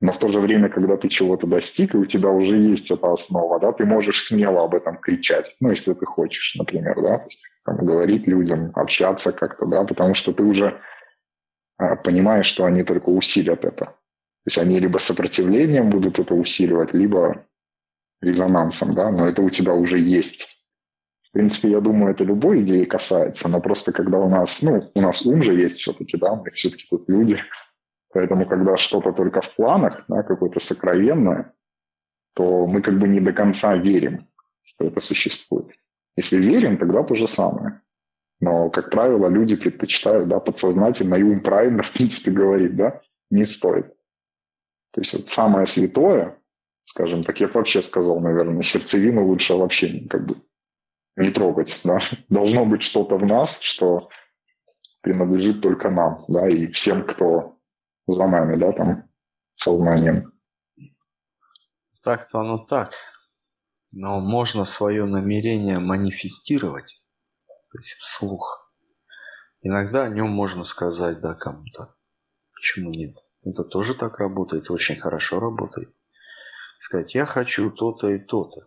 Но 0.00 0.12
в 0.12 0.18
то 0.18 0.28
же 0.28 0.40
время, 0.40 0.70
когда 0.70 0.96
ты 0.96 1.08
чего-то 1.08 1.46
достиг, 1.46 1.94
и 1.94 1.98
у 1.98 2.06
тебя 2.06 2.30
уже 2.30 2.56
есть 2.56 2.90
эта 2.90 3.12
основа, 3.12 3.60
да, 3.60 3.72
ты 3.72 3.84
можешь 3.84 4.24
смело 4.24 4.64
об 4.64 4.74
этом 4.74 4.96
кричать, 4.96 5.54
ну, 5.60 5.70
если 5.70 5.92
ты 5.92 6.06
хочешь, 6.06 6.54
например, 6.58 6.94
да, 7.02 7.18
то 7.18 7.24
есть 7.26 7.46
там, 7.66 7.76
говорить 7.76 8.26
людям, 8.26 8.72
общаться 8.74 9.32
как-то, 9.32 9.66
да, 9.66 9.84
потому 9.84 10.14
что 10.14 10.32
ты 10.32 10.42
уже 10.42 10.80
а, 11.76 11.96
понимаешь, 11.96 12.46
что 12.46 12.64
они 12.64 12.82
только 12.82 13.10
усилят 13.10 13.64
это. 13.66 13.94
То 14.44 14.48
есть 14.48 14.58
они 14.58 14.78
либо 14.78 14.98
сопротивлением 14.98 15.90
будут 15.90 16.18
это 16.18 16.34
усиливать, 16.34 16.94
либо 16.94 17.46
резонансом, 18.20 18.94
да, 18.94 19.10
но 19.10 19.26
это 19.26 19.42
у 19.42 19.50
тебя 19.50 19.74
уже 19.74 19.98
есть. 19.98 20.48
В 21.28 21.32
принципе, 21.32 21.70
я 21.70 21.80
думаю, 21.80 22.12
это 22.12 22.24
любой 22.24 22.62
идеи 22.62 22.84
касается, 22.84 23.48
но 23.48 23.60
просто 23.60 23.92
когда 23.92 24.18
у 24.18 24.28
нас, 24.28 24.62
ну, 24.62 24.90
у 24.94 25.00
нас 25.00 25.24
ум 25.24 25.42
же 25.42 25.54
есть 25.54 25.76
все-таки, 25.76 26.16
да, 26.16 26.34
мы 26.34 26.50
все-таки 26.50 26.86
тут 26.90 27.08
люди, 27.08 27.40
Поэтому, 28.12 28.46
когда 28.46 28.76
что-то 28.76 29.12
только 29.12 29.40
в 29.40 29.54
планах, 29.54 30.04
да, 30.08 30.22
какое-то 30.22 30.58
сокровенное, 30.58 31.54
то 32.34 32.66
мы 32.66 32.82
как 32.82 32.98
бы 32.98 33.06
не 33.06 33.20
до 33.20 33.32
конца 33.32 33.76
верим, 33.76 34.28
что 34.62 34.86
это 34.86 35.00
существует. 35.00 35.68
Если 36.16 36.36
верим, 36.36 36.76
тогда 36.76 37.04
то 37.04 37.14
же 37.14 37.28
самое. 37.28 37.82
Но, 38.40 38.70
как 38.70 38.90
правило, 38.90 39.28
люди 39.28 39.54
предпочитают, 39.54 40.28
да, 40.28 40.40
подсознательно, 40.40 41.14
и 41.14 41.22
ум 41.22 41.40
правильно, 41.40 41.82
в 41.84 41.92
принципе, 41.92 42.30
говорит, 42.32 42.76
да, 42.76 43.00
не 43.30 43.44
стоит. 43.44 43.94
То 44.92 45.00
есть 45.00 45.12
вот 45.12 45.28
самое 45.28 45.66
святое, 45.66 46.38
скажем 46.84 47.22
так, 47.22 47.38
я 47.40 47.46
бы 47.46 47.54
вообще 47.54 47.82
сказал, 47.82 48.18
наверное, 48.20 48.62
сердцевину 48.62 49.26
лучше 49.26 49.54
вообще 49.54 50.06
как 50.08 50.26
бы 50.26 50.42
не 51.16 51.30
трогать, 51.30 51.80
да. 51.84 51.98
Должно 52.28 52.64
быть 52.66 52.82
что-то 52.82 53.16
в 53.16 53.24
нас, 53.24 53.60
что 53.60 54.08
принадлежит 55.00 55.62
только 55.62 55.90
нам, 55.90 56.24
да, 56.28 56.48
и 56.48 56.66
всем, 56.68 57.06
кто 57.06 57.58
за 58.06 58.26
нами, 58.26 58.56
да, 58.56 58.72
там, 58.72 59.08
сознанием. 59.54 60.32
Так-то 62.02 62.40
оно 62.40 62.58
так. 62.58 62.94
Но 63.92 64.20
можно 64.20 64.64
свое 64.64 65.04
намерение 65.04 65.78
манифестировать, 65.78 67.00
то 67.46 67.78
есть 67.78 67.94
вслух. 67.98 68.72
Иногда 69.62 70.04
о 70.04 70.08
нем 70.08 70.30
можно 70.30 70.64
сказать, 70.64 71.20
да, 71.20 71.34
кому-то. 71.34 71.94
Почему 72.54 72.90
нет? 72.90 73.14
Это 73.44 73.64
тоже 73.64 73.94
так 73.94 74.18
работает, 74.18 74.70
очень 74.70 74.96
хорошо 74.96 75.40
работает. 75.40 75.90
Сказать, 76.78 77.14
я 77.14 77.26
хочу 77.26 77.70
то-то 77.70 78.08
и 78.10 78.18
то-то. 78.18 78.66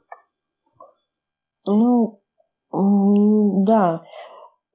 Ну, 1.66 2.22
да. 2.72 4.04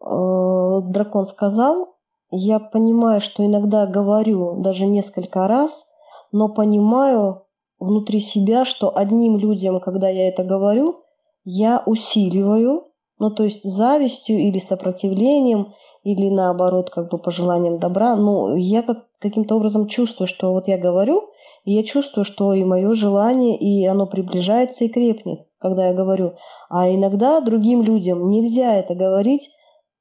Э, 0.00 0.80
дракон 0.82 1.26
сказал, 1.26 1.96
я 2.30 2.58
понимаю, 2.58 3.20
что 3.20 3.44
иногда 3.44 3.86
говорю 3.86 4.60
даже 4.60 4.86
несколько 4.86 5.48
раз, 5.48 5.86
но 6.30 6.48
понимаю 6.48 7.46
внутри 7.78 8.20
себя, 8.20 8.64
что 8.64 8.96
одним 8.96 9.38
людям, 9.38 9.80
когда 9.80 10.08
я 10.08 10.28
это 10.28 10.44
говорю, 10.44 11.04
я 11.44 11.82
усиливаю, 11.86 12.88
ну 13.18 13.30
то 13.30 13.44
есть 13.44 13.64
завистью 13.64 14.38
или 14.38 14.58
сопротивлением, 14.58 15.72
или 16.02 16.28
наоборот 16.28 16.90
как 16.90 17.10
бы 17.10 17.18
пожеланием 17.18 17.78
добра. 17.78 18.14
Но 18.16 18.56
я 18.56 18.82
как, 18.82 19.06
каким-то 19.20 19.56
образом 19.56 19.88
чувствую, 19.88 20.28
что 20.28 20.52
вот 20.52 20.68
я 20.68 20.78
говорю, 20.78 21.30
и 21.64 21.72
я 21.72 21.82
чувствую, 21.82 22.24
что 22.24 22.52
и 22.54 22.64
мое 22.64 22.94
желание, 22.94 23.56
и 23.56 23.84
оно 23.86 24.06
приближается 24.06 24.84
и 24.84 24.88
крепнет, 24.88 25.46
когда 25.58 25.88
я 25.88 25.94
говорю. 25.94 26.34
А 26.70 26.88
иногда 26.88 27.40
другим 27.40 27.82
людям 27.82 28.30
нельзя 28.30 28.74
это 28.74 28.94
говорить, 28.94 29.50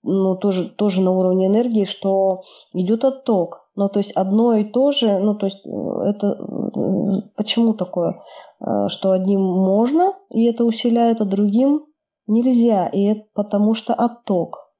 ну, 0.03 0.35
тоже, 0.35 0.69
тоже 0.69 1.01
на 1.01 1.11
уровне 1.11 1.47
энергии, 1.47 1.85
что 1.85 2.43
идет 2.73 3.03
отток. 3.03 3.67
Ну, 3.75 3.89
то 3.89 3.99
есть 3.99 4.11
одно 4.13 4.55
и 4.55 4.63
то 4.63 4.91
же, 4.91 5.19
ну, 5.19 5.35
то 5.35 5.45
есть 5.47 5.65
э, 5.65 6.09
это 6.09 6.27
э, 6.27 7.29
почему 7.35 7.73
такое, 7.73 8.21
э, 8.59 8.87
что 8.87 9.11
одним 9.11 9.41
можно, 9.41 10.13
и 10.29 10.45
это 10.45 10.63
усиляет, 10.63 11.21
а 11.21 11.25
другим 11.25 11.85
нельзя, 12.25 12.87
и 12.87 13.03
это 13.03 13.25
потому 13.33 13.73
что 13.73 13.93
отток. 13.93 14.71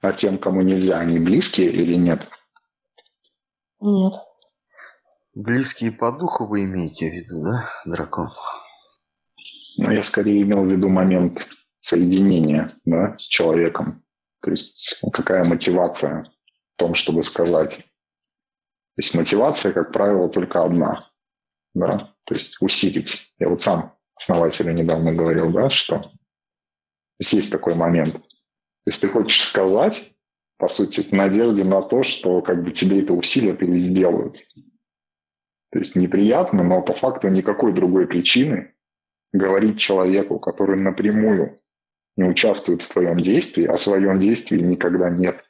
А 0.00 0.12
тем, 0.12 0.38
кому 0.38 0.62
нельзя, 0.62 0.98
они 0.98 1.18
близкие 1.18 1.70
или 1.70 1.96
нет? 1.96 2.28
Нет. 3.80 4.14
Близкие 5.34 5.92
по 5.92 6.10
духу 6.12 6.46
вы 6.46 6.64
имеете 6.64 7.10
в 7.10 7.14
виду, 7.14 7.42
да, 7.42 7.64
дракон? 7.84 8.28
Ну, 9.76 9.90
я 9.90 10.02
скорее 10.02 10.42
имел 10.42 10.64
в 10.64 10.70
виду 10.70 10.88
момент 10.88 11.46
соединения 11.80 12.76
да, 12.84 13.16
с 13.18 13.22
человеком. 13.22 14.04
То 14.40 14.50
есть 14.50 15.00
какая 15.12 15.44
мотивация 15.44 16.24
в 16.74 16.78
том, 16.78 16.94
чтобы 16.94 17.22
сказать. 17.22 17.76
То 17.76 19.02
есть 19.02 19.14
мотивация, 19.14 19.72
как 19.72 19.92
правило, 19.92 20.28
только 20.28 20.64
одна. 20.64 21.10
Да? 21.74 22.14
То 22.24 22.34
есть 22.34 22.60
усилить. 22.60 23.32
Я 23.38 23.48
вот 23.48 23.60
сам 23.60 23.96
основателю 24.16 24.72
недавно 24.72 25.12
говорил, 25.14 25.52
да, 25.52 25.70
что 25.70 26.10
то 27.18 27.24
есть, 27.24 27.32
есть 27.32 27.52
такой 27.52 27.74
момент. 27.74 28.16
есть 28.86 29.00
ты 29.00 29.08
хочешь 29.08 29.42
сказать, 29.42 30.14
по 30.58 30.66
сути, 30.66 31.02
в 31.02 31.12
надежде 31.12 31.64
на 31.64 31.82
то, 31.82 32.02
что 32.02 32.42
как 32.42 32.64
бы 32.64 32.72
тебе 32.72 33.00
это 33.00 33.14
усилят 33.14 33.62
или 33.62 33.78
сделают. 33.78 34.38
То 35.70 35.78
есть 35.78 35.94
неприятно, 35.96 36.64
но 36.64 36.82
по 36.82 36.94
факту 36.94 37.28
никакой 37.28 37.72
другой 37.72 38.08
причины 38.08 38.74
говорить 39.32 39.78
человеку, 39.78 40.40
который 40.40 40.76
напрямую 40.76 41.60
не 42.16 42.24
участвует 42.24 42.82
в 42.82 42.88
твоем 42.88 43.20
действии, 43.20 43.66
о 43.66 43.76
своем 43.76 44.18
действии 44.18 44.58
никогда 44.58 45.08
нет. 45.08 45.44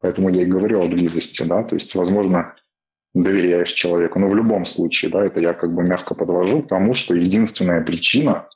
Поэтому 0.00 0.28
я 0.28 0.42
и 0.42 0.46
говорю 0.46 0.82
о 0.82 0.88
близости, 0.88 1.42
да, 1.42 1.64
то 1.64 1.74
есть, 1.74 1.96
возможно, 1.96 2.54
доверяешь 3.14 3.72
человеку, 3.72 4.20
но 4.20 4.28
в 4.28 4.36
любом 4.36 4.64
случае, 4.66 5.10
да, 5.10 5.24
это 5.24 5.40
я 5.40 5.54
как 5.54 5.74
бы 5.74 5.82
мягко 5.82 6.14
подвожу 6.14 6.62
к 6.62 6.68
тому, 6.68 6.94
что 6.94 7.14
единственная 7.14 7.82
причина, 7.82 8.48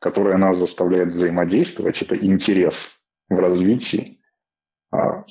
которая 0.00 0.36
нас 0.36 0.58
заставляет 0.58 1.08
взаимодействовать, 1.08 2.02
это 2.02 2.14
интерес 2.16 2.97
в 3.28 3.34
развитии 3.34 4.20
а, 4.90 5.24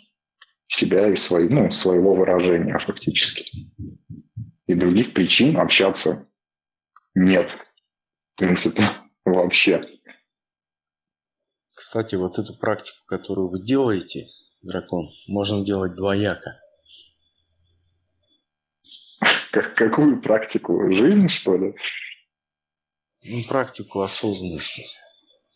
себя 0.67 1.09
и 1.09 1.15
свои, 1.15 1.49
ну, 1.49 1.71
своего 1.71 2.15
выражения 2.15 2.77
фактически. 2.77 3.71
И 4.67 4.73
других 4.73 5.13
причин 5.13 5.57
общаться 5.57 6.27
нет, 7.15 7.51
в 8.33 8.37
принципе, 8.37 8.83
вообще. 9.25 9.83
Кстати, 11.73 12.15
вот 12.15 12.37
эту 12.39 12.57
практику, 12.57 13.05
которую 13.07 13.49
вы 13.49 13.63
делаете, 13.63 14.27
дракон, 14.61 15.07
можно 15.27 15.63
делать 15.63 15.95
двояко. 15.95 16.59
Как, 19.51 19.75
какую 19.75 20.21
практику? 20.21 20.91
Жизнь, 20.91 21.29
что 21.29 21.57
ли? 21.57 21.75
Ну, 23.25 23.37
практику 23.49 24.01
осознанности, 24.01 24.83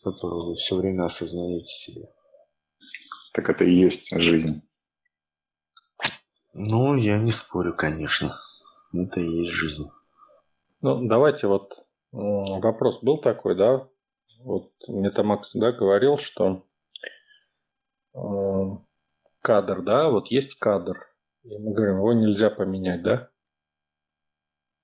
которую 0.02 0.46
вы 0.46 0.54
все 0.54 0.76
время 0.76 1.04
осознаете 1.04 1.66
себе. 1.66 2.02
Так 3.32 3.48
это 3.48 3.64
и 3.64 3.74
есть 3.74 4.10
жизнь. 4.10 4.62
Ну, 6.54 6.96
я 6.96 7.18
не 7.18 7.32
спорю, 7.32 7.74
конечно. 7.74 8.36
Это 8.92 9.20
и 9.20 9.26
есть 9.26 9.52
жизнь. 9.52 9.90
Ну, 10.82 11.06
давайте 11.08 11.46
вот 11.46 11.86
вопрос 12.12 13.02
был 13.02 13.16
такой, 13.16 13.56
да? 13.56 13.88
Вот 14.40 14.70
Метамакс, 14.88 15.54
да, 15.54 15.72
говорил, 15.72 16.18
что 16.18 16.66
э, 18.14 18.18
кадр, 19.40 19.82
да, 19.82 20.10
вот 20.10 20.28
есть 20.28 20.58
кадр, 20.58 21.06
и 21.44 21.56
мы 21.58 21.72
говорим, 21.72 21.96
его 21.96 22.12
нельзя 22.12 22.50
поменять, 22.50 23.02
да? 23.02 23.30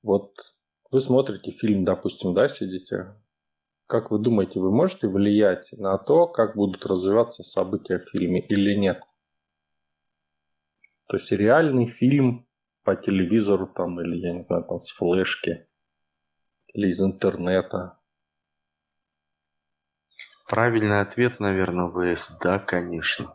Вот 0.03 0.35
вы 0.91 1.01
смотрите 1.01 1.51
фильм, 1.51 1.85
допустим, 1.85 2.35
да, 2.35 2.49
сидите. 2.49 3.15
Как 3.89 4.11
вы 4.11 4.19
думаете, 4.19 4.61
вы 4.61 4.71
можете 4.71 5.09
влиять 5.09 5.73
на 5.73 5.97
то, 5.97 6.27
как 6.27 6.57
будут 6.57 6.85
развиваться 6.85 7.43
события 7.43 7.99
в 7.99 8.03
фильме 8.03 8.39
или 8.39 8.75
нет? 8.75 9.03
То 11.07 11.17
есть 11.17 11.33
реальный 11.33 11.87
фильм 11.87 12.47
по 12.85 12.95
телевизору 12.95 13.67
там, 13.67 13.99
или, 14.03 14.17
я 14.19 14.35
не 14.35 14.43
знаю, 14.43 14.65
там 14.65 14.81
с 14.81 14.91
флешки, 14.91 15.67
или 16.75 16.89
из 16.89 17.01
интернета. 17.01 17.99
Правильный 20.51 21.01
ответ, 21.01 21.41
наверное, 21.41 21.89
ВС. 21.89 22.37
Да, 22.43 22.59
конечно. 22.59 23.35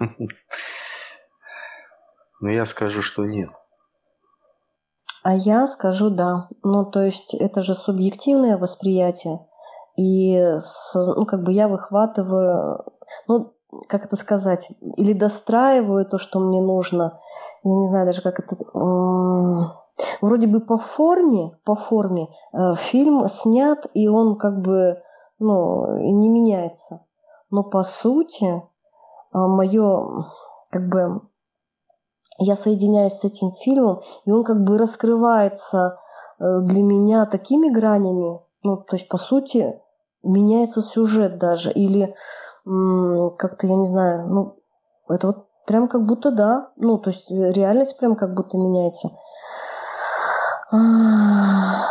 Но 2.40 2.50
я 2.50 2.64
скажу, 2.64 3.02
что 3.02 3.26
нет. 3.26 3.50
А 5.22 5.34
я 5.34 5.66
скажу 5.66 6.08
да. 6.08 6.48
Ну, 6.62 6.86
то 6.90 7.04
есть 7.04 7.34
это 7.34 7.60
же 7.60 7.74
субъективное 7.74 8.56
восприятие. 8.56 9.47
И 9.98 10.40
ну, 10.94 11.26
как 11.26 11.42
бы 11.42 11.52
я 11.52 11.66
выхватываю, 11.66 12.84
ну, 13.26 13.52
как 13.88 14.04
это 14.04 14.14
сказать, 14.14 14.68
или 14.96 15.12
достраиваю 15.12 16.06
то, 16.06 16.18
что 16.18 16.38
мне 16.38 16.62
нужно. 16.62 17.18
Я 17.64 17.74
не 17.74 17.88
знаю 17.88 18.06
даже, 18.06 18.22
как 18.22 18.38
это... 18.38 18.56
Вроде 20.20 20.46
бы 20.46 20.60
по 20.60 20.78
форме, 20.78 21.58
по 21.64 21.74
форме 21.74 22.28
э, 22.52 22.76
фильм 22.76 23.28
снят, 23.28 23.84
и 23.94 24.06
он 24.06 24.38
как 24.38 24.60
бы 24.60 25.02
ну, 25.40 25.96
не 25.96 26.28
меняется. 26.28 27.04
Но 27.50 27.64
по 27.64 27.82
сути, 27.82 28.44
э, 28.46 28.60
мое 29.32 30.24
как 30.70 30.88
бы 30.88 31.22
я 32.38 32.54
соединяюсь 32.54 33.14
с 33.14 33.24
этим 33.24 33.50
фильмом, 33.50 34.02
и 34.24 34.30
он 34.30 34.44
как 34.44 34.62
бы 34.62 34.78
раскрывается 34.78 35.98
э, 36.38 36.60
для 36.60 36.82
меня 36.82 37.26
такими 37.26 37.68
гранями, 37.68 38.40
ну, 38.62 38.76
то 38.76 38.94
есть, 38.94 39.08
по 39.08 39.18
сути, 39.18 39.80
меняется 40.28 40.82
сюжет 40.82 41.38
даже, 41.38 41.72
или 41.72 42.14
как-то, 42.64 43.66
я 43.66 43.76
не 43.76 43.86
знаю, 43.86 44.28
ну, 44.28 44.58
это 45.08 45.28
вот 45.28 45.46
прям 45.66 45.88
как 45.88 46.06
будто 46.06 46.30
да, 46.30 46.70
ну, 46.76 46.98
то 46.98 47.10
есть 47.10 47.30
э, 47.30 47.52
реальность 47.52 47.98
прям 47.98 48.16
как 48.16 48.34
будто 48.34 48.56
меняется. 48.56 49.10
А 50.70 51.86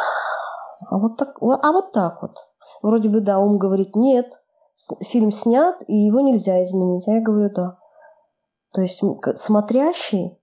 вот 0.92 1.18
так, 1.18 1.38
а 1.42 1.72
вот 1.72 1.92
так 1.94 2.22
вот. 2.22 2.36
Вроде 2.82 3.10
бы 3.10 3.22
да, 3.22 3.40
ум 3.40 3.58
говорит 3.58 3.96
нет, 3.96 4.40
фильм 5.02 5.32
снят, 5.32 5.78
и 5.88 5.96
его 5.96 6.22
нельзя 6.22 6.64
изменить. 6.64 7.08
А 7.08 7.12
я 7.12 7.22
говорю 7.22 7.50
да. 7.54 7.78
То 8.74 8.82
есть 8.82 9.02
смотрящий, 9.36 10.40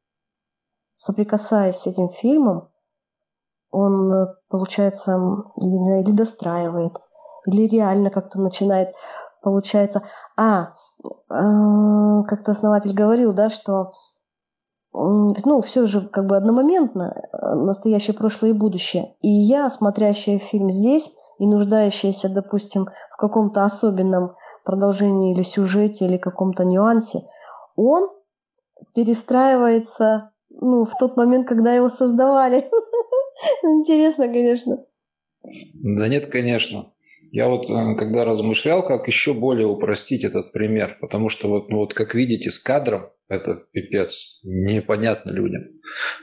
соприкасаясь 0.95 1.77
с 1.77 1.87
этим 1.87 2.09
фильмом, 2.09 2.71
он, 3.71 4.13
э, 4.13 4.35
получается, 4.49 5.17
не 5.57 5.85
знаю, 5.85 6.03
или 6.03 6.13
достраивает, 6.13 6.95
или 7.47 7.67
реально 7.67 8.11
как-то 8.11 8.41
начинает, 8.41 8.91
получается... 9.43 10.03
А, 10.37 10.73
э, 11.03 12.23
как-то 12.27 12.53
основатель 12.53 12.93
говорил, 12.93 13.33
да, 13.33 13.51
что 13.51 13.93
ну, 14.95 15.61
все 15.61 15.87
же 15.87 16.03
как 16.03 16.27
бы 16.27 16.37
одномоментно, 16.37 17.15
э, 17.33 17.55
настоящее, 17.55 18.15
прошлое 18.17 18.51
и 18.51 18.55
будущее. 18.55 19.17
И 19.23 19.29
я, 19.29 19.69
смотрящая 19.69 20.39
фильм 20.39 20.71
здесь 20.71 21.11
и 21.39 21.47
нуждающаяся, 21.47 22.29
допустим, 22.33 22.89
в 23.11 23.17
каком-то 23.17 23.65
особенном 23.65 24.35
продолжении 24.65 25.33
или 25.33 25.43
сюжете, 25.43 26.07
или 26.07 26.17
каком-то 26.17 26.65
нюансе, 26.65 27.27
он 27.75 28.09
перестраивается 28.95 30.31
ну, 30.51 30.85
в 30.85 30.97
тот 30.97 31.17
момент, 31.17 31.49
когда 31.49 31.73
его 31.73 31.89
создавали. 31.89 32.71
Интересно, 33.63 34.29
конечно. 34.29 34.85
Да 35.75 36.09
нет, 36.09 36.27
конечно. 36.27 36.93
Я 37.31 37.49
вот 37.49 37.69
э, 37.69 37.97
когда 37.97 38.25
размышлял, 38.25 38.85
как 38.85 39.07
еще 39.09 39.35
более 39.35 39.67
упростить 39.67 40.25
этот 40.25 40.53
пример, 40.53 40.97
потому 41.01 41.29
что 41.29 41.49
вот, 41.49 41.69
ну 41.69 41.79
вот 41.79 41.93
как 41.93 42.15
видите 42.15 42.51
с 42.51 42.59
кадром, 42.59 43.11
это 43.29 43.63
пипец, 43.73 44.41
непонятно 44.43 45.31
людям. 45.33 45.65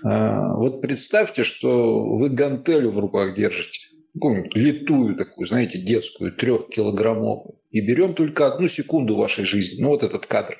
А, 0.04 0.56
вот 0.56 0.82
представьте, 0.82 1.44
что 1.44 2.16
вы 2.16 2.30
гантелю 2.30 2.92
в 2.92 3.00
руках 3.00 3.36
держите, 3.36 3.88
какую-нибудь 4.14 4.56
литую 4.56 5.16
такую, 5.16 5.48
знаете, 5.48 5.80
детскую, 5.80 6.34
трехкилограммовую, 6.34 7.60
и 7.70 7.82
берем 7.82 8.14
только 8.14 8.48
одну 8.48 8.68
секунду 8.68 9.16
вашей 9.16 9.46
жизни, 9.46 9.82
ну 9.82 9.90
вот 9.90 10.04
этот 10.04 10.26
кадр. 10.26 10.58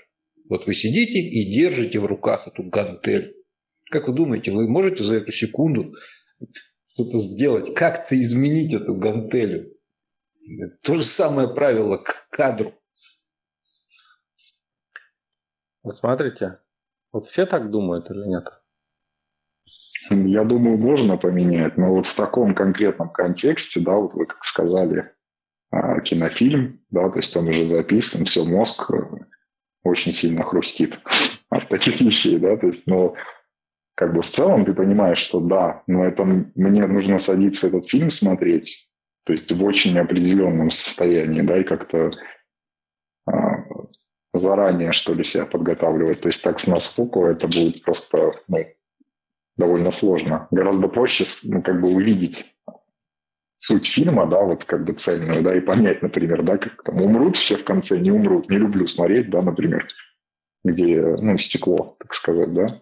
Вот 0.50 0.68
вы 0.68 0.74
сидите 0.74 1.20
и 1.20 1.50
держите 1.50 2.00
в 2.00 2.06
руках 2.06 2.48
эту 2.48 2.64
гантель. 2.64 3.34
Как 3.90 4.08
вы 4.08 4.14
думаете, 4.14 4.52
вы 4.52 4.68
можете 4.70 5.04
за 5.04 5.16
эту 5.16 5.32
секунду 5.32 5.94
что-то 6.94 7.18
сделать, 7.18 7.74
как-то 7.74 8.20
изменить 8.20 8.74
эту 8.74 8.96
гантелю? 8.96 9.74
То 10.84 10.96
же 10.96 11.04
самое 11.04 11.48
правило 11.48 11.98
к 11.98 12.28
кадру. 12.32 12.74
Вот 15.84 15.96
смотрите, 15.96 16.58
вот 17.12 17.26
все 17.26 17.46
так 17.46 17.72
думают 17.72 18.10
или 18.12 18.28
нет? 18.28 18.48
Я 20.10 20.44
думаю, 20.44 20.78
можно 20.78 21.18
поменять, 21.18 21.78
но 21.78 21.94
вот 21.94 22.08
в 22.08 22.16
таком 22.16 22.54
конкретном 22.54 23.10
контексте, 23.12 23.80
да, 23.80 23.96
вот 23.96 24.14
вы 24.14 24.26
как 24.26 24.44
сказали, 24.44 25.14
а, 25.70 26.02
кинофильм, 26.02 26.84
да, 26.90 27.10
то 27.10 27.20
есть 27.20 27.36
он 27.38 27.48
уже 27.48 27.68
записан, 27.68 28.26
все, 28.26 28.44
мозг 28.44 28.92
очень 29.84 30.12
сильно 30.12 30.44
хрустит 30.44 31.00
от 31.50 31.70
таких 31.70 32.02
вещей, 32.02 32.38
да, 32.40 32.58
то 32.58 32.68
есть, 32.68 32.88
но 32.88 33.16
как 34.02 34.16
бы 34.16 34.24
в 34.24 34.30
целом 34.30 34.66
ты 34.66 34.74
понимаешь, 34.74 35.20
что 35.20 35.40
да, 35.40 35.84
но 35.86 36.04
это 36.04 36.24
мне 36.26 36.88
нужно 36.88 37.20
садиться 37.20 37.68
этот 37.68 37.88
фильм 37.88 38.10
смотреть, 38.10 38.90
то 39.26 39.32
есть 39.32 39.52
в 39.52 39.64
очень 39.64 39.96
определенном 40.00 40.72
состоянии, 40.72 41.44
да, 41.44 41.60
и 41.60 41.64
как-то 41.64 42.10
а, 43.28 43.64
заранее, 44.34 44.92
что 44.92 45.14
ли, 45.14 45.24
себя 45.24 45.46
подготавливать. 45.46 46.20
То 46.20 46.30
есть 46.30 46.44
так 46.44 46.60
с 46.60 46.66
наскоку 46.66 47.28
это 47.28 47.48
будет 47.48 47.84
просто 47.84 48.32
ну, 48.48 48.66
довольно 49.56 49.92
сложно. 49.92 50.48
Гораздо 50.50 50.88
проще 50.88 51.26
ну, 51.44 51.62
как 51.62 51.80
бы 51.80 51.90
увидеть 51.90 52.56
суть 53.58 53.86
фильма, 53.86 54.26
да, 54.26 54.42
вот 54.42 54.66
как 54.66 54.84
бы 54.84 54.94
цельную, 54.94 55.44
да, 55.44 55.56
и 55.56 55.60
понять, 55.60 56.02
например, 56.02 56.42
да, 56.42 56.58
как 56.58 56.82
там 56.82 57.00
умрут 57.04 57.36
все 57.36 57.56
в 57.56 57.64
конце, 57.64 58.00
не 58.00 58.10
умрут, 58.10 58.50
не 58.50 58.58
люблю 58.58 58.88
смотреть, 58.88 59.30
да, 59.30 59.44
например, 59.44 59.88
где, 60.64 61.18
ну, 61.20 61.38
стекло, 61.38 61.98
так 62.00 62.16
сказать, 62.16 62.52
да. 62.52 62.82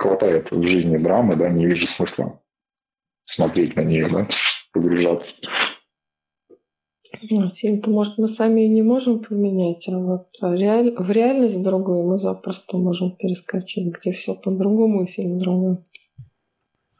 Хватает 0.00 0.50
в 0.50 0.66
жизни 0.66 0.96
драмы, 0.96 1.36
да, 1.36 1.50
не 1.50 1.66
вижу 1.66 1.86
смысла 1.86 2.40
смотреть 3.24 3.76
на 3.76 3.82
нее, 3.82 4.08
да, 4.08 4.26
погружаться. 4.72 5.36
Ну, 7.30 7.50
фильм-то, 7.50 7.90
может, 7.90 8.16
мы 8.16 8.26
сами 8.26 8.62
и 8.62 8.68
не 8.70 8.80
можем 8.80 9.22
поменять, 9.22 9.86
а 9.90 9.98
вот 9.98 10.28
реаль... 10.40 10.94
в 10.96 11.10
реальность 11.10 11.62
другую 11.62 12.06
мы 12.06 12.16
запросто 12.16 12.78
можем 12.78 13.14
перескочить, 13.14 13.94
где 13.94 14.12
все 14.12 14.34
по-другому 14.34 15.02
и 15.02 15.06
фильм 15.06 15.38
другой. 15.38 15.84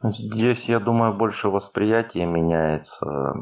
Здесь, 0.03 0.65
я 0.65 0.79
думаю, 0.79 1.17
больше 1.17 1.49
восприятие 1.49 2.27
меняется. 2.27 3.33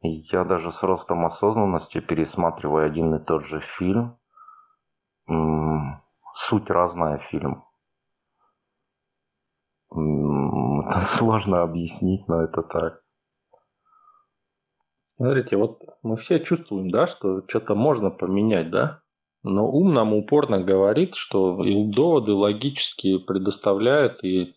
Я 0.00 0.44
даже 0.44 0.72
с 0.72 0.82
ростом 0.82 1.26
осознанности 1.26 2.00
пересматриваю 2.00 2.86
один 2.86 3.14
и 3.14 3.22
тот 3.22 3.44
же 3.44 3.62
фильм. 3.76 4.16
Суть 6.34 6.70
разная 6.70 7.18
фильм. 7.30 7.65
Это 10.86 11.00
сложно 11.00 11.62
объяснить, 11.62 12.28
но 12.28 12.42
это 12.42 12.62
так. 12.62 13.02
Смотрите, 15.16 15.56
вот 15.56 15.78
мы 16.02 16.16
все 16.16 16.38
чувствуем, 16.40 16.88
да, 16.88 17.06
что 17.06 17.42
что-то 17.48 17.74
можно 17.74 18.10
поменять, 18.10 18.70
да? 18.70 19.00
Но 19.42 19.66
ум 19.66 19.94
нам 19.94 20.12
упорно 20.12 20.62
говорит, 20.62 21.14
что 21.14 21.64
и 21.64 21.86
доводы 21.86 22.32
логические 22.32 23.20
предоставляют 23.20 24.22
и 24.22 24.54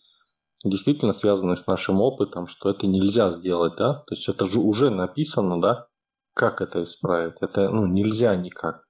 действительно 0.65 1.13
связаны 1.13 1.55
с 1.55 1.67
нашим 1.67 2.01
опытом, 2.01 2.47
что 2.47 2.69
это 2.69 2.87
нельзя 2.87 3.29
сделать, 3.29 3.77
да? 3.77 4.03
То 4.07 4.15
есть 4.15 4.27
это 4.27 4.45
же 4.45 4.59
уже 4.59 4.89
написано, 4.89 5.61
да? 5.61 5.87
Как 6.33 6.59
это 6.59 6.83
исправить? 6.83 7.41
Это 7.41 7.69
ну, 7.69 7.87
нельзя 7.87 8.35
никак 8.35 8.83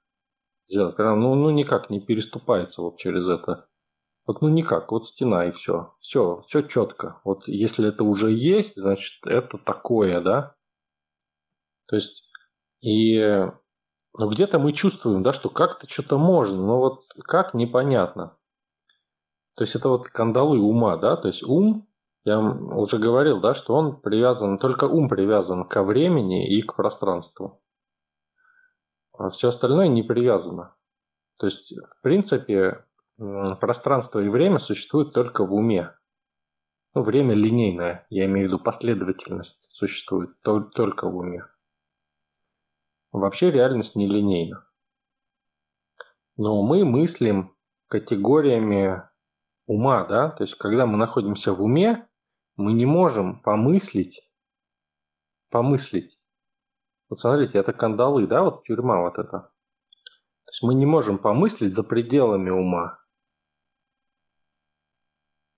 сделать. 0.66 0.98
Ну, 0.98 1.36
ну 1.36 1.50
никак 1.52 1.92
не 1.92 2.00
переступается 2.00 2.82
вот 2.82 2.98
через 2.98 3.28
это. 3.28 3.69
Вот 4.30 4.44
ну 4.44 4.48
никак, 4.48 4.92
вот 4.92 5.08
стена 5.08 5.46
и 5.46 5.52
все. 5.52 5.96
Все, 5.98 6.42
все 6.42 6.62
четко. 6.62 7.20
Вот 7.24 7.48
если 7.48 7.90
это 7.90 8.04
уже 8.04 8.30
есть, 8.32 8.80
значит 8.80 9.26
это 9.26 9.58
такое, 9.58 10.22
да? 10.22 10.56
То 11.88 11.96
есть, 11.96 12.30
и 12.80 13.18
ну, 14.14 14.30
где-то 14.30 14.60
мы 14.60 14.74
чувствуем, 14.74 15.24
да, 15.24 15.34
что 15.34 15.50
как-то 15.50 15.90
что-то 15.90 16.20
можно, 16.20 16.64
но 16.64 16.78
вот 16.78 17.06
как 17.24 17.56
непонятно. 17.56 18.38
То 19.56 19.64
есть 19.64 19.74
это 19.74 19.90
вот 19.90 20.08
кандалы 20.10 20.60
ума, 20.60 20.96
да, 20.98 21.16
то 21.16 21.28
есть 21.28 21.42
ум, 21.42 21.90
я 22.24 22.40
уже 22.40 23.00
говорил, 23.00 23.42
да, 23.42 23.56
что 23.56 23.74
он 23.74 24.00
привязан, 24.00 24.60
только 24.60 24.84
ум 24.84 25.10
привязан 25.10 25.68
ко 25.68 25.82
времени 25.82 26.48
и 26.56 26.62
к 26.62 26.76
пространству. 26.76 27.64
А 29.12 29.30
все 29.30 29.48
остальное 29.48 29.88
не 29.88 30.04
привязано. 30.04 30.76
То 31.40 31.48
есть, 31.48 31.74
в 31.74 32.02
принципе, 32.04 32.86
пространство 33.60 34.20
и 34.20 34.30
время 34.30 34.60
существуют 34.60 35.14
только 35.14 35.46
в 35.46 35.54
уме. 35.54 35.94
Ну, 36.94 37.04
время 37.04 37.36
линейное, 37.36 38.08
я 38.10 38.26
имею 38.26 38.48
в 38.48 38.52
виду 38.52 38.64
последовательность 38.64 39.72
существует 39.72 40.42
только 40.42 41.10
в 41.10 41.18
уме. 41.18 41.46
Вообще 43.12 43.52
реальность 43.52 43.96
нелинейна. 43.96 44.66
Но 46.38 46.64
мы 46.64 46.86
мыслим 46.86 47.56
категориями 47.88 49.04
ума, 49.66 50.06
да, 50.06 50.30
то 50.30 50.44
есть 50.44 50.56
когда 50.56 50.86
мы 50.86 50.98
находимся 50.98 51.54
в 51.54 51.62
уме, 51.62 52.08
мы 52.56 52.74
не 52.74 52.86
можем 52.86 53.42
помыслить, 53.42 54.22
помыслить. 55.50 56.22
Вот 57.10 57.20
смотрите, 57.20 57.58
это 57.58 57.74
кандалы, 57.74 58.28
да, 58.28 58.44
вот 58.44 58.64
тюрьма 58.64 59.02
вот 59.02 59.18
эта. 59.18 59.52
То 60.46 60.52
есть 60.52 60.64
мы 60.64 60.74
не 60.74 60.86
можем 60.86 61.18
помыслить 61.18 61.76
за 61.76 61.84
пределами 61.84 62.50
ума. 62.50 62.99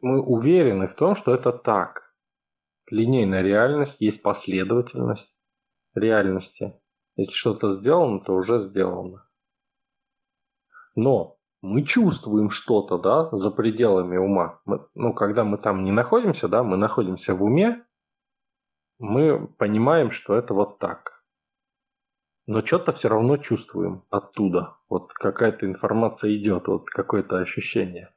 Мы 0.01 0.19
уверены 0.19 0.87
в 0.87 0.95
том, 0.95 1.15
что 1.15 1.33
это 1.33 1.51
так. 1.51 2.13
Линейная 2.89 3.41
реальность, 3.41 4.01
есть 4.01 4.21
последовательность 4.23 5.39
реальности. 5.93 6.73
Если 7.15 7.33
что-то 7.33 7.69
сделано, 7.69 8.19
то 8.19 8.33
уже 8.33 8.57
сделано. 8.57 9.27
Но 10.95 11.37
мы 11.61 11.83
чувствуем 11.83 12.49
что-то, 12.49 12.97
да, 12.97 13.29
за 13.31 13.51
пределами 13.51 14.17
ума. 14.17 14.59
Мы, 14.65 14.87
ну, 14.95 15.13
когда 15.13 15.43
мы 15.43 15.57
там 15.57 15.83
не 15.83 15.91
находимся, 15.91 16.47
да, 16.47 16.63
мы 16.63 16.77
находимся 16.77 17.35
в 17.35 17.43
уме, 17.43 17.85
мы 18.97 19.47
понимаем, 19.47 20.09
что 20.11 20.33
это 20.33 20.53
вот 20.53 20.79
так. 20.79 21.23
Но 22.47 22.65
что-то 22.65 22.91
все 22.91 23.09
равно 23.09 23.37
чувствуем 23.37 24.03
оттуда. 24.09 24.77
Вот 24.89 25.13
какая-то 25.13 25.67
информация 25.67 26.35
идет, 26.35 26.67
вот 26.67 26.89
какое-то 26.89 27.37
ощущение. 27.37 28.13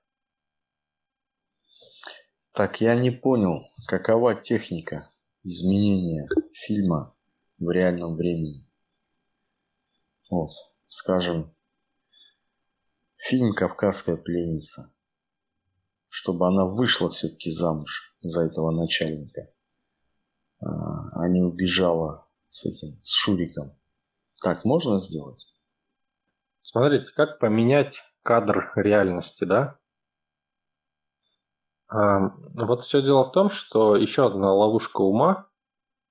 Так, 2.55 2.81
я 2.81 2.95
не 2.95 3.11
понял, 3.11 3.67
какова 3.89 4.37
техника 4.37 5.11
изменения 5.43 6.29
фильма 6.53 7.13
в 7.59 7.69
реальном 7.69 8.15
времени. 8.15 8.71
Вот, 10.31 10.51
скажем, 10.87 11.53
фильм 13.17 13.55
«Кавказская 13.55 14.17
пленница», 14.17 14.95
чтобы 16.09 16.47
она 16.47 16.65
вышла 16.65 17.11
все-таки 17.11 17.51
замуж 17.51 18.17
за 18.21 18.43
этого 18.43 18.71
начальника, 18.71 19.53
а, 20.61 21.25
а 21.25 21.29
не 21.29 21.43
убежала 21.43 22.29
с 22.47 22.67
этим, 22.67 23.01
с 23.03 23.13
Шуриком. 23.15 23.77
Так 24.45 24.65
можно 24.65 24.97
сделать? 24.99 25.53
Смотрите, 26.63 27.11
как 27.17 27.41
поменять 27.41 28.01
кадр 28.23 28.71
реальности, 28.77 29.43
да? 29.43 29.81
А, 31.89 32.31
вот 32.57 32.83
все 32.83 33.03
дело 33.03 33.25
в 33.25 33.33
том, 33.33 33.51
что 33.51 33.97
еще 33.97 34.27
одна 34.27 34.53
ловушка 34.53 35.01
ума 35.01 35.49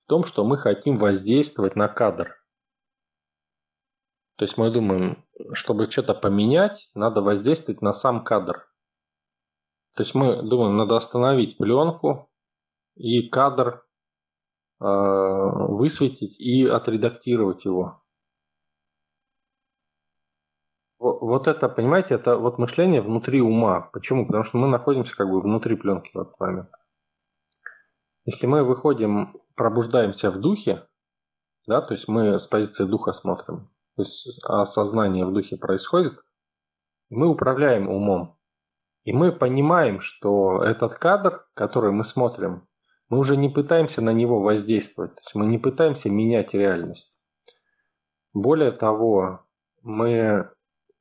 в 0.04 0.06
том, 0.08 0.24
что 0.24 0.44
мы 0.44 0.58
хотим 0.58 0.98
воздействовать 0.98 1.76
на 1.76 1.88
кадр. 1.88 2.36
То 4.36 4.46
есть 4.46 4.58
мы 4.58 4.72
думаем, 4.72 5.26
чтобы 5.54 5.90
что-то 5.90 6.14
поменять, 6.14 6.90
надо 6.94 7.22
воздействовать 7.22 7.82
на 7.82 7.94
сам 7.94 8.24
кадр. 8.24 8.68
То 9.96 10.04
есть 10.04 10.16
мы 10.16 10.42
думаем, 10.42 10.76
надо 10.76 10.98
остановить 10.98 11.58
пленку 11.58 12.32
и 12.96 13.30
кадр 13.30 13.86
э, 14.82 14.86
высветить 14.86 16.40
и 16.40 16.66
отредактировать 16.66 17.66
его. 17.66 18.03
Вот 21.04 21.48
это, 21.50 21.68
понимаете, 21.68 22.16
это 22.16 22.38
вот 22.38 22.58
мышление 22.58 23.02
внутри 23.02 23.42
ума. 23.42 23.90
Почему? 23.92 24.26
Потому 24.26 24.46
что 24.46 24.58
мы 24.58 24.68
находимся 24.68 25.14
как 25.18 25.30
бы 25.30 25.42
внутри 25.42 25.76
пленки 25.76 26.10
в 26.14 26.18
этот 26.18 26.40
момент. 26.40 26.70
Если 28.24 28.48
мы 28.48 28.64
выходим, 28.64 29.36
пробуждаемся 29.56 30.32
в 30.32 30.40
духе, 30.40 30.88
да, 31.68 31.82
то 31.82 31.94
есть 31.94 32.08
мы 32.08 32.40
с 32.40 32.48
позиции 32.48 32.86
духа 32.86 33.12
смотрим, 33.12 33.70
то 33.98 34.04
есть 34.04 34.40
осознание 34.46 35.26
в 35.26 35.34
духе 35.34 35.58
происходит, 35.58 36.24
мы 37.10 37.28
управляем 37.28 37.90
умом. 37.90 38.40
И 39.04 39.12
мы 39.12 39.34
понимаем, 39.34 40.00
что 40.00 40.64
этот 40.64 40.94
кадр, 40.94 41.46
который 41.54 41.92
мы 41.92 42.06
смотрим, 42.06 42.66
мы 43.10 43.18
уже 43.18 43.36
не 43.36 43.50
пытаемся 43.50 44.02
на 44.02 44.14
него 44.14 44.42
воздействовать, 44.42 45.16
то 45.16 45.20
есть 45.20 45.36
мы 45.36 45.48
не 45.48 45.58
пытаемся 45.58 46.10
менять 46.10 46.54
реальность. 46.54 47.22
Более 48.32 48.72
того, 48.72 49.42
мы 49.82 50.53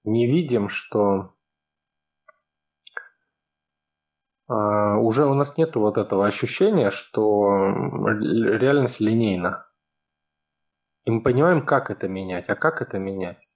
не 0.05 0.27
видим, 0.27 0.69
что 0.69 1.35
а, 4.49 4.99
уже 4.99 5.27
у 5.27 5.35
нас 5.35 5.57
нет 5.57 5.77
вот 5.77 5.99
этого 5.99 6.27
ощущения, 6.27 6.91
что 6.91 7.69
реальность 8.21 9.01
линейна. 9.01 9.67
И 11.05 11.11
мы 11.11 11.23
понимаем, 11.23 11.65
как 11.65 11.91
это 11.91 12.09
менять. 12.09 12.49
А 12.49 12.55
как 12.55 12.83
это 12.83 12.99
менять? 12.99 13.49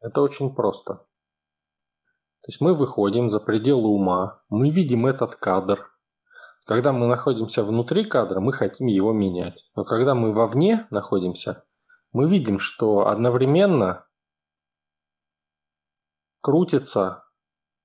Это 0.00 0.22
очень 0.22 0.54
просто. 0.54 0.94
То 0.94 2.50
есть 2.50 2.60
мы 2.60 2.74
выходим 2.74 3.28
за 3.28 3.40
пределы 3.40 3.88
ума, 3.88 4.40
мы 4.48 4.70
видим 4.70 5.06
этот 5.06 5.34
кадр. 5.34 5.90
Когда 6.64 6.92
мы 6.92 7.06
находимся 7.06 7.64
внутри 7.64 8.04
кадра, 8.04 8.40
мы 8.40 8.52
хотим 8.52 8.86
его 8.86 9.12
менять. 9.12 9.70
Но 9.74 9.84
когда 9.84 10.14
мы 10.14 10.32
вовне 10.32 10.86
находимся, 10.90 11.64
мы 12.12 12.28
видим, 12.28 12.58
что 12.58 13.08
одновременно 13.08 14.05
крутится 16.46 17.24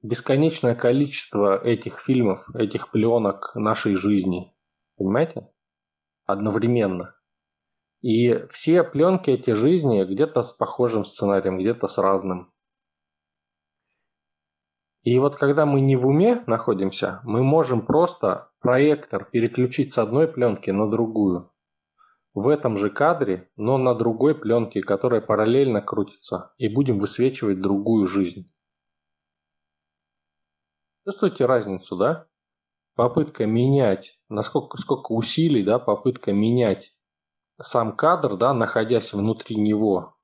бесконечное 0.04 0.76
количество 0.76 1.58
этих 1.58 2.00
фильмов, 2.00 2.48
этих 2.54 2.92
пленок 2.92 3.56
нашей 3.56 3.96
жизни. 3.96 4.56
Понимаете? 4.98 5.50
Одновременно. 6.28 7.16
И 8.02 8.46
все 8.52 8.84
пленки 8.84 9.32
эти 9.32 9.50
жизни 9.50 10.04
где-то 10.04 10.44
с 10.44 10.54
похожим 10.54 11.06
сценарием, 11.06 11.58
где-то 11.58 11.88
с 11.88 11.98
разным. 11.98 12.54
И 15.02 15.18
вот 15.18 15.38
когда 15.38 15.66
мы 15.66 15.82
не 15.82 15.96
в 15.96 16.06
уме 16.06 16.44
находимся, 16.46 17.20
мы 17.24 17.42
можем 17.42 17.84
просто 17.84 18.52
проектор 18.60 19.26
переключить 19.26 19.92
с 19.92 19.98
одной 19.98 20.28
пленки 20.28 20.70
на 20.70 20.88
другую. 20.88 21.51
В 22.34 22.48
этом 22.48 22.78
же 22.78 22.90
кадре, 22.90 23.50
но 23.58 23.78
на 23.78 23.94
другой 23.94 24.36
пленке, 24.36 24.82
которая 24.82 25.22
параллельно 25.22 25.82
крутится, 25.82 26.54
и 26.58 26.68
будем 26.68 26.98
высвечивать 26.98 27.60
другую 27.60 28.08
жизнь. 28.08 28.46
Чувствуете 31.06 31.46
разницу, 31.46 31.98
да? 31.98 32.28
Попытка 32.96 33.46
менять, 33.46 34.22
насколько 34.30 34.78
сколько 34.78 35.12
усилий, 35.12 35.64
да, 35.64 35.80
попытка 35.80 36.32
менять 36.32 36.98
сам 37.62 37.96
кадр, 37.96 38.38
да, 38.38 38.54
находясь 38.54 39.14
внутри 39.14 39.56
него, 39.56 40.16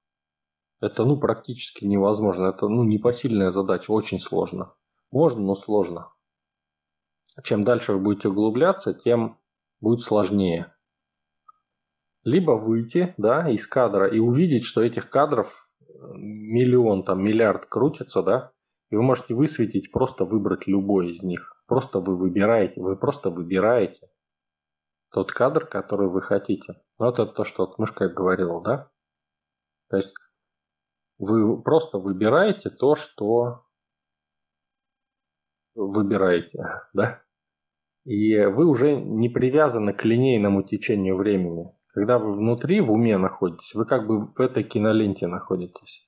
это 0.80 1.06
ну 1.06 1.18
практически 1.18 1.86
невозможно. 1.86 2.48
Это 2.48 2.68
ну 2.68 2.84
непосильная 2.84 3.50
задача, 3.50 3.92
очень 3.92 4.20
сложно. 4.20 4.76
Можно, 5.12 5.42
но 5.42 5.56
сложно. 5.56 6.14
Чем 7.44 7.64
дальше 7.64 7.94
вы 7.94 8.00
будете 8.00 8.30
углубляться, 8.30 8.94
тем 8.94 9.40
будет 9.80 10.02
сложнее. 10.02 10.76
Либо 12.28 12.58
выйти 12.58 13.14
да, 13.18 13.50
из 13.50 13.66
кадра 13.68 14.06
и 14.06 14.20
увидеть, 14.20 14.66
что 14.66 14.84
этих 14.84 15.10
кадров 15.10 15.70
миллион, 16.18 17.04
там, 17.04 17.24
миллиард 17.24 17.68
крутится, 17.68 18.22
да, 18.22 18.52
и 18.90 18.98
вы 18.98 19.02
можете 19.02 19.34
высветить, 19.34 19.94
просто 19.94 20.26
выбрать 20.26 20.68
любой 20.68 21.12
из 21.12 21.24
них. 21.24 21.56
Просто 21.68 22.02
вы 22.02 22.18
выбираете, 22.18 22.82
вы 22.82 22.98
просто 22.98 23.30
выбираете 23.30 24.10
тот 25.14 25.32
кадр, 25.32 25.66
который 25.66 26.10
вы 26.10 26.22
хотите. 26.22 26.74
Вот 27.00 27.18
это 27.18 27.32
то, 27.32 27.46
что 27.46 27.66
вот 27.66 27.80
мышка 27.80 28.10
говорила, 28.10 28.62
да? 28.62 28.92
То 29.88 29.96
есть 29.96 30.14
вы 31.20 31.62
просто 31.62 31.98
выбираете 31.98 32.70
то, 32.70 32.96
что 32.96 33.64
выбираете, 35.76 36.62
да? 36.94 37.24
И 38.04 38.38
вы 38.48 38.66
уже 38.66 38.98
не 39.00 39.30
привязаны 39.30 39.94
к 39.94 40.04
линейному 40.04 40.64
течению 40.64 41.16
времени. 41.16 41.77
Когда 41.98 42.20
вы 42.20 42.36
внутри, 42.36 42.80
в 42.80 42.92
уме 42.92 43.18
находитесь, 43.18 43.74
вы 43.74 43.84
как 43.84 44.06
бы 44.06 44.28
в 44.28 44.40
этой 44.40 44.62
киноленте 44.62 45.26
находитесь. 45.26 46.08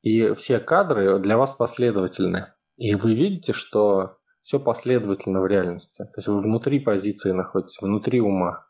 И 0.00 0.32
все 0.32 0.60
кадры 0.60 1.18
для 1.18 1.36
вас 1.36 1.52
последовательны. 1.52 2.54
И 2.78 2.94
вы 2.94 3.14
видите, 3.14 3.52
что 3.52 4.16
все 4.40 4.58
последовательно 4.58 5.42
в 5.42 5.46
реальности. 5.46 6.04
То 6.04 6.12
есть 6.16 6.28
вы 6.28 6.40
внутри 6.40 6.80
позиции 6.80 7.32
находитесь, 7.32 7.82
внутри 7.82 8.22
ума. 8.22 8.66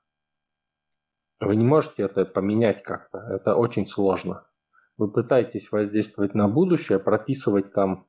Вы 1.39 1.55
не 1.55 1.65
можете 1.65 2.03
это 2.03 2.25
поменять 2.25 2.83
как-то. 2.83 3.19
Это 3.19 3.55
очень 3.55 3.87
сложно. 3.87 4.45
Вы 4.97 5.13
пытаетесь 5.13 5.71
воздействовать 5.71 6.35
на 6.35 6.49
будущее, 6.49 6.99
прописывать 6.99 7.73
там 7.73 8.09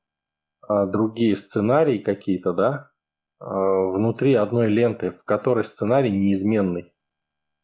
а, 0.68 0.88
другие 0.88 1.36
сценарии 1.36 1.99
какие-то, 1.99 2.53
да, 2.53 2.91
а, 3.38 3.45
внутри 3.91 4.34
одной 4.34 4.68
ленты, 4.68 5.12
в 5.12 5.24
которой 5.26 5.64
сценарий 5.64 6.10
неизменный. 6.10 6.91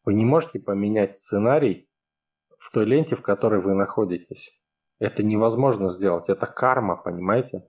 Вы 0.05 0.13
не 0.13 0.23
можете 0.23 0.59
поменять 0.59 1.17
сценарий 1.17 1.89
в 2.59 2.71
той 2.71 2.85
ленте, 2.85 3.15
в 3.15 3.23
которой 3.23 3.59
вы 3.59 3.73
находитесь. 3.73 4.61
Это 4.99 5.23
невозможно 5.23 5.89
сделать. 5.89 6.29
Это 6.29 6.45
карма, 6.45 6.95
понимаете? 6.95 7.67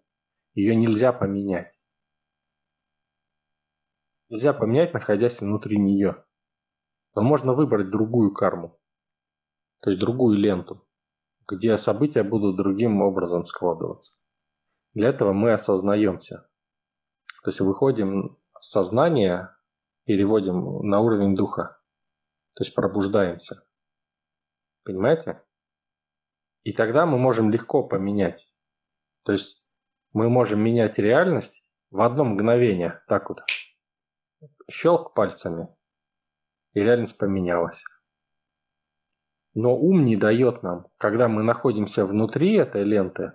Ее 0.54 0.76
нельзя 0.76 1.12
поменять. 1.12 1.80
Нельзя 4.28 4.52
поменять, 4.52 4.92
находясь 4.92 5.40
внутри 5.40 5.78
нее. 5.78 6.24
Но 7.14 7.22
можно 7.22 7.54
выбрать 7.54 7.90
другую 7.90 8.32
карму. 8.32 8.78
То 9.80 9.90
есть 9.90 10.00
другую 10.00 10.36
ленту, 10.36 10.86
где 11.48 11.76
события 11.78 12.22
будут 12.22 12.56
другим 12.56 13.00
образом 13.00 13.46
складываться. 13.46 14.20
Для 14.92 15.08
этого 15.08 15.32
мы 15.32 15.52
осознаемся. 15.52 16.48
То 17.42 17.50
есть 17.50 17.60
выходим 17.60 18.38
в 18.52 18.64
сознание, 18.64 19.50
переводим 20.04 20.80
на 20.88 21.00
уровень 21.00 21.34
духа. 21.34 21.75
То 22.56 22.64
есть 22.64 22.74
пробуждаемся. 22.74 23.62
Понимаете? 24.82 25.42
И 26.64 26.72
тогда 26.72 27.04
мы 27.04 27.18
можем 27.18 27.50
легко 27.50 27.86
поменять. 27.86 28.50
То 29.24 29.32
есть 29.32 29.62
мы 30.14 30.30
можем 30.30 30.60
менять 30.60 30.98
реальность 30.98 31.62
в 31.90 32.00
одно 32.00 32.24
мгновение. 32.24 33.02
Так 33.08 33.28
вот. 33.28 33.42
Щелк 34.70 35.14
пальцами. 35.14 35.68
И 36.72 36.80
реальность 36.80 37.18
поменялась. 37.18 37.84
Но 39.52 39.76
ум 39.76 40.04
не 40.04 40.16
дает 40.16 40.62
нам, 40.62 40.86
когда 40.96 41.28
мы 41.28 41.42
находимся 41.42 42.06
внутри 42.06 42.54
этой 42.54 42.84
ленты, 42.84 43.32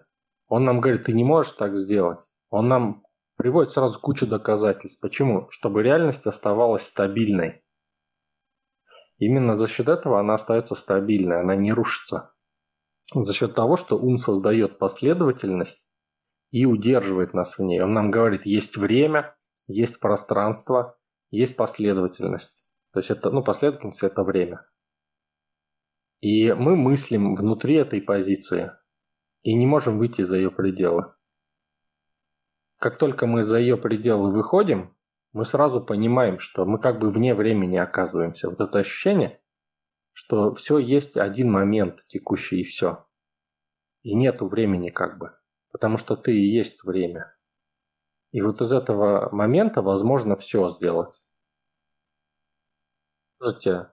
он 0.47 0.65
нам 0.65 0.82
говорит, 0.82 1.05
ты 1.05 1.13
не 1.13 1.24
можешь 1.24 1.53
так 1.53 1.76
сделать. 1.76 2.30
Он 2.49 2.67
нам 2.67 3.05
приводит 3.38 3.72
сразу 3.72 3.99
кучу 3.99 4.26
доказательств. 4.28 4.99
Почему? 4.99 5.49
Чтобы 5.51 5.84
реальность 5.84 6.28
оставалась 6.28 6.88
стабильной. 6.88 7.63
Именно 9.22 9.55
за 9.55 9.67
счет 9.67 9.88
этого 9.88 10.19
она 10.19 10.34
остается 10.34 10.74
стабильной, 10.74 11.41
она 11.41 11.55
не 11.55 11.72
рушится 11.72 12.34
за 13.13 13.34
счет 13.36 13.53
того, 13.53 13.78
что 13.78 13.99
ум 13.99 14.17
создает 14.17 14.80
последовательность 14.80 15.91
и 16.49 16.65
удерживает 16.65 17.36
нас 17.36 17.59
в 17.59 17.61
ней. 17.61 17.80
Он 17.84 17.93
нам 17.93 18.09
говорит, 18.09 18.47
есть 18.47 18.78
время, 18.78 19.38
есть 19.67 19.99
пространство, 19.99 20.97
есть 21.30 21.55
последовательность. 21.55 22.67
То 22.93 22.97
есть 22.97 23.11
это, 23.11 23.30
ну, 23.30 23.43
последовательность– 23.43 24.01
это 24.01 24.24
время. 24.24 24.67
И 26.19 26.51
мы 26.53 26.76
мыслим 26.76 27.36
внутри 27.36 27.76
этой 27.76 28.01
позиции 28.01 28.72
и 29.43 29.53
не 29.53 29.67
можем 29.67 29.99
выйти 29.99 30.24
за 30.24 30.38
ее 30.38 30.49
пределы. 30.49 31.13
Как 32.80 32.97
только 32.97 33.28
мы 33.28 33.43
за 33.43 33.59
ее 33.59 33.78
пределы 33.78 34.32
выходим, 34.32 34.95
мы 35.34 35.46
сразу 35.46 35.82
понимаем, 35.82 36.40
что 36.40 36.66
мы 36.66 36.80
как 36.80 37.00
бы 37.00 37.10
вне 37.10 37.34
времени 37.34 37.78
оказываемся. 37.78 38.50
Вот 38.50 38.60
это 38.60 38.80
ощущение, 38.80 39.42
что 40.14 40.54
все 40.54 40.78
есть 40.78 41.18
один 41.18 41.52
момент 41.52 42.06
текущий 42.08 42.62
и 42.62 42.64
все. 42.64 43.06
И 44.04 44.14
нету 44.14 44.48
времени 44.48 44.90
как 44.90 45.18
бы, 45.18 45.32
потому 45.72 45.98
что 45.98 46.16
ты 46.16 46.36
и 46.36 46.46
есть 46.46 46.84
время. 46.84 47.36
И 48.32 48.42
вот 48.42 48.62
из 48.62 48.74
этого 48.74 49.30
момента 49.34 49.82
возможно 49.82 50.36
все 50.36 50.70
сделать. 50.70 51.24
Можете 53.40 53.92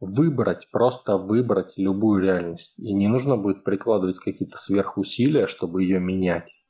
выбрать, 0.00 0.68
просто 0.70 1.16
выбрать 1.16 1.74
любую 1.76 2.22
реальность. 2.22 2.78
И 2.78 2.92
не 2.92 3.08
нужно 3.08 3.36
будет 3.36 3.64
прикладывать 3.64 4.18
какие-то 4.18 4.58
сверхусилия, 4.58 5.46
чтобы 5.46 5.82
ее 5.82 6.00
менять. 6.00 6.61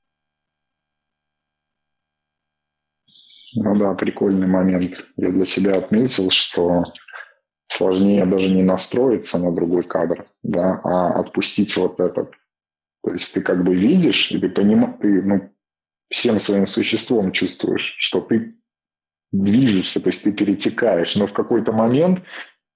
Ну 3.54 3.76
да, 3.76 3.94
прикольный 3.94 4.46
момент. 4.46 5.04
Я 5.16 5.30
для 5.30 5.46
себя 5.46 5.76
отметил, 5.76 6.30
что 6.30 6.84
сложнее 7.68 8.26
даже 8.26 8.48
не 8.48 8.62
настроиться 8.62 9.38
на 9.38 9.54
другой 9.54 9.84
кадр, 9.84 10.26
да, 10.42 10.80
а 10.84 11.20
отпустить 11.20 11.76
вот 11.76 12.00
этот. 12.00 12.30
То 13.04 13.12
есть 13.12 13.34
ты 13.34 13.42
как 13.42 13.64
бы 13.64 13.74
видишь, 13.74 14.30
и 14.30 14.38
ты 14.38 14.48
понимаешь, 14.48 14.96
ты 15.00 15.22
ну, 15.22 15.50
всем 16.08 16.38
своим 16.38 16.66
существом 16.66 17.32
чувствуешь, 17.32 17.94
что 17.98 18.20
ты 18.20 18.56
движешься, 19.32 20.00
то 20.00 20.08
есть 20.08 20.22
ты 20.22 20.32
перетекаешь, 20.32 21.16
но 21.16 21.26
в 21.26 21.32
какой-то 21.32 21.72
момент 21.72 22.22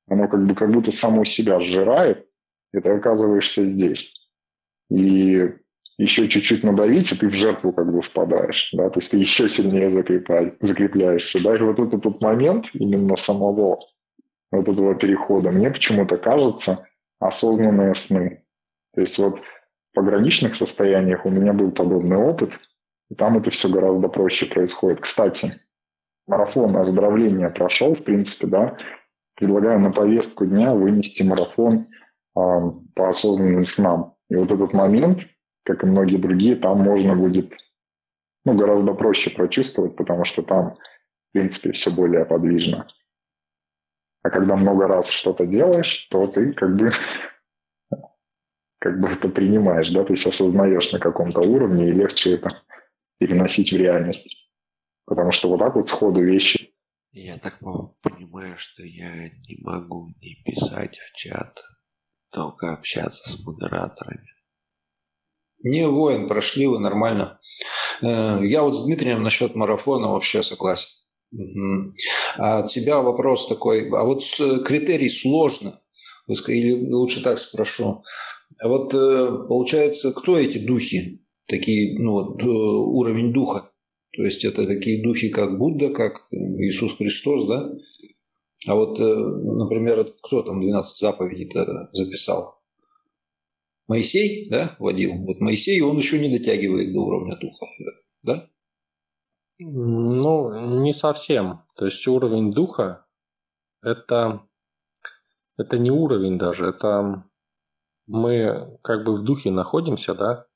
оно 0.08 0.28
как 0.28 0.46
бы 0.46 0.54
как 0.54 0.72
будто 0.72 0.90
само 0.90 1.24
себя 1.24 1.60
сжирает, 1.60 2.26
и 2.72 2.80
ты 2.80 2.90
оказываешься 2.90 3.64
здесь. 3.64 4.14
И 4.88 5.52
еще 5.99 6.28
чуть-чуть 6.28 6.62
надавить, 6.62 7.12
и 7.12 7.16
ты 7.16 7.28
в 7.28 7.34
жертву 7.34 7.72
как 7.72 7.90
бы 7.90 8.03
впадаешь, 8.03 8.70
да, 8.72 8.90
то 8.90 9.01
есть 9.01 9.11
ты 9.11 9.16
еще 9.16 9.49
сильнее 9.49 9.90
закрепляешься. 9.90 11.42
Даже 11.42 11.64
вот 11.64 11.80
этот 11.80 12.05
вот 12.05 12.20
момент 12.20 12.66
именно 12.74 13.16
самого 13.16 13.80
вот 14.51 14.68
этого 14.68 14.94
перехода, 14.94 15.51
мне 15.51 15.70
почему-то 15.70 16.18
кажется 16.18 16.86
осознанные 17.18 17.94
сны. 17.94 18.44
То 18.94 19.01
есть 19.01 19.18
вот 19.18 19.40
в 19.40 19.94
пограничных 19.94 20.55
состояниях 20.55 21.24
у 21.24 21.30
меня 21.30 21.53
был 21.53 21.70
подобный 21.70 22.18
опыт, 22.18 22.59
и 23.11 23.14
там 23.14 23.38
это 23.38 23.51
все 23.51 23.68
гораздо 23.68 24.09
проще 24.09 24.47
происходит. 24.47 25.01
Кстати, 25.01 25.61
марафон 26.26 26.76
оздоровления 26.76 27.49
прошел, 27.49 27.94
в 27.94 28.03
принципе, 28.05 28.47
да, 28.47 28.76
предлагаю 29.34 29.80
на 29.80 29.92
повестку 29.92 30.44
дня 30.44 30.74
вынести 30.74 31.22
марафон 31.22 31.74
э, 31.78 31.86
по 32.34 33.09
осознанным 33.09 33.64
снам. 33.64 34.14
И 34.28 34.34
вот 34.34 34.51
этот 34.51 34.72
момент, 34.72 35.26
как 35.66 35.82
и 35.82 35.86
многие 35.86 36.16
другие, 36.16 36.54
там 36.54 36.80
можно 36.80 37.16
будет 37.16 37.52
ну, 38.44 38.56
гораздо 38.56 38.94
проще 38.94 39.30
прочувствовать, 39.30 39.96
потому 39.96 40.24
что 40.24 40.42
там, 40.42 40.76
в 40.76 41.32
принципе, 41.32 41.72
все 41.72 41.90
более 41.90 42.24
подвижно. 42.24 42.86
А 44.22 44.30
когда 44.30 44.54
много 44.54 44.86
раз 44.86 45.10
что-то 45.10 45.44
делаешь, 45.44 46.06
то 46.10 46.28
ты 46.28 46.52
как 46.52 46.76
бы 46.76 46.92
как 48.78 49.00
бы 49.00 49.08
это 49.08 49.28
принимаешь, 49.28 49.90
да, 49.90 50.04
то 50.04 50.12
есть 50.12 50.24
осознаешь 50.26 50.92
на 50.92 51.00
каком-то 51.00 51.40
уровне 51.40 51.88
и 51.88 51.92
легче 51.92 52.34
это 52.34 52.50
переносить 53.18 53.72
в 53.72 53.76
реальность. 53.76 54.28
Потому 55.04 55.32
что 55.32 55.48
вот 55.48 55.58
так 55.58 55.74
вот 55.74 55.86
сходу 55.86 56.22
вещи. 56.22 56.72
Я 57.10 57.38
так 57.38 57.58
понимаю, 57.58 58.56
что 58.58 58.84
я 58.84 59.10
не 59.48 59.58
могу 59.62 60.10
не 60.20 60.36
писать 60.44 60.98
в 60.98 61.16
чат, 61.16 61.64
только 62.30 62.72
общаться 62.72 63.30
с 63.30 63.44
модераторами. 63.44 64.36
Не, 65.68 65.88
воин, 65.88 66.28
прошли 66.28 66.68
вы 66.68 66.78
нормально. 66.78 67.40
Э, 68.00 68.38
я 68.42 68.62
вот 68.62 68.76
с 68.76 68.84
Дмитрием 68.84 69.24
насчет 69.24 69.56
марафона 69.56 70.08
вообще 70.08 70.44
согласен. 70.44 70.88
А 72.38 72.60
от 72.60 72.68
тебя 72.68 73.00
вопрос 73.00 73.48
такой, 73.48 73.88
а 73.90 74.04
вот 74.04 74.22
критерий 74.64 75.08
сложно, 75.08 75.76
или 76.28 76.92
лучше 76.92 77.20
так 77.22 77.40
спрошу. 77.40 78.04
А 78.60 78.68
вот 78.68 78.94
э, 78.94 79.46
получается, 79.48 80.12
кто 80.12 80.38
эти 80.38 80.58
духи, 80.58 81.26
такие, 81.46 81.98
ну 81.98 82.12
вот, 82.12 82.42
э, 82.44 82.46
уровень 82.46 83.32
духа? 83.32 83.68
То 84.12 84.22
есть 84.22 84.44
это 84.44 84.66
такие 84.66 85.02
духи, 85.02 85.30
как 85.30 85.58
Будда, 85.58 85.90
как 85.90 86.28
Иисус 86.30 86.96
Христос, 86.96 87.44
да? 87.48 87.72
А 88.68 88.74
вот, 88.76 89.00
э, 89.00 89.04
например, 89.04 90.06
кто 90.22 90.42
там 90.42 90.60
12 90.60 90.96
заповедей-то 90.96 91.88
записал? 91.92 92.55
Моисей, 93.89 94.51
да, 94.51 94.74
водил? 94.78 95.12
Вот 95.24 95.41
Моисей, 95.41 95.80
он 95.80 95.97
еще 95.97 96.18
не 96.18 96.37
дотягивает 96.37 96.93
до 96.93 97.01
уровня 97.01 97.37
духа, 97.37 97.66
да? 98.22 98.45
Ну, 99.59 100.82
не 100.82 100.93
совсем. 100.93 101.62
То 101.76 101.87
есть 101.87 102.07
уровень 102.07 102.53
духа– 102.53 103.07
это, 103.82 104.47
это 105.57 105.78
не 105.78 105.91
уровень 105.91 106.39
даже, 106.39 106.66
это 106.66 107.24
мы 108.07 108.78
как 108.82 109.05
бы 109.05 109.14
в 109.14 109.22
духе 109.22 109.51
находимся, 109.51 110.14
да, 110.14 110.47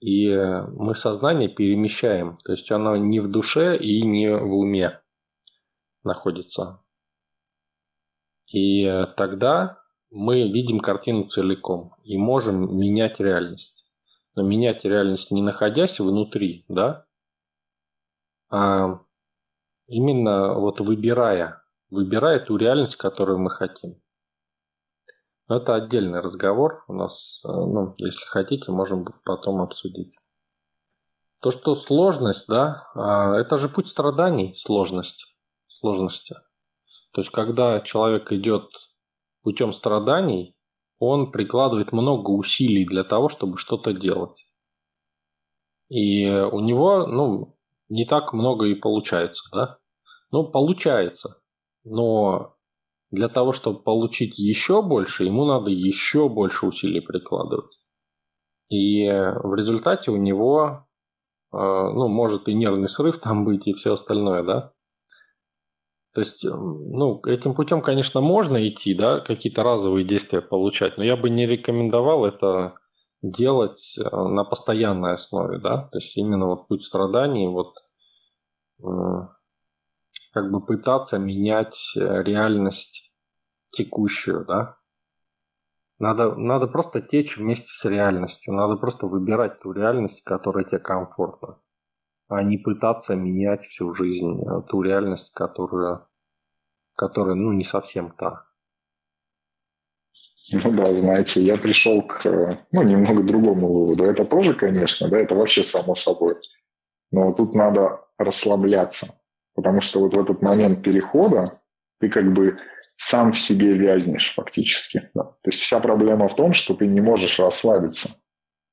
и 0.00 0.28
мы 0.72 0.94
сознание 0.94 1.48
перемещаем. 1.48 2.36
То 2.44 2.52
есть 2.52 2.70
оно 2.72 2.96
не 2.96 3.20
в 3.20 3.30
душе 3.30 3.76
и 3.76 4.02
не 4.02 4.36
в 4.36 4.52
уме 4.54 5.00
находится. 6.02 6.82
И 8.46 8.84
тогда 9.16 9.81
мы 10.12 10.50
видим 10.50 10.78
картину 10.78 11.24
целиком 11.24 11.96
и 12.04 12.18
можем 12.18 12.78
менять 12.78 13.18
реальность. 13.18 13.86
Но 14.34 14.42
менять 14.42 14.84
реальность 14.84 15.30
не 15.30 15.42
находясь 15.42 15.98
внутри, 16.00 16.64
да, 16.68 17.06
а 18.50 19.00
именно 19.88 20.54
вот 20.54 20.80
выбирая, 20.80 21.64
выбирая 21.90 22.38
ту 22.40 22.56
реальность, 22.56 22.96
которую 22.96 23.38
мы 23.38 23.50
хотим. 23.50 24.00
Но 25.48 25.56
это 25.56 25.74
отдельный 25.74 26.20
разговор 26.20 26.84
у 26.88 26.92
нас, 26.92 27.42
э, 27.44 27.48
ну, 27.48 27.94
если 27.96 28.24
хотите, 28.26 28.70
можем 28.70 29.06
потом 29.24 29.60
обсудить. 29.60 30.18
То, 31.40 31.50
что 31.50 31.74
сложность, 31.74 32.46
да, 32.48 32.88
а, 32.94 33.34
это 33.36 33.56
же 33.56 33.68
путь 33.68 33.88
страданий, 33.88 34.54
сложность, 34.54 35.34
сложности. 35.66 36.36
То 37.12 37.20
есть, 37.20 37.30
когда 37.30 37.80
человек 37.80 38.30
идет 38.32 38.70
путем 39.42 39.72
страданий, 39.72 40.56
он 40.98 41.32
прикладывает 41.32 41.92
много 41.92 42.30
усилий 42.30 42.84
для 42.84 43.04
того, 43.04 43.28
чтобы 43.28 43.58
что-то 43.58 43.92
делать. 43.92 44.46
И 45.88 46.28
у 46.28 46.60
него, 46.60 47.06
ну, 47.06 47.56
не 47.88 48.04
так 48.04 48.32
много 48.32 48.66
и 48.66 48.74
получается, 48.74 49.48
да? 49.52 49.78
Ну, 50.30 50.44
получается. 50.50 51.40
Но 51.84 52.56
для 53.10 53.28
того, 53.28 53.52
чтобы 53.52 53.82
получить 53.82 54.38
еще 54.38 54.80
больше, 54.80 55.24
ему 55.24 55.44
надо 55.44 55.70
еще 55.70 56.28
больше 56.28 56.66
усилий 56.66 57.00
прикладывать. 57.00 57.78
И 58.70 59.06
в 59.06 59.54
результате 59.54 60.10
у 60.10 60.16
него, 60.16 60.86
э, 61.52 61.56
ну, 61.58 62.08
может 62.08 62.48
и 62.48 62.54
нервный 62.54 62.88
срыв 62.88 63.18
там 63.18 63.44
быть, 63.44 63.66
и 63.66 63.74
все 63.74 63.92
остальное, 63.92 64.42
да? 64.42 64.72
То 66.14 66.20
есть, 66.20 66.44
ну, 66.44 67.20
этим 67.24 67.54
путем, 67.54 67.80
конечно, 67.80 68.20
можно 68.20 68.68
идти, 68.68 68.94
да, 68.94 69.20
какие-то 69.20 69.62
разовые 69.62 70.04
действия 70.04 70.42
получать, 70.42 70.98
но 70.98 71.04
я 71.04 71.16
бы 71.16 71.30
не 71.30 71.46
рекомендовал 71.46 72.26
это 72.26 72.74
делать 73.22 73.98
э, 73.98 74.02
на 74.14 74.44
постоянной 74.44 75.12
основе, 75.12 75.58
да, 75.58 75.88
то 75.90 75.98
есть 75.98 76.14
именно 76.18 76.46
вот 76.46 76.68
путь 76.68 76.84
страданий, 76.84 77.48
вот 77.48 77.76
э, 78.80 78.84
как 80.32 80.50
бы 80.50 80.64
пытаться 80.64 81.18
менять 81.18 81.94
э, 81.96 82.22
реальность 82.22 83.14
текущую, 83.70 84.44
да. 84.44 84.76
Надо, 85.98 86.34
надо 86.34 86.66
просто 86.66 87.00
течь 87.00 87.38
вместе 87.38 87.68
с 87.68 87.88
реальностью, 87.88 88.52
надо 88.52 88.76
просто 88.76 89.06
выбирать 89.06 89.60
ту 89.60 89.72
реальность, 89.72 90.24
которая 90.24 90.64
тебе 90.64 90.80
комфортна 90.80 91.61
а 92.32 92.42
не 92.42 92.56
пытаться 92.56 93.14
менять 93.14 93.62
всю 93.62 93.94
жизнь 93.94 94.42
э, 94.42 94.62
ту 94.68 94.82
реальность, 94.82 95.32
которая, 95.34 96.06
которая 96.96 97.34
ну, 97.34 97.52
не 97.52 97.64
совсем 97.64 98.10
та. 98.10 98.46
Ну 100.50 100.72
да, 100.72 100.92
знаете, 100.92 101.42
я 101.42 101.56
пришел 101.56 102.02
к 102.02 102.58
ну, 102.72 102.82
немного 102.82 103.22
другому 103.22 103.72
выводу. 103.72 104.04
Это 104.04 104.24
тоже, 104.24 104.54
конечно, 104.54 105.08
да, 105.08 105.18
это 105.18 105.34
вообще 105.34 105.62
само 105.62 105.94
собой. 105.94 106.36
Но 107.10 107.32
тут 107.32 107.54
надо 107.54 108.00
расслабляться, 108.18 109.14
потому 109.54 109.80
что 109.80 110.00
вот 110.00 110.14
в 110.14 110.20
этот 110.20 110.42
момент 110.42 110.82
перехода 110.82 111.60
ты 112.00 112.08
как 112.08 112.32
бы 112.32 112.58
сам 112.96 113.32
в 113.32 113.38
себе 113.38 113.74
вязнешь 113.74 114.34
фактически. 114.34 115.10
Да. 115.14 115.24
То 115.24 115.50
есть 115.50 115.60
вся 115.60 115.80
проблема 115.80 116.28
в 116.28 116.34
том, 116.34 116.54
что 116.54 116.74
ты 116.74 116.86
не 116.86 117.00
можешь 117.00 117.38
расслабиться. 117.38 118.10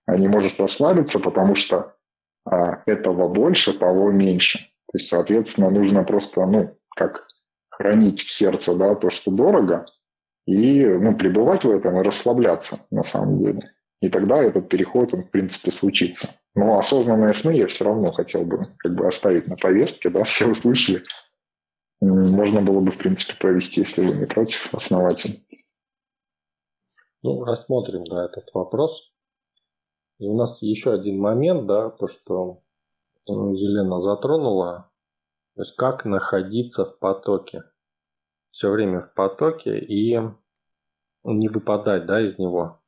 А 0.05 0.17
не 0.17 0.27
можешь 0.27 0.57
расслабиться, 0.57 1.19
потому 1.19 1.55
что 1.55 1.95
а 2.45 2.83
этого 2.85 3.27
больше, 3.27 3.77
того 3.77 4.11
меньше. 4.11 4.59
То 4.59 4.97
есть, 4.97 5.07
соответственно, 5.07 5.69
нужно 5.69 6.03
просто, 6.03 6.45
ну, 6.45 6.75
как 6.95 7.27
хранить 7.69 8.21
в 8.21 8.31
сердце, 8.31 8.75
да, 8.75 8.95
то, 8.95 9.09
что 9.09 9.31
дорого, 9.31 9.85
и, 10.45 10.85
ну, 10.85 11.15
пребывать 11.15 11.63
в 11.63 11.69
этом 11.69 11.99
и 11.99 12.03
расслабляться, 12.03 12.79
на 12.89 13.03
самом 13.03 13.39
деле. 13.39 13.71
И 14.01 14.09
тогда 14.09 14.41
этот 14.41 14.69
переход, 14.69 15.13
он, 15.13 15.23
в 15.23 15.29
принципе, 15.29 15.71
случится. 15.71 16.35
Но 16.55 16.79
осознанные 16.79 17.33
сны 17.33 17.51
я 17.51 17.67
все 17.67 17.85
равно 17.85 18.11
хотел 18.11 18.45
бы 18.45 18.65
как 18.77 18.95
бы 18.95 19.07
оставить 19.07 19.47
на 19.47 19.55
повестке, 19.55 20.09
да, 20.09 20.23
все 20.25 20.47
услышали. 20.47 21.03
Можно 22.01 22.61
было 22.61 22.79
бы, 22.79 22.91
в 22.91 22.97
принципе, 22.97 23.33
провести, 23.37 23.81
если 23.81 24.05
вы 24.05 24.15
не 24.15 24.25
против, 24.25 24.73
основатель. 24.73 25.45
Ну, 27.21 27.43
рассмотрим, 27.43 28.05
да, 28.05 28.25
этот 28.25 28.49
вопрос. 28.53 29.11
И 30.19 30.27
у 30.27 30.35
нас 30.35 30.61
еще 30.61 30.93
один 30.93 31.19
момент, 31.19 31.65
да, 31.65 31.89
то, 31.89 32.07
что 32.07 32.61
Елена 33.25 33.99
затронула, 33.99 34.91
то 35.55 35.61
есть 35.61 35.75
как 35.75 36.05
находиться 36.05 36.85
в 36.85 36.99
потоке. 36.99 37.63
Все 38.51 38.69
время 38.69 38.99
в 38.99 39.13
потоке 39.13 39.79
и 39.79 40.19
не 41.23 41.47
выпадать, 41.47 42.05
да, 42.05 42.21
из 42.21 42.37
него. 42.37 42.81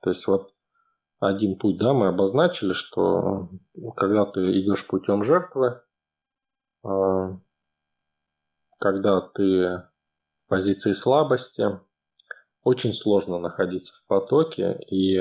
То 0.00 0.10
есть 0.10 0.26
вот 0.26 0.54
один 1.18 1.58
путь, 1.58 1.78
да, 1.78 1.92
мы 1.92 2.08
обозначили, 2.08 2.72
что 2.72 3.48
когда 3.96 4.26
ты 4.26 4.60
идешь 4.60 4.86
путем 4.86 5.22
жертвы, 5.22 5.82
а, 6.84 7.40
когда 8.78 9.20
ты 9.20 9.78
в 10.44 10.48
позиции 10.48 10.92
слабости, 10.92 11.80
очень 12.62 12.92
сложно 12.92 13.38
находиться 13.38 13.94
в 13.94 14.06
потоке 14.06 14.78
и 14.88 15.20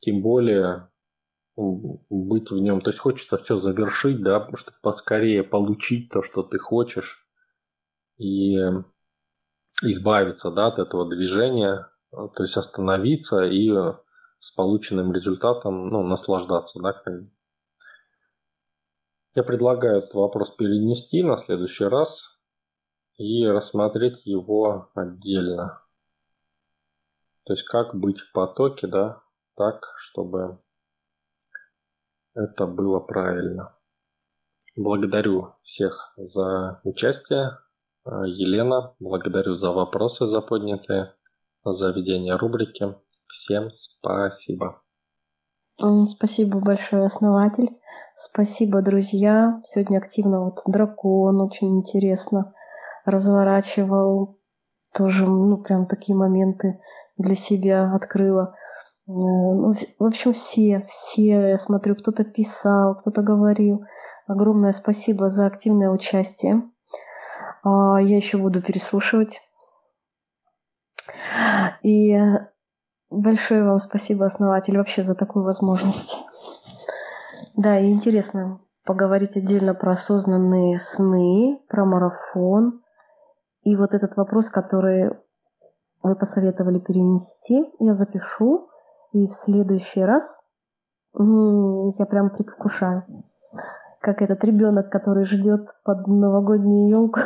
тем 0.00 0.22
более 0.22 0.88
быть 1.56 2.50
в 2.50 2.58
нем. 2.58 2.80
То 2.80 2.90
есть 2.90 3.00
хочется 3.00 3.38
все 3.38 3.56
завершить, 3.56 4.22
да, 4.22 4.46
чтобы 4.54 4.76
поскорее 4.82 5.42
получить 5.42 6.10
то, 6.10 6.22
что 6.22 6.42
ты 6.42 6.58
хочешь, 6.58 7.26
и 8.18 8.56
избавиться 9.82 10.50
да, 10.50 10.68
от 10.68 10.78
этого 10.78 11.08
движения, 11.08 11.90
то 12.10 12.42
есть 12.42 12.56
остановиться 12.56 13.44
и 13.44 13.70
с 14.38 14.52
полученным 14.52 15.12
результатом 15.12 15.88
ну, 15.88 16.02
наслаждаться. 16.02 16.80
Да, 16.80 17.02
Я 19.34 19.42
предлагаю 19.42 19.98
этот 19.98 20.14
вопрос 20.14 20.50
перенести 20.50 21.22
на 21.22 21.36
следующий 21.36 21.84
раз 21.84 22.38
и 23.16 23.46
рассмотреть 23.46 24.26
его 24.26 24.90
отдельно. 24.94 25.82
То 27.44 27.52
есть 27.52 27.64
как 27.64 27.94
быть 27.94 28.18
в 28.18 28.32
потоке, 28.32 28.86
да, 28.86 29.22
так, 29.56 29.92
чтобы 29.96 30.58
это 32.34 32.66
было 32.66 33.00
правильно. 33.00 33.74
Благодарю 34.76 35.54
всех 35.62 36.12
за 36.16 36.80
участие. 36.84 37.58
Елена, 38.04 38.94
благодарю 39.00 39.54
за 39.54 39.72
вопросы 39.72 40.26
за 40.26 40.40
поднятые, 40.40 41.14
за 41.64 41.90
ведение 41.90 42.36
рубрики. 42.36 42.94
Всем 43.26 43.70
спасибо. 43.70 44.82
Спасибо 46.06 46.60
большое, 46.60 47.06
основатель. 47.06 47.78
Спасибо, 48.14 48.80
друзья. 48.80 49.60
Сегодня 49.64 49.98
активно 49.98 50.44
вот 50.44 50.60
дракон 50.66 51.40
очень 51.40 51.78
интересно 51.78 52.54
разворачивал. 53.04 54.38
Тоже, 54.94 55.26
ну, 55.26 55.58
прям 55.58 55.86
такие 55.86 56.16
моменты 56.16 56.80
для 57.18 57.34
себя 57.34 57.94
открыла. 57.94 58.54
Э, 59.08 59.12
ну, 59.12 59.72
в 59.72 60.04
общем, 60.04 60.32
все, 60.32 60.84
все, 60.88 61.50
я 61.50 61.58
смотрю, 61.58 61.94
кто-то 61.94 62.24
писал, 62.24 62.96
кто-то 62.96 63.22
говорил. 63.22 63.84
Огромное 64.26 64.72
спасибо 64.72 65.30
за 65.30 65.46
активное 65.46 65.90
участие. 65.90 66.62
А, 67.62 68.00
я 68.00 68.16
еще 68.16 68.38
буду 68.38 68.60
переслушивать. 68.60 69.40
И 71.82 72.18
большое 73.10 73.62
вам 73.62 73.78
спасибо, 73.78 74.26
основатель, 74.26 74.76
вообще 74.76 75.04
за 75.04 75.14
такую 75.14 75.44
возможность. 75.44 76.16
Да, 77.54 77.78
и 77.78 77.92
интересно 77.92 78.60
поговорить 78.84 79.36
отдельно 79.36 79.74
про 79.74 79.92
осознанные 79.92 80.80
сны, 80.80 81.60
про 81.68 81.84
марафон. 81.84 82.82
И 83.62 83.76
вот 83.76 83.94
этот 83.94 84.16
вопрос, 84.16 84.48
который 84.48 85.10
вы 86.02 86.14
посоветовали 86.16 86.78
перенести, 86.78 87.72
я 87.78 87.94
запишу. 87.94 88.68
И 89.16 89.28
в 89.28 89.32
следующий 89.44 90.02
раз 90.02 90.22
я 91.14 92.06
прям 92.06 92.28
предвкушаю, 92.28 93.02
как 94.02 94.20
этот 94.20 94.44
ребенок, 94.44 94.90
который 94.90 95.24
ждет 95.24 95.70
под 95.84 96.06
новогоднюю 96.06 96.90
елку 96.90 97.20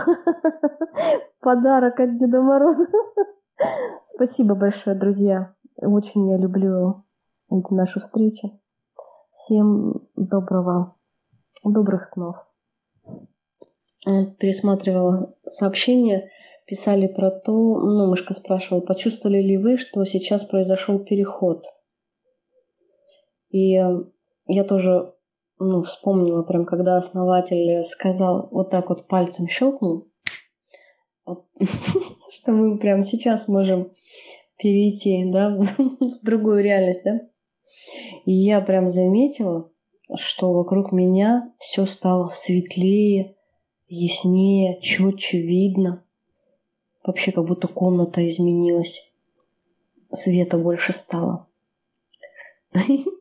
подарок 1.40 1.98
от 1.98 2.16
Деда 2.16 2.42
Мороза. 2.42 2.86
Спасибо 4.14 4.54
большое, 4.54 4.94
друзья. 4.94 5.52
Очень 5.78 6.30
я 6.30 6.36
люблю 6.36 7.02
эти 7.50 7.74
наши 7.74 7.98
встречи. 7.98 8.52
Всем 9.38 9.94
доброго, 10.14 10.94
добрых 11.64 12.04
снов. 12.12 12.36
Пересматривала 14.04 15.34
сообщение, 15.48 16.30
писали 16.68 17.08
про 17.08 17.32
то, 17.32 17.52
ну, 17.52 18.06
мышка 18.06 18.32
спрашивала, 18.32 18.80
почувствовали 18.80 19.42
ли 19.42 19.58
вы, 19.58 19.76
что 19.76 20.04
сейчас 20.04 20.44
произошел 20.44 21.00
переход? 21.00 21.64
И 23.50 23.80
я 24.46 24.64
тоже 24.64 25.14
ну, 25.58 25.82
вспомнила 25.82 26.42
прям, 26.42 26.64
когда 26.64 26.96
основатель 26.96 27.84
сказал, 27.84 28.48
вот 28.50 28.70
так 28.70 28.88
вот 28.88 29.06
пальцем 29.08 29.46
щелкнул, 29.46 30.08
что 32.30 32.52
мы 32.52 32.78
прямо 32.78 33.04
сейчас 33.04 33.46
можем 33.46 33.92
перейти, 34.58 35.24
да, 35.30 35.50
в 35.78 36.24
другую 36.24 36.62
реальность, 36.62 37.02
да. 37.04 37.20
И 38.24 38.32
я 38.32 38.60
прям 38.60 38.88
заметила, 38.88 39.70
что 40.14 40.52
вокруг 40.52 40.92
меня 40.92 41.52
все 41.58 41.86
стало 41.86 42.30
светлее, 42.30 43.36
яснее, 43.88 44.80
четче 44.80 45.38
видно. 45.38 46.04
Вообще 47.04 47.32
как 47.32 47.44
будто 47.44 47.68
комната 47.68 48.26
изменилась. 48.28 49.12
Света 50.12 50.58
больше 50.58 50.92
стало. 50.92 51.48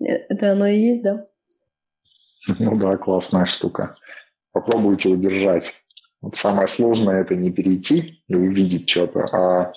Это 0.00 0.52
оно 0.52 0.66
и 0.66 0.78
есть, 0.78 1.02
да? 1.02 1.26
Ну 2.46 2.76
да, 2.76 2.96
классная 2.96 3.46
штука. 3.46 3.96
Попробуйте 4.52 5.08
удержать. 5.08 5.72
Вот 6.20 6.36
самое 6.36 6.68
сложное 6.68 7.20
это 7.20 7.34
не 7.34 7.50
перейти 7.50 8.22
и 8.28 8.34
увидеть 8.34 8.88
что-то, 8.88 9.20
а 9.20 9.72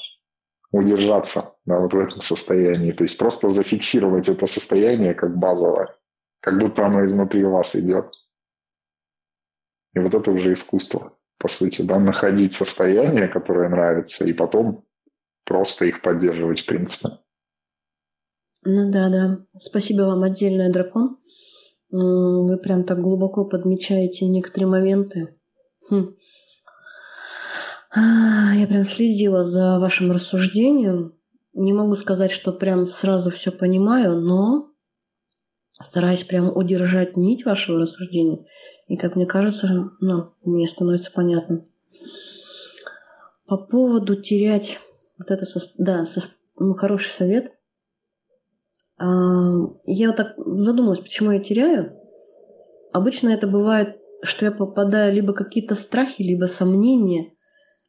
удержаться 0.71 1.55
да, 1.65 1.79
вот 1.79 1.93
в 1.93 1.99
этом 1.99 2.21
состоянии. 2.21 2.91
То 2.91 3.03
есть 3.03 3.17
просто 3.17 3.49
зафиксировать 3.49 4.29
это 4.29 4.47
состояние 4.47 5.13
как 5.13 5.37
базовое, 5.37 5.95
как 6.39 6.59
будто 6.59 6.85
оно 6.85 7.03
изнутри 7.03 7.43
вас 7.43 7.75
идет. 7.75 8.13
И 9.93 9.99
вот 9.99 10.13
это 10.13 10.31
уже 10.31 10.53
искусство, 10.53 11.17
по 11.37 11.47
сути, 11.47 11.81
да, 11.81 11.99
находить 11.99 12.53
состояние, 12.53 13.27
которое 13.27 13.69
нравится, 13.69 14.25
и 14.25 14.33
потом 14.33 14.85
просто 15.43 15.85
их 15.85 16.01
поддерживать, 16.01 16.61
в 16.61 16.65
принципе. 16.65 17.17
Ну 18.69 18.91
да, 18.91 19.07
да. 19.07 19.37
Спасибо 19.57 20.01
вам 20.01 20.23
отдельное, 20.23 20.69
дракон. 20.69 21.15
Вы 21.89 22.57
прям 22.57 22.83
так 22.83 22.99
глубоко 22.99 23.45
подмечаете 23.45 24.25
некоторые 24.25 24.67
моменты. 24.67 25.39
Хм. 25.89 26.17
А, 27.95 28.53
я 28.55 28.67
прям 28.67 28.83
следила 28.83 29.45
за 29.45 29.79
вашим 29.79 30.11
рассуждением. 30.11 31.17
Не 31.53 31.71
могу 31.71 31.95
сказать, 31.95 32.29
что 32.29 32.51
прям 32.51 32.87
сразу 32.87 33.31
все 33.31 33.53
понимаю, 33.53 34.19
но 34.19 34.73
стараюсь 35.81 36.25
прям 36.25 36.53
удержать 36.53 37.15
нить 37.15 37.45
вашего 37.45 37.79
рассуждения. 37.79 38.45
И, 38.87 38.97
как 38.97 39.15
мне 39.15 39.25
кажется, 39.25 39.91
ну, 40.01 40.33
мне 40.43 40.67
становится 40.67 41.13
понятно. 41.13 41.65
По 43.45 43.55
поводу 43.55 44.21
терять 44.21 44.77
вот 45.17 45.31
это, 45.31 45.45
со... 45.45 45.61
да, 45.77 46.03
со... 46.03 46.19
ну, 46.59 46.73
хороший 46.73 47.11
совет. 47.11 47.56
Я 48.99 50.07
вот 50.07 50.15
так 50.15 50.33
задумалась, 50.37 50.99
почему 50.99 51.31
я 51.31 51.39
теряю. 51.39 51.93
Обычно 52.93 53.29
это 53.29 53.47
бывает, 53.47 53.99
что 54.23 54.45
я 54.45 54.51
попадаю 54.51 55.13
либо 55.13 55.33
какие-то 55.33 55.75
страхи, 55.75 56.23
либо 56.23 56.45
сомнения, 56.45 57.33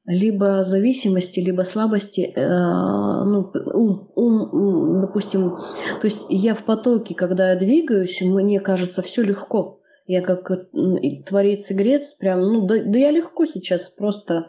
либо 0.05 0.65
зависимости, 0.65 1.41
либо 1.41 1.63
слабости, 1.63 2.33
э, 2.35 2.41
ну, 2.41 3.51
ум, 3.75 4.11
ум, 4.15 5.01
допустим, 5.03 5.59
то 6.01 6.05
есть 6.05 6.21
я 6.29 6.55
в 6.55 6.65
потоке, 6.65 7.15
когда 7.15 7.53
я 7.53 7.57
двигаюсь, 7.57 8.21
мне 8.23 8.61
кажется, 8.61 9.03
все 9.03 9.23
легко. 9.23 9.81
Я 10.07 10.23
как 10.23 10.51
творец 11.27 11.67
игрец, 11.69 12.15
прям, 12.15 12.41
ну, 12.41 12.67
да, 12.67 12.77
да 12.83 12.99
я 12.99 13.11
легко 13.11 13.45
сейчас 13.45 13.91
просто 13.91 14.49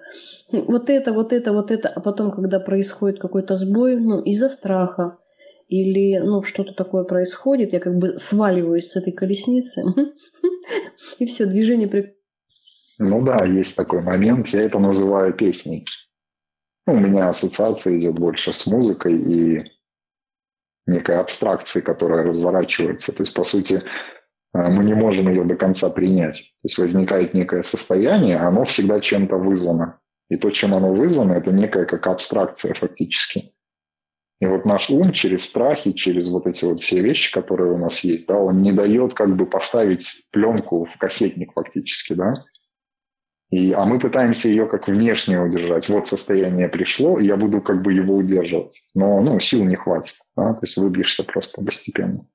вот 0.53 0.89
это, 0.89 1.11
вот 1.11 1.33
это, 1.33 1.51
вот 1.51 1.69
это, 1.69 1.89
а 1.89 1.99
потом, 1.99 2.31
когда 2.31 2.61
происходит 2.61 3.19
какой-то 3.19 3.57
сбой, 3.57 3.99
ну, 3.99 4.21
из-за 4.21 4.47
страха, 4.47 5.18
или 5.69 6.17
ну, 6.17 6.41
что-то 6.41 6.73
такое 6.73 7.03
происходит, 7.03 7.73
я 7.73 7.79
как 7.79 7.95
бы 7.95 8.17
сваливаюсь 8.17 8.89
с 8.89 8.95
этой 8.95 9.13
колесницы, 9.13 9.83
и 11.19 11.25
все, 11.25 11.45
движение... 11.45 11.87
При... 11.87 12.15
Ну 12.97 13.23
да, 13.23 13.45
есть 13.45 13.75
такой 13.75 14.01
момент, 14.01 14.47
я 14.47 14.63
это 14.63 14.79
называю 14.79 15.33
песней. 15.33 15.85
Ну, 16.87 16.93
у 16.93 16.99
меня 16.99 17.29
ассоциация 17.29 17.97
идет 17.97 18.15
больше 18.15 18.51
с 18.51 18.65
музыкой 18.65 19.13
и 19.13 19.63
некой 20.87 21.19
абстракцией, 21.19 21.85
которая 21.85 22.23
разворачивается. 22.23 23.13
То 23.13 23.21
есть, 23.21 23.35
по 23.35 23.43
сути, 23.43 23.75
э, 23.75 24.69
мы 24.69 24.83
не 24.83 24.95
можем 24.95 25.29
ее 25.29 25.43
до 25.45 25.55
конца 25.55 25.91
принять. 25.91 26.55
То 26.63 26.65
есть 26.65 26.79
возникает 26.79 27.35
некое 27.35 27.61
состояние, 27.61 28.37
оно 28.37 28.63
всегда 28.63 28.99
чем-то 28.99 29.35
вызвано. 29.35 29.99
И 30.29 30.37
то, 30.37 30.49
чем 30.49 30.73
оно 30.73 30.91
вызвано, 30.91 31.33
это 31.33 31.51
некая 31.51 31.85
как 31.85 32.07
абстракция 32.07 32.73
фактически. 32.73 33.53
И 34.39 34.45
вот 34.45 34.65
наш 34.65 34.89
ум 34.89 35.11
через 35.11 35.43
страхи, 35.43 35.91
через 35.91 36.29
вот 36.29 36.47
эти 36.47 36.63
вот 36.63 36.81
все 36.81 37.01
вещи, 37.01 37.33
которые 37.33 37.73
у 37.73 37.77
нас 37.77 37.99
есть, 38.05 38.27
да, 38.27 38.37
он 38.37 38.61
не 38.61 38.71
дает 38.71 39.13
как 39.13 39.35
бы 39.35 39.45
поставить 39.45 40.27
пленку 40.31 40.85
в 40.85 40.97
кассетник 40.97 41.51
фактически, 41.53 42.13
да. 42.13 42.45
И, 43.49 43.73
а 43.73 43.83
мы 43.85 43.99
пытаемся 43.99 44.47
ее 44.47 44.67
как 44.67 44.87
внешне 44.87 45.41
удержать. 45.41 45.89
Вот 45.89 46.07
состояние 46.07 46.69
пришло, 46.69 47.19
и 47.19 47.25
я 47.25 47.35
буду 47.35 47.61
как 47.61 47.81
бы 47.81 47.91
его 47.91 48.15
удерживать. 48.15 48.83
Но 48.93 49.21
ну, 49.21 49.39
сил 49.39 49.65
не 49.65 49.75
хватит, 49.75 50.15
да, 50.37 50.53
то 50.53 50.59
есть 50.61 50.77
выбьешься 50.77 51.23
просто 51.23 51.63
постепенно. 51.63 52.25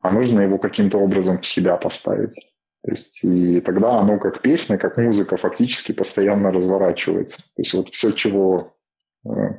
А 0.00 0.12
нужно 0.12 0.40
его 0.40 0.58
каким-то 0.58 0.98
образом 0.98 1.40
в 1.40 1.46
себя 1.46 1.76
поставить. 1.76 2.36
То 2.84 2.92
есть, 2.92 3.24
и 3.24 3.60
тогда 3.60 3.98
оно 3.98 4.18
как 4.18 4.40
песня, 4.40 4.78
как 4.78 4.98
музыка 4.98 5.36
фактически 5.36 5.92
постоянно 5.92 6.52
разворачивается. 6.52 7.38
То 7.38 7.62
есть 7.62 7.74
вот 7.74 7.88
все, 7.88 8.12
чего 8.12 8.77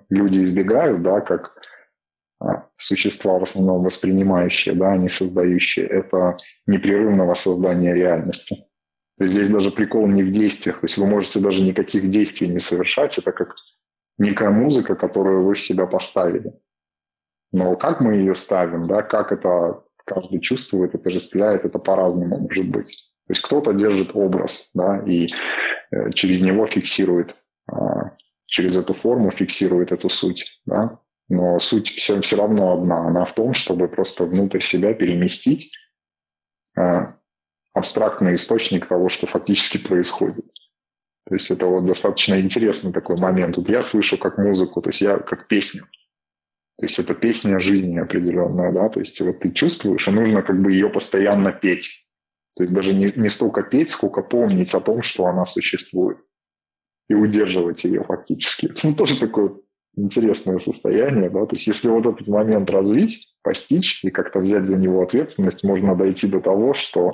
люди 0.09 0.43
избегают, 0.43 1.01
да, 1.01 1.22
как 1.22 1.53
а, 2.39 2.67
существа 2.78 3.38
в 3.38 3.43
основном 3.43 3.84
воспринимающие, 3.84 4.74
да, 4.76 4.93
а 4.93 4.97
не 4.97 5.09
создающие, 5.09 5.86
это 5.86 6.38
непрерывного 6.65 7.33
создания 7.33 7.93
реальности. 7.93 8.66
То 9.17 9.25
есть 9.25 9.33
здесь 9.33 9.50
даже 9.50 9.71
прикол 9.71 10.08
не 10.08 10.24
в 10.24 10.32
действиях, 10.32 10.79
то 10.79 10.86
есть 10.86 10.97
вы 10.97 11.05
можете 11.05 11.41
даже 11.41 11.62
никаких 11.62 12.09
действий 12.09 12.47
не 12.47 12.59
совершать, 12.59 13.17
это 13.17 13.33
как 13.33 13.55
некая 14.17 14.50
музыка, 14.50 14.96
которую 14.96 15.43
вы 15.43 15.55
в 15.55 15.62
себя 15.62 15.86
поставили. 15.86 16.54
Но 17.51 17.75
как 17.75 18.00
мы 18.00 18.16
ее 18.16 18.36
ставим, 18.36 18.83
да, 18.83 19.01
как 19.01 19.32
это 19.33 19.83
каждый 20.05 20.39
чувствует, 20.39 20.96
отождествляет, 20.96 21.66
это 21.66 21.79
по-разному 21.79 22.37
может 22.37 22.70
быть. 22.70 23.12
То 23.28 23.32
есть 23.32 23.41
кто-то 23.41 23.74
держит 23.74 24.12
образ, 24.13 24.70
да, 24.74 25.04
и 25.05 25.28
э, 25.91 26.12
через 26.13 26.41
него 26.41 26.66
фиксирует 26.66 27.36
а, 27.71 28.16
через 28.50 28.76
эту 28.78 28.93
форму 28.93 29.32
фиксирует 29.32 29.92
эту 29.92 30.09
суть. 30.09 30.59
Да? 30.66 31.00
Но 31.30 31.59
суть 31.59 31.89
все, 31.89 32.20
все 32.21 32.36
равно 32.36 32.74
одна. 32.74 33.08
Она 33.08 33.26
в 33.26 33.34
том, 33.34 33.54
чтобы 33.54 33.88
просто 33.88 34.26
внутрь 34.26 34.62
себя 34.62 34.93
переместить 34.93 35.71
э, 36.78 36.82
абстрактный 37.74 38.34
источник 38.34 38.88
того, 38.88 39.09
что 39.09 39.28
фактически 39.28 39.78
происходит. 39.78 40.46
То 41.28 41.36
есть 41.36 41.51
это 41.51 41.67
вот 41.67 41.86
достаточно 41.86 42.42
интересный 42.42 42.92
такой 42.92 43.17
момент. 43.17 43.58
Вот 43.58 43.70
я 43.70 43.84
слышу 43.84 44.17
как 44.17 44.39
музыку, 44.39 44.82
то 44.82 44.89
есть 44.89 45.01
я 45.01 45.20
как 45.20 45.47
песню. 45.47 45.84
То 46.80 46.86
есть 46.86 46.97
это 46.97 47.13
песня 47.13 47.59
жизни 47.59 48.00
определенная, 48.00 48.71
да, 48.71 48.89
то 48.89 49.00
есть 49.00 49.20
вот 49.20 49.42
ты 49.42 49.51
чувствуешь, 49.51 50.08
и 50.08 50.12
нужно 50.12 50.42
как 50.42 50.59
бы 50.62 50.71
ее 50.71 50.89
постоянно 50.89 51.51
петь. 51.51 52.08
То 52.55 52.63
есть 52.63 52.74
даже 52.74 52.93
не, 52.93 53.12
не 53.16 53.30
столько 53.30 53.63
петь, 53.63 53.92
сколько 53.92 54.21
помнить 54.21 54.74
о 54.74 54.80
том, 54.80 55.01
что 55.01 55.26
она 55.26 55.46
существует 55.46 56.17
и 57.09 57.13
удерживать 57.13 57.83
ее 57.83 58.03
фактически. 58.03 58.71
Ну, 58.83 58.95
тоже 58.95 59.19
такое 59.19 59.57
интересное 59.97 60.59
состояние, 60.59 61.29
да, 61.29 61.45
то 61.45 61.55
есть 61.55 61.67
если 61.67 61.89
вот 61.89 62.05
этот 62.05 62.27
момент 62.27 62.69
развить, 62.69 63.33
постичь 63.43 64.03
и 64.03 64.11
как-то 64.11 64.39
взять 64.39 64.67
за 64.67 64.77
него 64.77 65.01
ответственность, 65.01 65.63
можно 65.63 65.95
дойти 65.95 66.27
до 66.27 66.39
того, 66.39 66.73
что 66.73 67.11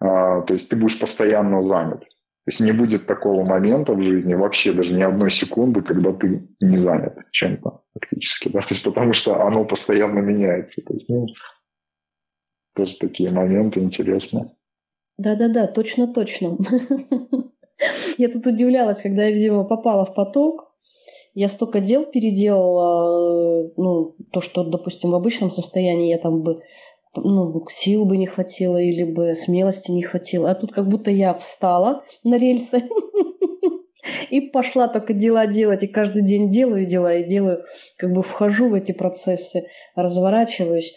а, 0.00 0.42
то 0.42 0.54
есть 0.54 0.70
ты 0.70 0.76
будешь 0.76 0.98
постоянно 0.98 1.60
занят. 1.60 2.00
То 2.00 2.50
есть 2.50 2.60
не 2.60 2.72
будет 2.72 3.06
такого 3.06 3.44
момента 3.44 3.94
в 3.94 4.02
жизни, 4.02 4.34
вообще 4.34 4.72
даже 4.72 4.92
ни 4.92 5.02
одной 5.02 5.30
секунды, 5.30 5.82
когда 5.82 6.12
ты 6.12 6.46
не 6.60 6.76
занят 6.76 7.16
чем-то 7.30 7.82
фактически, 7.94 8.50
да, 8.50 8.60
то 8.62 8.68
есть 8.70 8.84
потому 8.84 9.12
что 9.12 9.42
оно 9.44 9.64
постоянно 9.64 10.20
меняется. 10.20 10.82
То 10.82 10.94
есть, 10.94 11.08
ну, 11.08 11.26
тоже 12.74 12.96
такие 12.98 13.30
моменты 13.30 13.80
интересные. 13.80 14.50
Да-да-да, 15.16 15.66
точно-точно. 15.68 16.58
Я 18.18 18.28
тут 18.28 18.46
удивлялась, 18.46 19.02
когда 19.02 19.24
я, 19.24 19.30
видимо, 19.30 19.64
попала 19.64 20.04
в 20.04 20.14
поток. 20.14 20.72
Я 21.34 21.48
столько 21.48 21.80
дел 21.80 22.06
переделала, 22.06 23.64
э, 23.66 23.70
ну, 23.76 24.14
то, 24.32 24.40
что, 24.40 24.62
допустим, 24.62 25.10
в 25.10 25.16
обычном 25.16 25.50
состоянии 25.50 26.10
я 26.10 26.18
там 26.18 26.42
бы 26.42 26.60
ну, 27.16 27.64
сил 27.70 28.04
бы 28.04 28.16
не 28.16 28.26
хватило 28.26 28.76
или 28.76 29.04
бы 29.04 29.34
смелости 29.34 29.90
не 29.90 30.02
хватило. 30.02 30.50
А 30.50 30.54
тут 30.54 30.72
как 30.72 30.88
будто 30.88 31.10
я 31.10 31.34
встала 31.34 32.04
на 32.22 32.38
рельсы 32.38 32.84
и 34.30 34.40
пошла 34.40 34.88
только 34.88 35.12
дела 35.12 35.46
делать. 35.46 35.82
И 35.82 35.88
каждый 35.88 36.22
день 36.22 36.48
делаю 36.48 36.86
дела 36.86 37.14
и 37.14 37.24
делаю, 37.24 37.62
как 37.98 38.12
бы 38.12 38.22
вхожу 38.22 38.68
в 38.68 38.74
эти 38.74 38.92
процессы, 38.92 39.66
разворачиваюсь. 39.94 40.94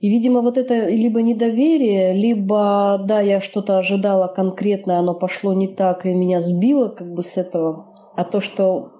И, 0.00 0.08
видимо, 0.08 0.40
вот 0.40 0.56
это 0.56 0.88
либо 0.88 1.20
недоверие, 1.20 2.14
либо, 2.14 2.98
да, 3.04 3.20
я 3.20 3.38
что-то 3.40 3.76
ожидала 3.76 4.28
конкретно, 4.28 4.98
оно 4.98 5.14
пошло 5.14 5.52
не 5.52 5.68
так, 5.68 6.06
и 6.06 6.14
меня 6.14 6.40
сбило 6.40 6.88
как 6.88 7.12
бы 7.12 7.22
с 7.22 7.36
этого. 7.36 7.86
А 8.16 8.24
то, 8.24 8.40
что 8.40 8.92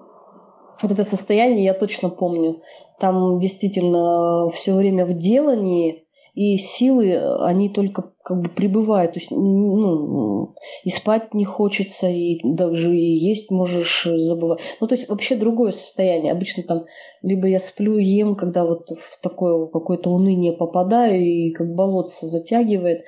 вот 0.79 0.91
это 0.91 1.03
состояние 1.03 1.65
я 1.65 1.73
точно 1.73 2.09
помню. 2.09 2.61
Там 2.99 3.39
действительно 3.39 4.47
все 4.49 4.75
время 4.75 5.05
в 5.05 5.13
делании, 5.13 6.05
и 6.33 6.57
силы, 6.57 7.17
они 7.41 7.69
только 7.69 8.13
как 8.23 8.41
бы 8.41 8.49
прибывают. 8.49 9.13
То 9.13 9.19
есть, 9.19 9.31
ну, 9.31 10.55
и 10.83 10.89
спать 10.89 11.33
не 11.33 11.43
хочется, 11.43 12.07
и 12.07 12.39
даже 12.43 12.95
и 12.95 13.13
есть 13.13 13.51
можешь 13.51 14.03
забывать. 14.03 14.61
Ну, 14.79 14.87
то 14.87 14.95
есть 14.95 15.09
вообще 15.09 15.35
другое 15.35 15.71
состояние. 15.71 16.31
Обычно 16.31 16.63
там 16.63 16.85
либо 17.21 17.47
я 17.47 17.59
сплю, 17.59 17.97
ем, 17.97 18.35
когда 18.35 18.63
вот 18.65 18.89
в 18.89 19.21
такое 19.21 19.67
какое-то 19.67 20.09
уныние 20.09 20.53
попадаю, 20.53 21.19
и 21.19 21.51
как 21.51 21.73
болотце 21.73 22.27
затягивает. 22.27 23.03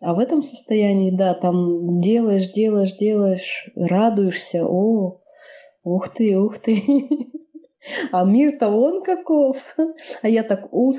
А 0.00 0.14
в 0.14 0.18
этом 0.18 0.42
состоянии, 0.42 1.10
да, 1.10 1.34
там 1.34 2.00
делаешь, 2.00 2.52
делаешь, 2.52 2.96
делаешь, 2.96 3.70
радуешься, 3.74 4.64
о, 4.64 5.20
ух 5.82 6.08
ты, 6.10 6.38
ух 6.38 6.58
ты. 6.58 6.82
А 8.12 8.24
мир-то 8.24 8.68
он 8.68 9.02
каков. 9.02 9.56
А 10.22 10.28
я 10.28 10.42
так 10.42 10.68
уз 10.72 10.96